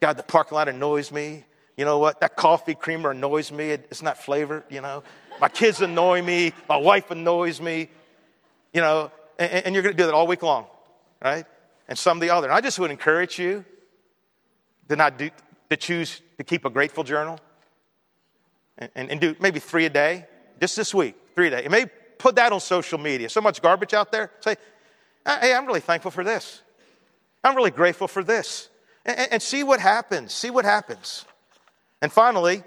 God, 0.00 0.16
the 0.16 0.22
parking 0.24 0.56
lot 0.56 0.68
annoys 0.68 1.12
me. 1.12 1.44
You 1.76 1.84
know 1.84 1.98
what? 1.98 2.20
That 2.20 2.36
coffee 2.36 2.74
creamer 2.74 3.12
annoys 3.12 3.52
me. 3.52 3.70
It's 3.70 4.02
not 4.02 4.18
flavored. 4.18 4.64
You 4.70 4.80
know, 4.80 5.04
my 5.40 5.48
kids 5.48 5.80
annoy 5.80 6.22
me. 6.22 6.52
My 6.68 6.76
wife 6.76 7.10
annoys 7.10 7.60
me. 7.60 7.88
You 8.72 8.80
know, 8.80 9.10
and, 9.38 9.66
and 9.66 9.74
you're 9.74 9.82
going 9.82 9.96
to 9.96 10.02
do 10.02 10.06
that 10.06 10.14
all 10.14 10.26
week 10.26 10.42
long, 10.42 10.66
right? 11.22 11.46
and 11.88 11.98
some 11.98 12.18
the 12.18 12.30
other. 12.30 12.48
And 12.48 12.56
I 12.56 12.60
just 12.60 12.78
would 12.78 12.90
encourage 12.90 13.38
you 13.38 13.64
to 14.88 14.96
not 14.96 15.18
do, 15.18 15.30
to 15.70 15.76
choose 15.76 16.20
to 16.38 16.44
keep 16.44 16.64
a 16.64 16.70
grateful 16.70 17.04
journal 17.04 17.38
and, 18.78 18.90
and, 18.94 19.10
and, 19.10 19.20
do 19.20 19.36
maybe 19.40 19.58
three 19.58 19.86
a 19.86 19.90
day, 19.90 20.26
just 20.60 20.76
this 20.76 20.92
week, 20.94 21.14
three 21.34 21.48
a 21.48 21.50
day. 21.50 21.62
And 21.62 21.70
maybe 21.70 21.90
put 22.18 22.36
that 22.36 22.52
on 22.52 22.60
social 22.60 22.98
media. 22.98 23.28
So 23.28 23.40
much 23.40 23.62
garbage 23.62 23.94
out 23.94 24.12
there. 24.12 24.30
Say, 24.40 24.56
uh, 25.24 25.40
hey, 25.40 25.54
I'm 25.54 25.66
really 25.66 25.80
thankful 25.80 26.10
for 26.10 26.24
this. 26.24 26.62
I'm 27.42 27.56
really 27.56 27.70
grateful 27.70 28.08
for 28.08 28.22
this. 28.22 28.68
And, 29.04 29.28
and 29.32 29.42
see 29.42 29.62
what 29.62 29.80
happens. 29.80 30.32
See 30.32 30.50
what 30.50 30.64
happens. 30.64 31.24
And 32.02 32.12
finally, 32.12 32.62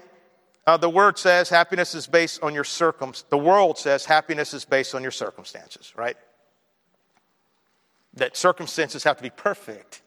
uh, 0.66 0.76
the 0.76 0.90
word 0.90 1.18
says 1.18 1.48
happiness 1.48 1.94
is 1.94 2.06
based 2.06 2.42
on 2.42 2.54
your 2.54 2.64
circum. 2.64 3.12
The 3.28 3.38
world 3.38 3.78
says 3.78 4.04
happiness 4.04 4.54
is 4.54 4.64
based 4.64 4.94
on 4.94 5.02
your 5.02 5.10
circumstances, 5.10 5.92
right? 5.96 6.16
that 8.14 8.36
circumstances 8.36 9.04
have 9.04 9.16
to 9.16 9.22
be 9.22 9.30
perfect, 9.30 10.02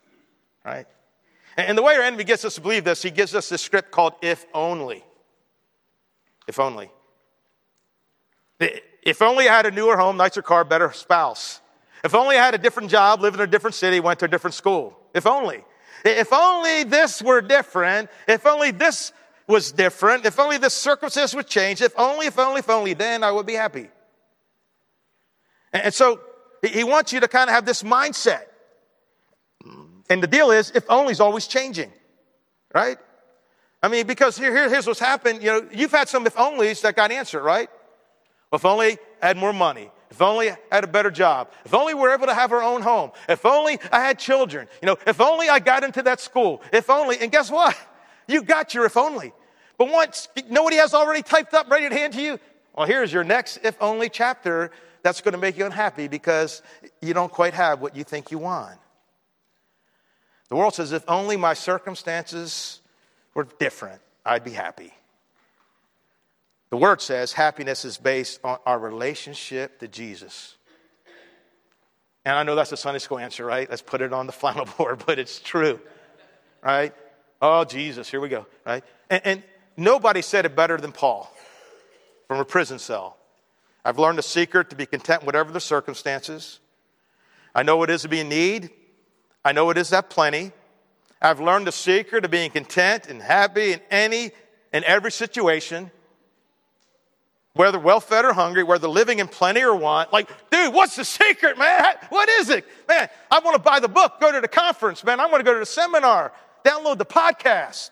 right? 0.66 0.86
And 1.56 1.78
the 1.78 1.84
way 1.84 1.96
our 1.96 2.02
enemy 2.02 2.24
gets 2.24 2.44
us 2.46 2.56
to 2.56 2.62
believe 2.62 2.84
this, 2.84 3.02
he 3.02 3.12
gives 3.12 3.36
us 3.36 3.50
this 3.50 3.62
script 3.62 3.92
called 3.92 4.14
if 4.22 4.46
only. 4.54 5.04
If 6.48 6.60
only. 6.60 6.90
If 8.60 9.22
only 9.22 9.48
I 9.48 9.56
had 9.56 9.66
a 9.66 9.72
newer 9.72 9.98
home, 9.98 10.18
nicer 10.18 10.42
car, 10.42 10.64
better 10.64 10.92
spouse. 10.94 11.62
If 12.04 12.16
only 12.16 12.38
I 12.38 12.46
had 12.46 12.56
a 12.56 12.58
different 12.58 12.90
job, 12.90 13.22
lived 13.22 13.36
in 13.36 13.42
a 13.42 13.48
different 13.48 13.76
city, 13.76 14.00
went 14.00 14.20
to 14.20 14.26
a 14.26 14.28
different 14.28 14.56
school. 14.56 14.98
If 15.14 15.28
only. 15.28 15.64
If 16.04 16.34
only 16.34 16.84
this 16.84 17.22
were 17.22 17.42
different. 17.42 18.10
If 18.28 18.46
only 18.46 18.72
this 18.72 19.14
was 19.48 19.72
different. 19.72 20.26
If 20.26 20.40
only 20.40 20.58
this 20.58 20.74
circumstance 20.74 21.34
would 21.36 21.48
change. 21.48 21.82
If 21.82 21.94
only, 21.98 22.28
if 22.28 22.40
only, 22.40 22.60
if 22.60 22.70
only, 22.70 22.94
then 22.94 23.24
I 23.24 23.32
would 23.32 23.46
be 23.46 23.54
happy. 23.54 23.90
And 25.72 25.94
so 25.94 26.20
he 26.62 26.84
wants 26.84 27.12
you 27.12 27.20
to 27.20 27.28
kind 27.28 27.50
of 27.50 27.56
have 27.56 27.66
this 27.66 27.84
mindset. 27.84 28.44
And 30.10 30.22
the 30.22 30.28
deal 30.28 30.52
is, 30.52 30.72
if 30.76 30.86
only 30.90 31.12
is 31.12 31.20
always 31.20 31.48
changing, 31.48 31.92
right? 32.74 32.98
I 33.82 33.88
mean, 33.88 34.06
because 34.06 34.38
here, 34.38 34.56
here, 34.56 34.70
here's 34.70 34.86
what's 34.86 35.00
happened. 35.00 35.42
You 35.42 35.48
know, 35.48 35.68
you've 35.74 35.92
had 35.92 36.08
some 36.08 36.26
if 36.28 36.36
onlys 36.36 36.82
that 36.82 36.96
got 36.96 37.12
answered, 37.12 37.42
right? 37.42 37.70
If 38.52 38.66
only 38.66 38.98
I 39.22 39.28
had 39.28 39.38
more 39.38 39.54
money. 39.54 39.90
If 40.12 40.22
only 40.22 40.52
I 40.52 40.58
had 40.72 40.84
a 40.84 40.88
better 40.88 41.10
job. 41.10 41.52
If 41.66 41.74
only 41.74 41.96
we 41.96 42.02
were 42.02 42.14
able 42.14 42.28
to 42.28 42.36
have 42.36 42.52
our 42.52 42.62
own 42.62 42.84
home. 42.84 43.12
If 43.28 43.46
only 43.46 43.80
I 43.92 44.00
had 44.00 44.20
children. 44.20 44.68
You 44.82 44.86
know, 44.86 44.98
if 45.08 45.20
only 45.20 45.50
I 45.50 45.60
got 45.60 45.84
into 45.84 46.04
that 46.04 46.20
school. 46.22 46.62
If 46.72 46.90
only, 46.90 47.18
and 47.20 47.32
guess 47.32 47.50
what? 47.50 47.76
You 48.28 48.44
got 48.44 48.74
your 48.74 48.86
if 48.86 48.98
only. 48.98 49.34
But 49.78 49.92
once 49.92 50.28
nobody 50.50 50.78
has 50.78 50.94
already 50.94 51.22
typed 51.22 51.54
up, 51.54 51.70
ready 51.70 51.90
to 51.90 51.96
hand 51.96 52.14
to 52.14 52.22
you, 52.22 52.40
well, 52.76 52.88
here's 52.88 53.12
your 53.12 53.24
next 53.24 53.58
if 53.64 53.76
only 53.82 54.10
chapter 54.10 54.72
that's 55.02 55.22
going 55.22 55.34
to 55.34 55.38
make 55.38 55.58
you 55.58 55.66
unhappy 55.66 56.08
because 56.08 56.62
you 57.02 57.14
don't 57.14 57.32
quite 57.32 57.54
have 57.54 57.82
what 57.82 57.96
you 57.96 58.04
think 58.04 58.32
you 58.32 58.40
want. 58.40 58.80
The 60.50 60.56
world 60.56 60.74
says, 60.74 60.92
if 60.92 61.04
only 61.08 61.36
my 61.36 61.54
circumstances 61.54 62.82
were 63.34 63.48
different, 63.60 64.02
I'd 64.26 64.44
be 64.44 64.52
happy. 64.52 64.94
The 66.70 66.78
word 66.78 67.02
says 67.02 67.34
happiness 67.34 67.86
is 67.86 67.98
based 67.98 68.40
on 68.44 68.58
our 68.66 68.80
relationship 68.80 69.80
to 69.80 69.88
Jesus. 69.88 70.56
And 72.26 72.36
I 72.36 72.44
know 72.44 72.56
that's 72.56 72.72
a 72.72 72.78
Sunday 72.78 73.00
school 73.00 73.20
answer, 73.20 73.46
right? 73.46 73.70
Let's 73.70 73.82
put 73.82 74.02
it 74.02 74.14
on 74.14 74.26
the 74.26 74.32
flannel 74.34 74.66
board, 74.78 75.04
but 75.06 75.20
it's 75.20 75.40
true, 75.40 75.80
right? 76.64 76.94
Oh, 77.44 77.66
Jesus, 77.66 78.10
here 78.10 78.22
we 78.22 78.30
go, 78.30 78.46
right? 78.66 78.86
And, 79.10 79.22
and 79.26 79.44
nobody 79.76 80.22
said 80.22 80.46
it 80.46 80.56
better 80.56 80.78
than 80.78 80.94
Paul 80.94 81.30
from 82.30 82.40
a 82.40 82.46
prison 82.46 82.80
cell. 82.80 83.18
I've 83.84 84.00
learned 84.00 84.18
the 84.18 84.24
secret 84.24 84.70
to 84.70 84.78
be 84.78 84.86
content 84.86 85.24
whatever 85.26 85.52
the 85.52 85.60
circumstances. 85.60 86.62
I 87.54 87.64
know 87.64 87.76
what 87.76 87.90
it 87.90 87.96
is 87.96 88.04
to 88.04 88.08
be 88.08 88.22
in 88.22 88.30
need. 88.30 88.70
I 89.44 89.52
know 89.52 89.70
it 89.72 89.78
is 89.78 89.90
to 89.90 89.96
have 89.96 90.08
plenty. 90.08 90.54
I've 91.22 91.42
learned 91.42 91.68
the 91.68 91.74
secret 91.74 92.24
of 92.24 92.32
being 92.32 92.50
content 92.50 93.08
and 93.08 93.22
happy 93.22 93.74
in 93.74 93.82
any 93.92 94.32
and 94.72 94.86
every 94.86 95.12
situation, 95.12 95.92
whether 97.56 97.78
well 97.78 98.00
fed 98.00 98.24
or 98.24 98.32
hungry, 98.32 98.64
whether 98.64 98.88
living 98.88 99.20
in 99.20 99.28
plenty 99.28 99.64
or 99.64 99.76
want. 99.76 100.14
Like, 100.14 100.30
dude, 100.50 100.74
what's 100.74 100.96
the 100.96 101.04
secret, 101.04 101.58
man? 101.58 101.96
What 102.08 102.30
is 102.30 102.50
it? 102.50 102.66
Man, 102.88 103.10
I 103.30 103.40
want 103.40 103.58
to 103.58 103.62
buy 103.62 103.82
the 103.82 103.90
book, 103.90 104.22
go 104.22 104.32
to 104.32 104.40
the 104.40 104.48
conference, 104.48 105.04
man. 105.04 105.20
I 105.20 105.26
want 105.26 105.42
to 105.42 105.44
go 105.44 105.54
to 105.54 105.60
the 105.60 105.66
seminar, 105.66 106.32
download 106.66 106.98
the 106.98 107.06
podcast. 107.06 107.90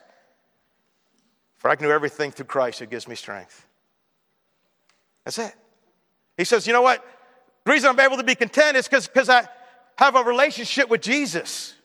For 1.58 1.70
I 1.70 1.76
can 1.76 1.88
do 1.88 1.92
everything 1.92 2.32
through 2.32 2.46
Christ 2.46 2.80
who 2.80 2.86
gives 2.86 3.08
me 3.08 3.16
strength. 3.16 3.68
That's 5.26 5.38
it. 5.38 5.54
He 6.38 6.44
says, 6.44 6.66
you 6.66 6.74
know 6.74 6.82
what? 6.82 7.06
The 7.66 7.72
reason 7.72 7.90
I'm 7.90 8.00
able 8.00 8.18
to 8.18 8.24
be 8.24 8.36
content 8.36 8.78
is 8.78 8.88
because 8.88 9.30
I 9.30 9.48
have 9.98 10.16
a 10.16 10.24
relationship 10.24 10.90
with 10.90 11.02
Jesus. 11.02 11.76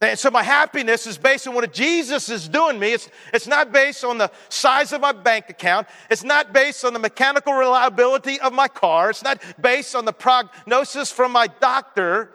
And 0.00 0.18
so 0.18 0.32
my 0.32 0.42
happiness 0.42 1.06
is 1.06 1.16
based 1.16 1.46
on 1.46 1.54
what 1.54 1.72
Jesus 1.72 2.28
is 2.28 2.48
doing 2.48 2.80
me. 2.80 2.94
It's, 2.94 3.08
it's 3.32 3.46
not 3.46 3.70
based 3.70 4.04
on 4.04 4.18
the 4.18 4.32
size 4.48 4.92
of 4.92 5.00
my 5.00 5.12
bank 5.12 5.48
account. 5.48 5.86
It's 6.10 6.24
not 6.24 6.52
based 6.52 6.84
on 6.84 6.92
the 6.92 6.98
mechanical 6.98 7.52
reliability 7.52 8.40
of 8.40 8.52
my 8.52 8.66
car. 8.66 9.10
It's 9.10 9.22
not 9.22 9.40
based 9.60 9.94
on 9.94 10.04
the 10.04 10.12
prognosis 10.12 11.12
from 11.12 11.30
my 11.30 11.46
doctor. 11.46 12.32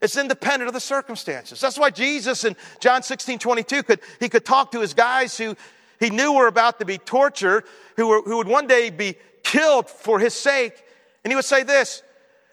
It's 0.00 0.16
independent 0.16 0.68
of 0.68 0.74
the 0.74 0.80
circumstances. 0.80 1.60
That's 1.60 1.78
why 1.78 1.90
Jesus 1.90 2.44
in 2.44 2.56
John 2.80 3.02
16, 3.02 3.38
22 3.38 3.82
could, 3.82 4.00
he 4.18 4.28
could 4.28 4.44
talk 4.44 4.72
to 4.72 4.80
his 4.80 4.94
guys 4.94 5.36
who 5.36 5.56
he 5.98 6.08
knew 6.08 6.32
were 6.32 6.46
about 6.46 6.78
to 6.78 6.86
be 6.86 6.96
tortured, 6.96 7.64
who, 7.96 8.08
were, 8.08 8.22
who 8.22 8.38
would 8.38 8.48
one 8.48 8.66
day 8.66 8.88
be 8.88 9.16
killed 9.42 9.90
for 9.90 10.18
his 10.18 10.32
sake. 10.32 10.82
And 11.22 11.30
he 11.30 11.36
would 11.36 11.44
say 11.44 11.62
this, 11.62 12.02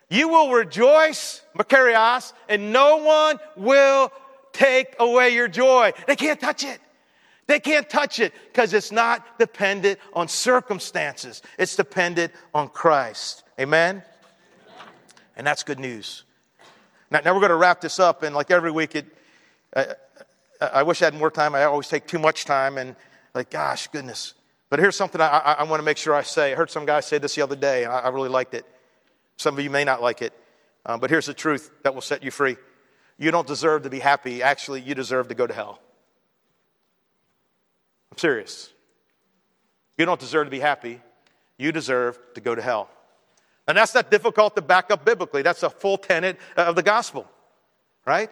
you 0.10 0.28
will 0.28 0.52
rejoice, 0.52 1.42
Makarios, 1.58 2.34
and 2.50 2.74
no 2.74 2.98
one 2.98 3.40
will 3.56 4.12
take 4.52 4.96
away 5.00 5.30
your 5.30 5.48
joy. 5.48 5.94
They 6.08 6.16
can't 6.16 6.40
touch 6.40 6.66
it. 6.66 6.80
They 7.48 7.62
can't 7.62 7.90
touch 7.90 8.20
it 8.20 8.34
because 8.52 8.74
it's 8.74 8.92
not 8.92 9.40
dependent 9.40 10.00
on 10.12 10.28
circumstances. 10.28 11.42
It's 11.58 11.78
dependent 11.78 12.34
on 12.54 12.68
Christ. 12.68 13.44
Amen? 13.58 14.04
And 15.38 15.48
that's 15.48 15.64
good 15.64 15.80
news. 15.80 16.24
Now, 17.10 17.22
now 17.24 17.34
we're 17.34 17.40
going 17.40 17.52
to 17.52 17.56
wrap 17.56 17.82
this 17.82 18.00
up, 18.00 18.24
and 18.24 18.36
like 18.36 18.52
every 18.52 18.72
week, 18.72 18.96
it, 18.96 19.06
I, 19.76 19.86
I 20.62 20.84
wish 20.84 21.02
I 21.02 21.06
had 21.06 21.14
more 21.14 21.32
time. 21.32 21.56
I 21.56 21.64
always 21.64 21.88
take 21.88 22.08
too 22.08 22.20
much 22.20 22.46
time, 22.46 22.78
and 22.78 22.96
like, 23.34 23.50
gosh, 23.50 23.88
goodness. 23.88 24.34
But 24.70 24.80
here's 24.80 24.96
something 24.96 25.22
I, 25.22 25.28
I, 25.28 25.52
I 25.54 25.64
want 25.64 25.80
to 25.80 25.86
make 25.86 25.98
sure 25.98 26.14
I 26.14 26.24
say. 26.24 26.52
I 26.52 26.56
heard 26.56 26.70
some 26.70 26.86
guy 26.86 27.00
say 27.00 27.18
this 27.18 27.36
the 27.36 27.42
other 27.42 27.56
day, 27.56 27.84
and 27.84 27.94
I, 27.94 28.00
I 28.00 28.10
really 28.10 28.30
liked 28.30 28.54
it. 28.54 28.66
Some 29.38 29.58
of 29.58 29.64
you 29.64 29.70
may 29.70 29.84
not 29.84 30.02
like 30.02 30.22
it, 30.22 30.34
uh, 30.86 30.98
but 30.98 31.10
here's 31.10 31.28
the 31.28 31.34
truth 31.34 31.72
that 31.84 31.94
will 31.94 32.02
set 32.02 32.24
you 32.24 32.32
free. 32.32 32.58
You 33.18 33.32
don't 33.32 33.48
deserve 33.48 33.84
to 33.84 33.90
be 33.90 34.00
happy. 34.00 34.44
Actually, 34.44 34.82
you 34.82 34.96
deserve 34.96 35.30
to 35.30 35.36
go 35.36 35.48
to 35.48 35.54
hell. 35.54 35.80
I'm 38.12 38.18
serious. 38.18 38.74
You 39.98 40.06
don't 40.06 40.20
deserve 40.20 40.48
to 40.48 40.52
be 40.52 40.60
happy. 40.60 41.02
You 41.58 41.72
deserve 41.72 42.20
to 42.36 42.42
go 42.42 42.54
to 42.54 42.62
hell. 42.62 42.90
And 43.68 43.78
that's 43.78 43.94
not 43.94 44.10
difficult 44.10 44.56
to 44.56 44.62
back 44.62 44.92
up 44.92 45.04
biblically. 45.04 45.42
That's 45.42 45.64
a 45.64 45.70
full 45.70 45.98
tenet 45.98 46.38
uh, 46.56 46.64
of 46.64 46.76
the 46.76 46.84
gospel, 46.84 47.28
right? 48.06 48.30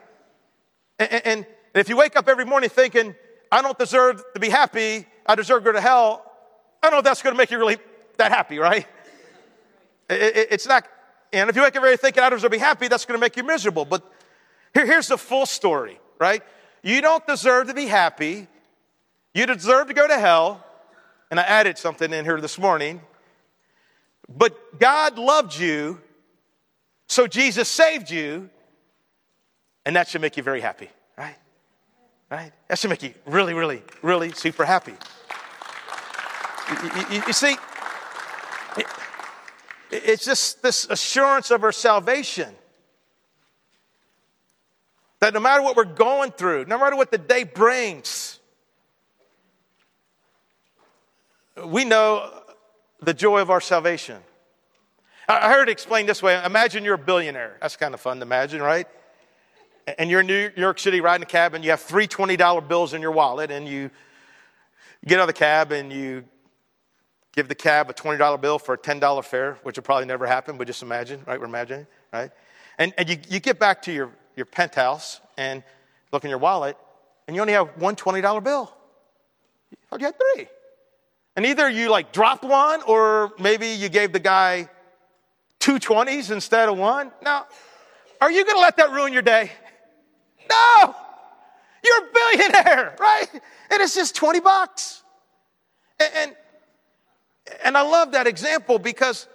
And, 0.97 1.11
and, 1.11 1.25
and 1.25 1.45
if 1.73 1.89
you 1.89 1.97
wake 1.97 2.15
up 2.15 2.29
every 2.29 2.45
morning 2.45 2.69
thinking, 2.69 3.15
I 3.51 3.61
don't 3.61 3.77
deserve 3.77 4.23
to 4.33 4.39
be 4.39 4.49
happy, 4.49 5.05
I 5.25 5.35
deserve 5.35 5.63
to 5.63 5.65
go 5.65 5.71
to 5.73 5.81
hell, 5.81 6.23
I 6.81 6.87
don't 6.87 6.93
know 6.93 6.99
if 6.99 7.03
that's 7.03 7.21
going 7.21 7.33
to 7.33 7.37
make 7.37 7.51
you 7.51 7.57
really 7.57 7.77
that 8.17 8.31
happy, 8.31 8.59
right? 8.59 8.85
It, 10.09 10.37
it, 10.37 10.47
it's 10.51 10.67
not, 10.67 10.87
and 11.33 11.49
if 11.49 11.55
you 11.55 11.63
wake 11.63 11.75
up 11.75 11.77
every 11.77 11.91
day 11.91 11.97
thinking 11.97 12.23
I 12.23 12.29
deserve 12.29 12.43
to 12.43 12.49
be 12.49 12.57
happy, 12.57 12.87
that's 12.87 13.05
going 13.05 13.19
to 13.19 13.21
make 13.21 13.35
you 13.35 13.43
miserable. 13.43 13.85
But 13.85 14.09
here, 14.73 14.85
here's 14.85 15.07
the 15.07 15.17
full 15.17 15.45
story, 15.45 15.99
right? 16.19 16.43
You 16.83 17.01
don't 17.01 17.25
deserve 17.25 17.67
to 17.67 17.73
be 17.73 17.87
happy. 17.87 18.47
You 19.33 19.45
deserve 19.47 19.87
to 19.87 19.93
go 19.93 20.07
to 20.07 20.17
hell. 20.17 20.63
And 21.31 21.39
I 21.39 21.43
added 21.43 21.77
something 21.77 22.13
in 22.13 22.23
here 22.23 22.39
this 22.39 22.59
morning. 22.59 23.01
But 24.27 24.79
God 24.79 25.17
loved 25.17 25.57
you, 25.57 26.01
so 27.07 27.27
Jesus 27.27 27.69
saved 27.69 28.09
you, 28.09 28.49
and 29.85 29.95
that 29.95 30.07
should 30.07 30.21
make 30.21 30.35
you 30.37 30.43
very 30.43 30.61
happy, 30.61 30.89
right? 31.17 31.35
Right? 32.29 32.51
That 32.67 32.79
should 32.79 32.89
make 32.89 33.03
you 33.03 33.13
really, 33.25 33.53
really, 33.53 33.83
really 34.01 34.31
super 34.31 34.65
happy. 34.65 34.93
You, 36.69 36.89
you, 37.11 37.23
you 37.27 37.33
see, 37.33 37.55
it, 38.77 38.87
it's 39.91 40.25
just 40.25 40.63
this 40.63 40.85
assurance 40.89 41.51
of 41.51 41.63
our 41.63 41.71
salvation. 41.71 42.49
That 45.19 45.33
no 45.33 45.39
matter 45.39 45.61
what 45.61 45.75
we're 45.75 45.85
going 45.85 46.31
through, 46.31 46.65
no 46.65 46.79
matter 46.79 46.95
what 46.95 47.11
the 47.11 47.17
day 47.19 47.43
brings, 47.43 48.39
we 51.63 51.85
know 51.85 52.43
the 53.01 53.13
joy 53.13 53.39
of 53.39 53.49
our 53.49 53.61
salvation. 53.61 54.17
I 55.27 55.51
heard 55.51 55.69
it 55.69 55.71
explained 55.71 56.07
this 56.07 56.21
way 56.21 56.41
Imagine 56.43 56.83
you're 56.83 56.95
a 56.95 56.99
billionaire. 56.99 57.57
That's 57.61 57.75
kind 57.75 57.93
of 57.93 57.99
fun 57.99 58.17
to 58.17 58.23
imagine, 58.23 58.61
right? 58.61 58.87
And 59.97 60.09
you're 60.09 60.21
in 60.21 60.27
New 60.27 60.51
York 60.55 60.79
City 60.79 61.01
riding 61.01 61.23
a 61.23 61.27
cab 61.27 61.53
and 61.53 61.63
you 61.63 61.69
have 61.69 61.81
three 61.81 62.07
$20 62.07 62.67
bills 62.67 62.93
in 62.93 63.01
your 63.01 63.11
wallet 63.11 63.51
and 63.51 63.67
you 63.67 63.91
get 65.05 65.19
out 65.19 65.23
of 65.23 65.27
the 65.27 65.33
cab 65.33 65.71
and 65.71 65.93
you 65.93 66.23
give 67.33 67.47
the 67.47 67.55
cab 67.55 67.89
a 67.89 67.93
$20 67.93 68.41
bill 68.41 68.57
for 68.57 68.73
a 68.73 68.77
$10 68.77 69.23
fare, 69.23 69.59
which 69.63 69.77
will 69.77 69.83
probably 69.83 70.05
never 70.05 70.25
happen, 70.25 70.57
but 70.57 70.65
just 70.65 70.81
imagine, 70.81 71.21
right? 71.27 71.39
We're 71.39 71.45
imagining, 71.45 71.85
right? 72.11 72.31
And, 72.77 72.93
and 72.97 73.09
you, 73.09 73.17
you 73.29 73.39
get 73.39 73.59
back 73.59 73.83
to 73.83 73.93
your, 73.93 74.11
your 74.35 74.45
penthouse 74.45 75.19
and 75.37 75.61
look 76.11 76.23
in 76.23 76.29
your 76.29 76.39
wallet, 76.39 76.77
and 77.27 77.35
you 77.35 77.41
only 77.41 77.53
have 77.53 77.69
one 77.77 77.95
$20 77.95 78.43
bill. 78.43 78.73
You 79.69 80.05
had 80.05 80.15
three. 80.17 80.47
And 81.35 81.45
either 81.45 81.69
you 81.69 81.89
like 81.89 82.11
dropped 82.11 82.43
one, 82.43 82.81
or 82.83 83.33
maybe 83.39 83.67
you 83.67 83.89
gave 83.89 84.13
the 84.13 84.19
guy 84.19 84.69
two 85.59 85.79
20s 85.79 86.31
instead 86.31 86.69
of 86.69 86.77
one. 86.77 87.11
Now, 87.21 87.47
are 88.21 88.31
you 88.31 88.45
going 88.45 88.55
to 88.55 88.61
let 88.61 88.77
that 88.77 88.91
ruin 88.91 89.11
your 89.11 89.21
day? 89.21 89.51
No! 90.49 90.95
You're 91.83 91.97
a 91.97 92.09
billionaire, 92.13 92.95
right? 92.99 93.27
And 93.33 93.81
it's 93.81 93.95
just 93.95 94.15
20 94.15 94.39
bucks. 94.39 95.03
And, 95.99 96.11
and, 96.15 96.35
and 97.63 97.77
I 97.77 97.81
love 97.81 98.13
that 98.13 98.27
example 98.27 98.79
because, 98.79 99.27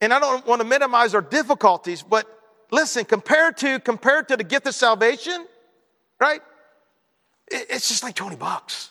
and 0.00 0.12
I 0.12 0.20
don't 0.20 0.46
want 0.46 0.60
to 0.60 0.66
minimize 0.66 1.14
our 1.14 1.20
difficulties, 1.20 2.02
but 2.02 2.26
listen, 2.70 3.04
compared 3.04 3.56
to 3.58 3.80
compared 3.80 4.28
to 4.28 4.36
the 4.36 4.44
gift 4.44 4.66
of 4.66 4.74
salvation, 4.74 5.46
right? 6.18 6.42
It's 7.50 7.88
just 7.88 8.02
like 8.02 8.14
20 8.14 8.36
bucks, 8.36 8.90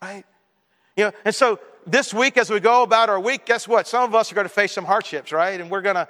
right? 0.00 0.24
You 1.00 1.06
know, 1.06 1.12
and 1.24 1.34
so 1.34 1.58
this 1.86 2.12
week 2.12 2.36
as 2.36 2.50
we 2.50 2.60
go 2.60 2.82
about 2.82 3.08
our 3.08 3.18
week, 3.18 3.46
guess 3.46 3.66
what? 3.66 3.88
Some 3.88 4.04
of 4.04 4.14
us 4.14 4.30
are 4.30 4.34
going 4.34 4.44
to 4.44 4.52
face 4.52 4.72
some 4.72 4.84
hardships, 4.84 5.32
right? 5.32 5.58
And 5.58 5.70
we're 5.70 5.80
going 5.80 5.96
to 5.96 6.06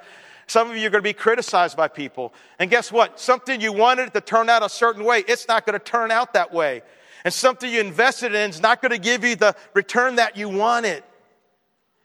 some 0.47 0.69
of 0.69 0.75
you 0.75 0.85
are 0.85 0.89
going 0.89 1.01
to 1.01 1.09
be 1.09 1.13
criticized 1.13 1.77
by 1.77 1.87
people. 1.87 2.33
And 2.59 2.69
guess 2.69 2.91
what? 2.91 3.17
Something 3.17 3.61
you 3.61 3.71
wanted 3.71 4.13
to 4.13 4.19
turn 4.19 4.49
out 4.49 4.63
a 4.63 4.67
certain 4.67 5.05
way, 5.05 5.23
it's 5.25 5.47
not 5.47 5.65
going 5.65 5.79
to 5.79 5.85
turn 5.85 6.11
out 6.11 6.33
that 6.33 6.53
way. 6.53 6.81
And 7.23 7.33
something 7.33 7.71
you 7.71 7.79
invested 7.79 8.35
in 8.35 8.49
is 8.49 8.59
not 8.59 8.81
going 8.81 8.91
to 8.91 8.97
give 8.97 9.23
you 9.23 9.37
the 9.37 9.55
return 9.73 10.17
that 10.17 10.35
you 10.35 10.49
wanted. 10.49 11.05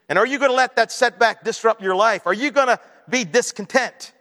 And 0.09 0.17
are 0.17 0.27
you 0.27 0.39
going 0.39 0.53
to 0.53 0.57
let 0.57 0.77
that 0.77 0.93
setback 0.93 1.43
disrupt 1.43 1.83
your 1.83 1.97
life? 1.97 2.25
Are 2.25 2.35
you 2.35 2.53
going 2.53 2.69
to 2.69 2.79
be 3.09 3.25
discontent? 3.25 4.13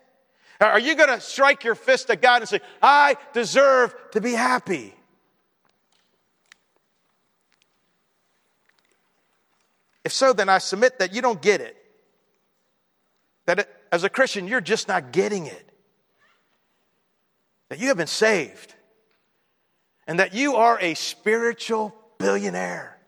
Are 0.59 0.80
you 0.80 0.95
going 0.95 1.09
to 1.09 1.22
strike 1.22 1.63
your 1.63 1.76
fist 1.76 2.09
at 2.09 2.20
God 2.20 2.41
and 2.41 2.49
say, 2.49 2.61
I 2.82 3.18
deserve 3.32 3.93
to 4.13 4.22
be 4.22 4.32
happy? 4.32 4.95
If 10.05 10.13
so, 10.13 10.33
then 10.33 10.49
I 10.49 10.59
submit 10.59 10.99
that 10.99 11.13
you 11.13 11.21
don't 11.23 11.41
get 11.41 11.61
it. 11.61 11.75
That 13.47 13.59
it, 13.59 13.75
as 13.91 14.03
a 14.03 14.09
Christian, 14.09 14.47
you're 14.47 14.61
just 14.61 14.87
not 14.87 15.11
getting 15.11 15.47
it. 15.47 15.69
That 17.69 17.79
you 17.79 17.87
have 17.87 17.97
been 17.97 18.05
saved. 18.05 18.75
And 20.05 20.19
that 20.19 20.35
you 20.35 20.57
are 20.57 20.79
a 20.79 20.93
spiritual 20.93 21.95
billionaire. 22.19 22.99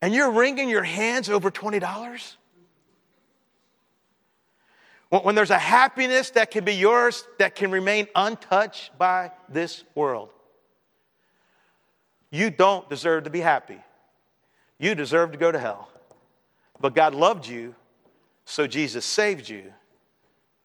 And 0.00 0.14
you're 0.14 0.30
wringing 0.30 0.68
your 0.68 0.84
hands 0.84 1.28
over 1.28 1.50
$20? 1.50 2.36
When 5.10 5.34
there's 5.34 5.50
a 5.50 5.58
happiness 5.58 6.30
that 6.30 6.52
can 6.52 6.64
be 6.64 6.74
yours 6.74 7.26
that 7.38 7.56
can 7.56 7.72
remain 7.72 8.06
untouched 8.14 8.96
by 8.96 9.32
this 9.48 9.82
world. 9.96 10.28
You 12.30 12.50
don't 12.50 12.88
deserve 12.88 13.24
to 13.24 13.30
be 13.30 13.40
happy. 13.40 13.80
You 14.78 14.94
deserve 14.94 15.32
to 15.32 15.38
go 15.38 15.50
to 15.50 15.58
hell. 15.58 15.88
But 16.80 16.94
God 16.94 17.14
loved 17.14 17.46
you, 17.46 17.74
so 18.44 18.66
Jesus 18.66 19.04
saved 19.04 19.48
you, 19.48 19.72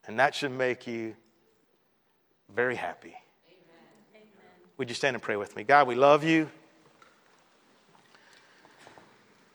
and 0.06 0.18
that 0.20 0.34
should 0.34 0.52
make 0.52 0.86
you 0.86 1.16
very 2.54 2.76
happy. 2.76 3.16
Amen. 3.48 4.38
Would 4.78 4.88
you 4.88 4.94
stand 4.94 5.16
and 5.16 5.22
pray 5.22 5.36
with 5.36 5.56
me? 5.56 5.64
God, 5.64 5.88
we 5.88 5.96
love 5.96 6.22
you. 6.22 6.48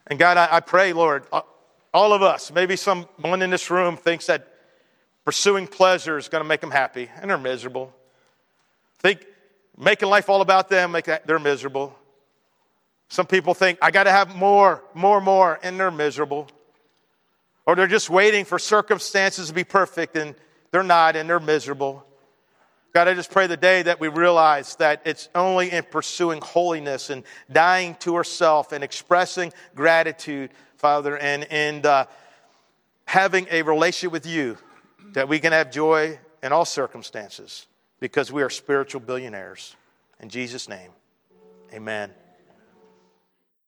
And 0.08 0.20
God, 0.20 0.38
I, 0.38 0.58
I 0.58 0.60
pray, 0.60 0.92
Lord, 0.92 1.24
all 1.94 2.14
of 2.14 2.22
us, 2.22 2.52
maybe 2.52 2.76
someone 2.76 3.42
in 3.42 3.50
this 3.50 3.70
room 3.70 3.96
thinks 3.96 4.26
that 4.26 4.48
pursuing 5.24 5.68
pleasure 5.68 6.18
is 6.18 6.28
going 6.28 6.44
to 6.44 6.48
make 6.48 6.62
them 6.62 6.72
happy, 6.72 7.10
and 7.22 7.30
they're 7.30 7.38
miserable. 7.38 7.94
think 9.00 9.26
making 9.78 10.10
life 10.10 10.30
all 10.30 10.42
about 10.42 10.70
them, 10.70 10.92
make 10.92 11.06
that, 11.06 11.26
they're 11.26 11.40
miserable. 11.40 11.96
Some 13.10 13.26
people 13.26 13.56
think, 13.56 13.80
I 13.82 13.90
got 13.92 14.04
to 14.04 14.12
have 14.12 14.36
more, 14.36 14.84
more, 14.94 15.20
more, 15.20 15.60
and 15.64 15.80
they're 15.80 15.92
miserable. 15.92 16.48
Or 17.66 17.76
they're 17.76 17.88
just 17.88 18.10
waiting 18.10 18.46
for 18.46 18.60
circumstances 18.60 19.48
to 19.48 19.54
be 19.54 19.64
perfect, 19.64 20.16
and 20.16 20.36
they're 20.72 20.84
not, 20.84 21.16
and 21.16 21.28
they're 21.28 21.40
miserable. 21.40 22.06
God, 22.94 23.08
I 23.08 23.14
just 23.14 23.32
pray 23.32 23.48
the 23.48 23.58
day 23.58 23.84
that 23.84 24.00
we 24.00 24.08
realize 24.08 24.76
that 24.78 25.02
it's 25.06 25.30
only 25.36 25.72
in 25.72 25.84
pursuing 25.84 26.42
holiness 26.42 27.10
and 27.10 27.24
dying 27.52 27.96
to 28.00 28.16
ourselves 28.16 28.74
and 28.74 28.84
expressing 28.84 29.54
gratitude, 29.76 30.52
Father, 30.78 31.18
and, 31.18 31.46
and 31.52 31.86
uh, 31.86 32.06
having 33.06 33.48
a 33.52 33.62
relationship 33.64 34.12
with 34.12 34.26
you 34.26 34.58
that 35.14 35.28
we 35.28 35.40
can 35.40 35.52
have 35.52 35.72
joy 35.72 36.20
in 36.42 36.52
all 36.52 36.66
circumstances 36.66 37.68
because 38.00 38.32
we 38.32 38.42
are 38.44 38.50
spiritual 38.50 39.02
billionaires. 39.02 39.76
In 40.20 40.30
Jesus' 40.30 40.68
name, 40.68 40.92
amen. 41.74 42.12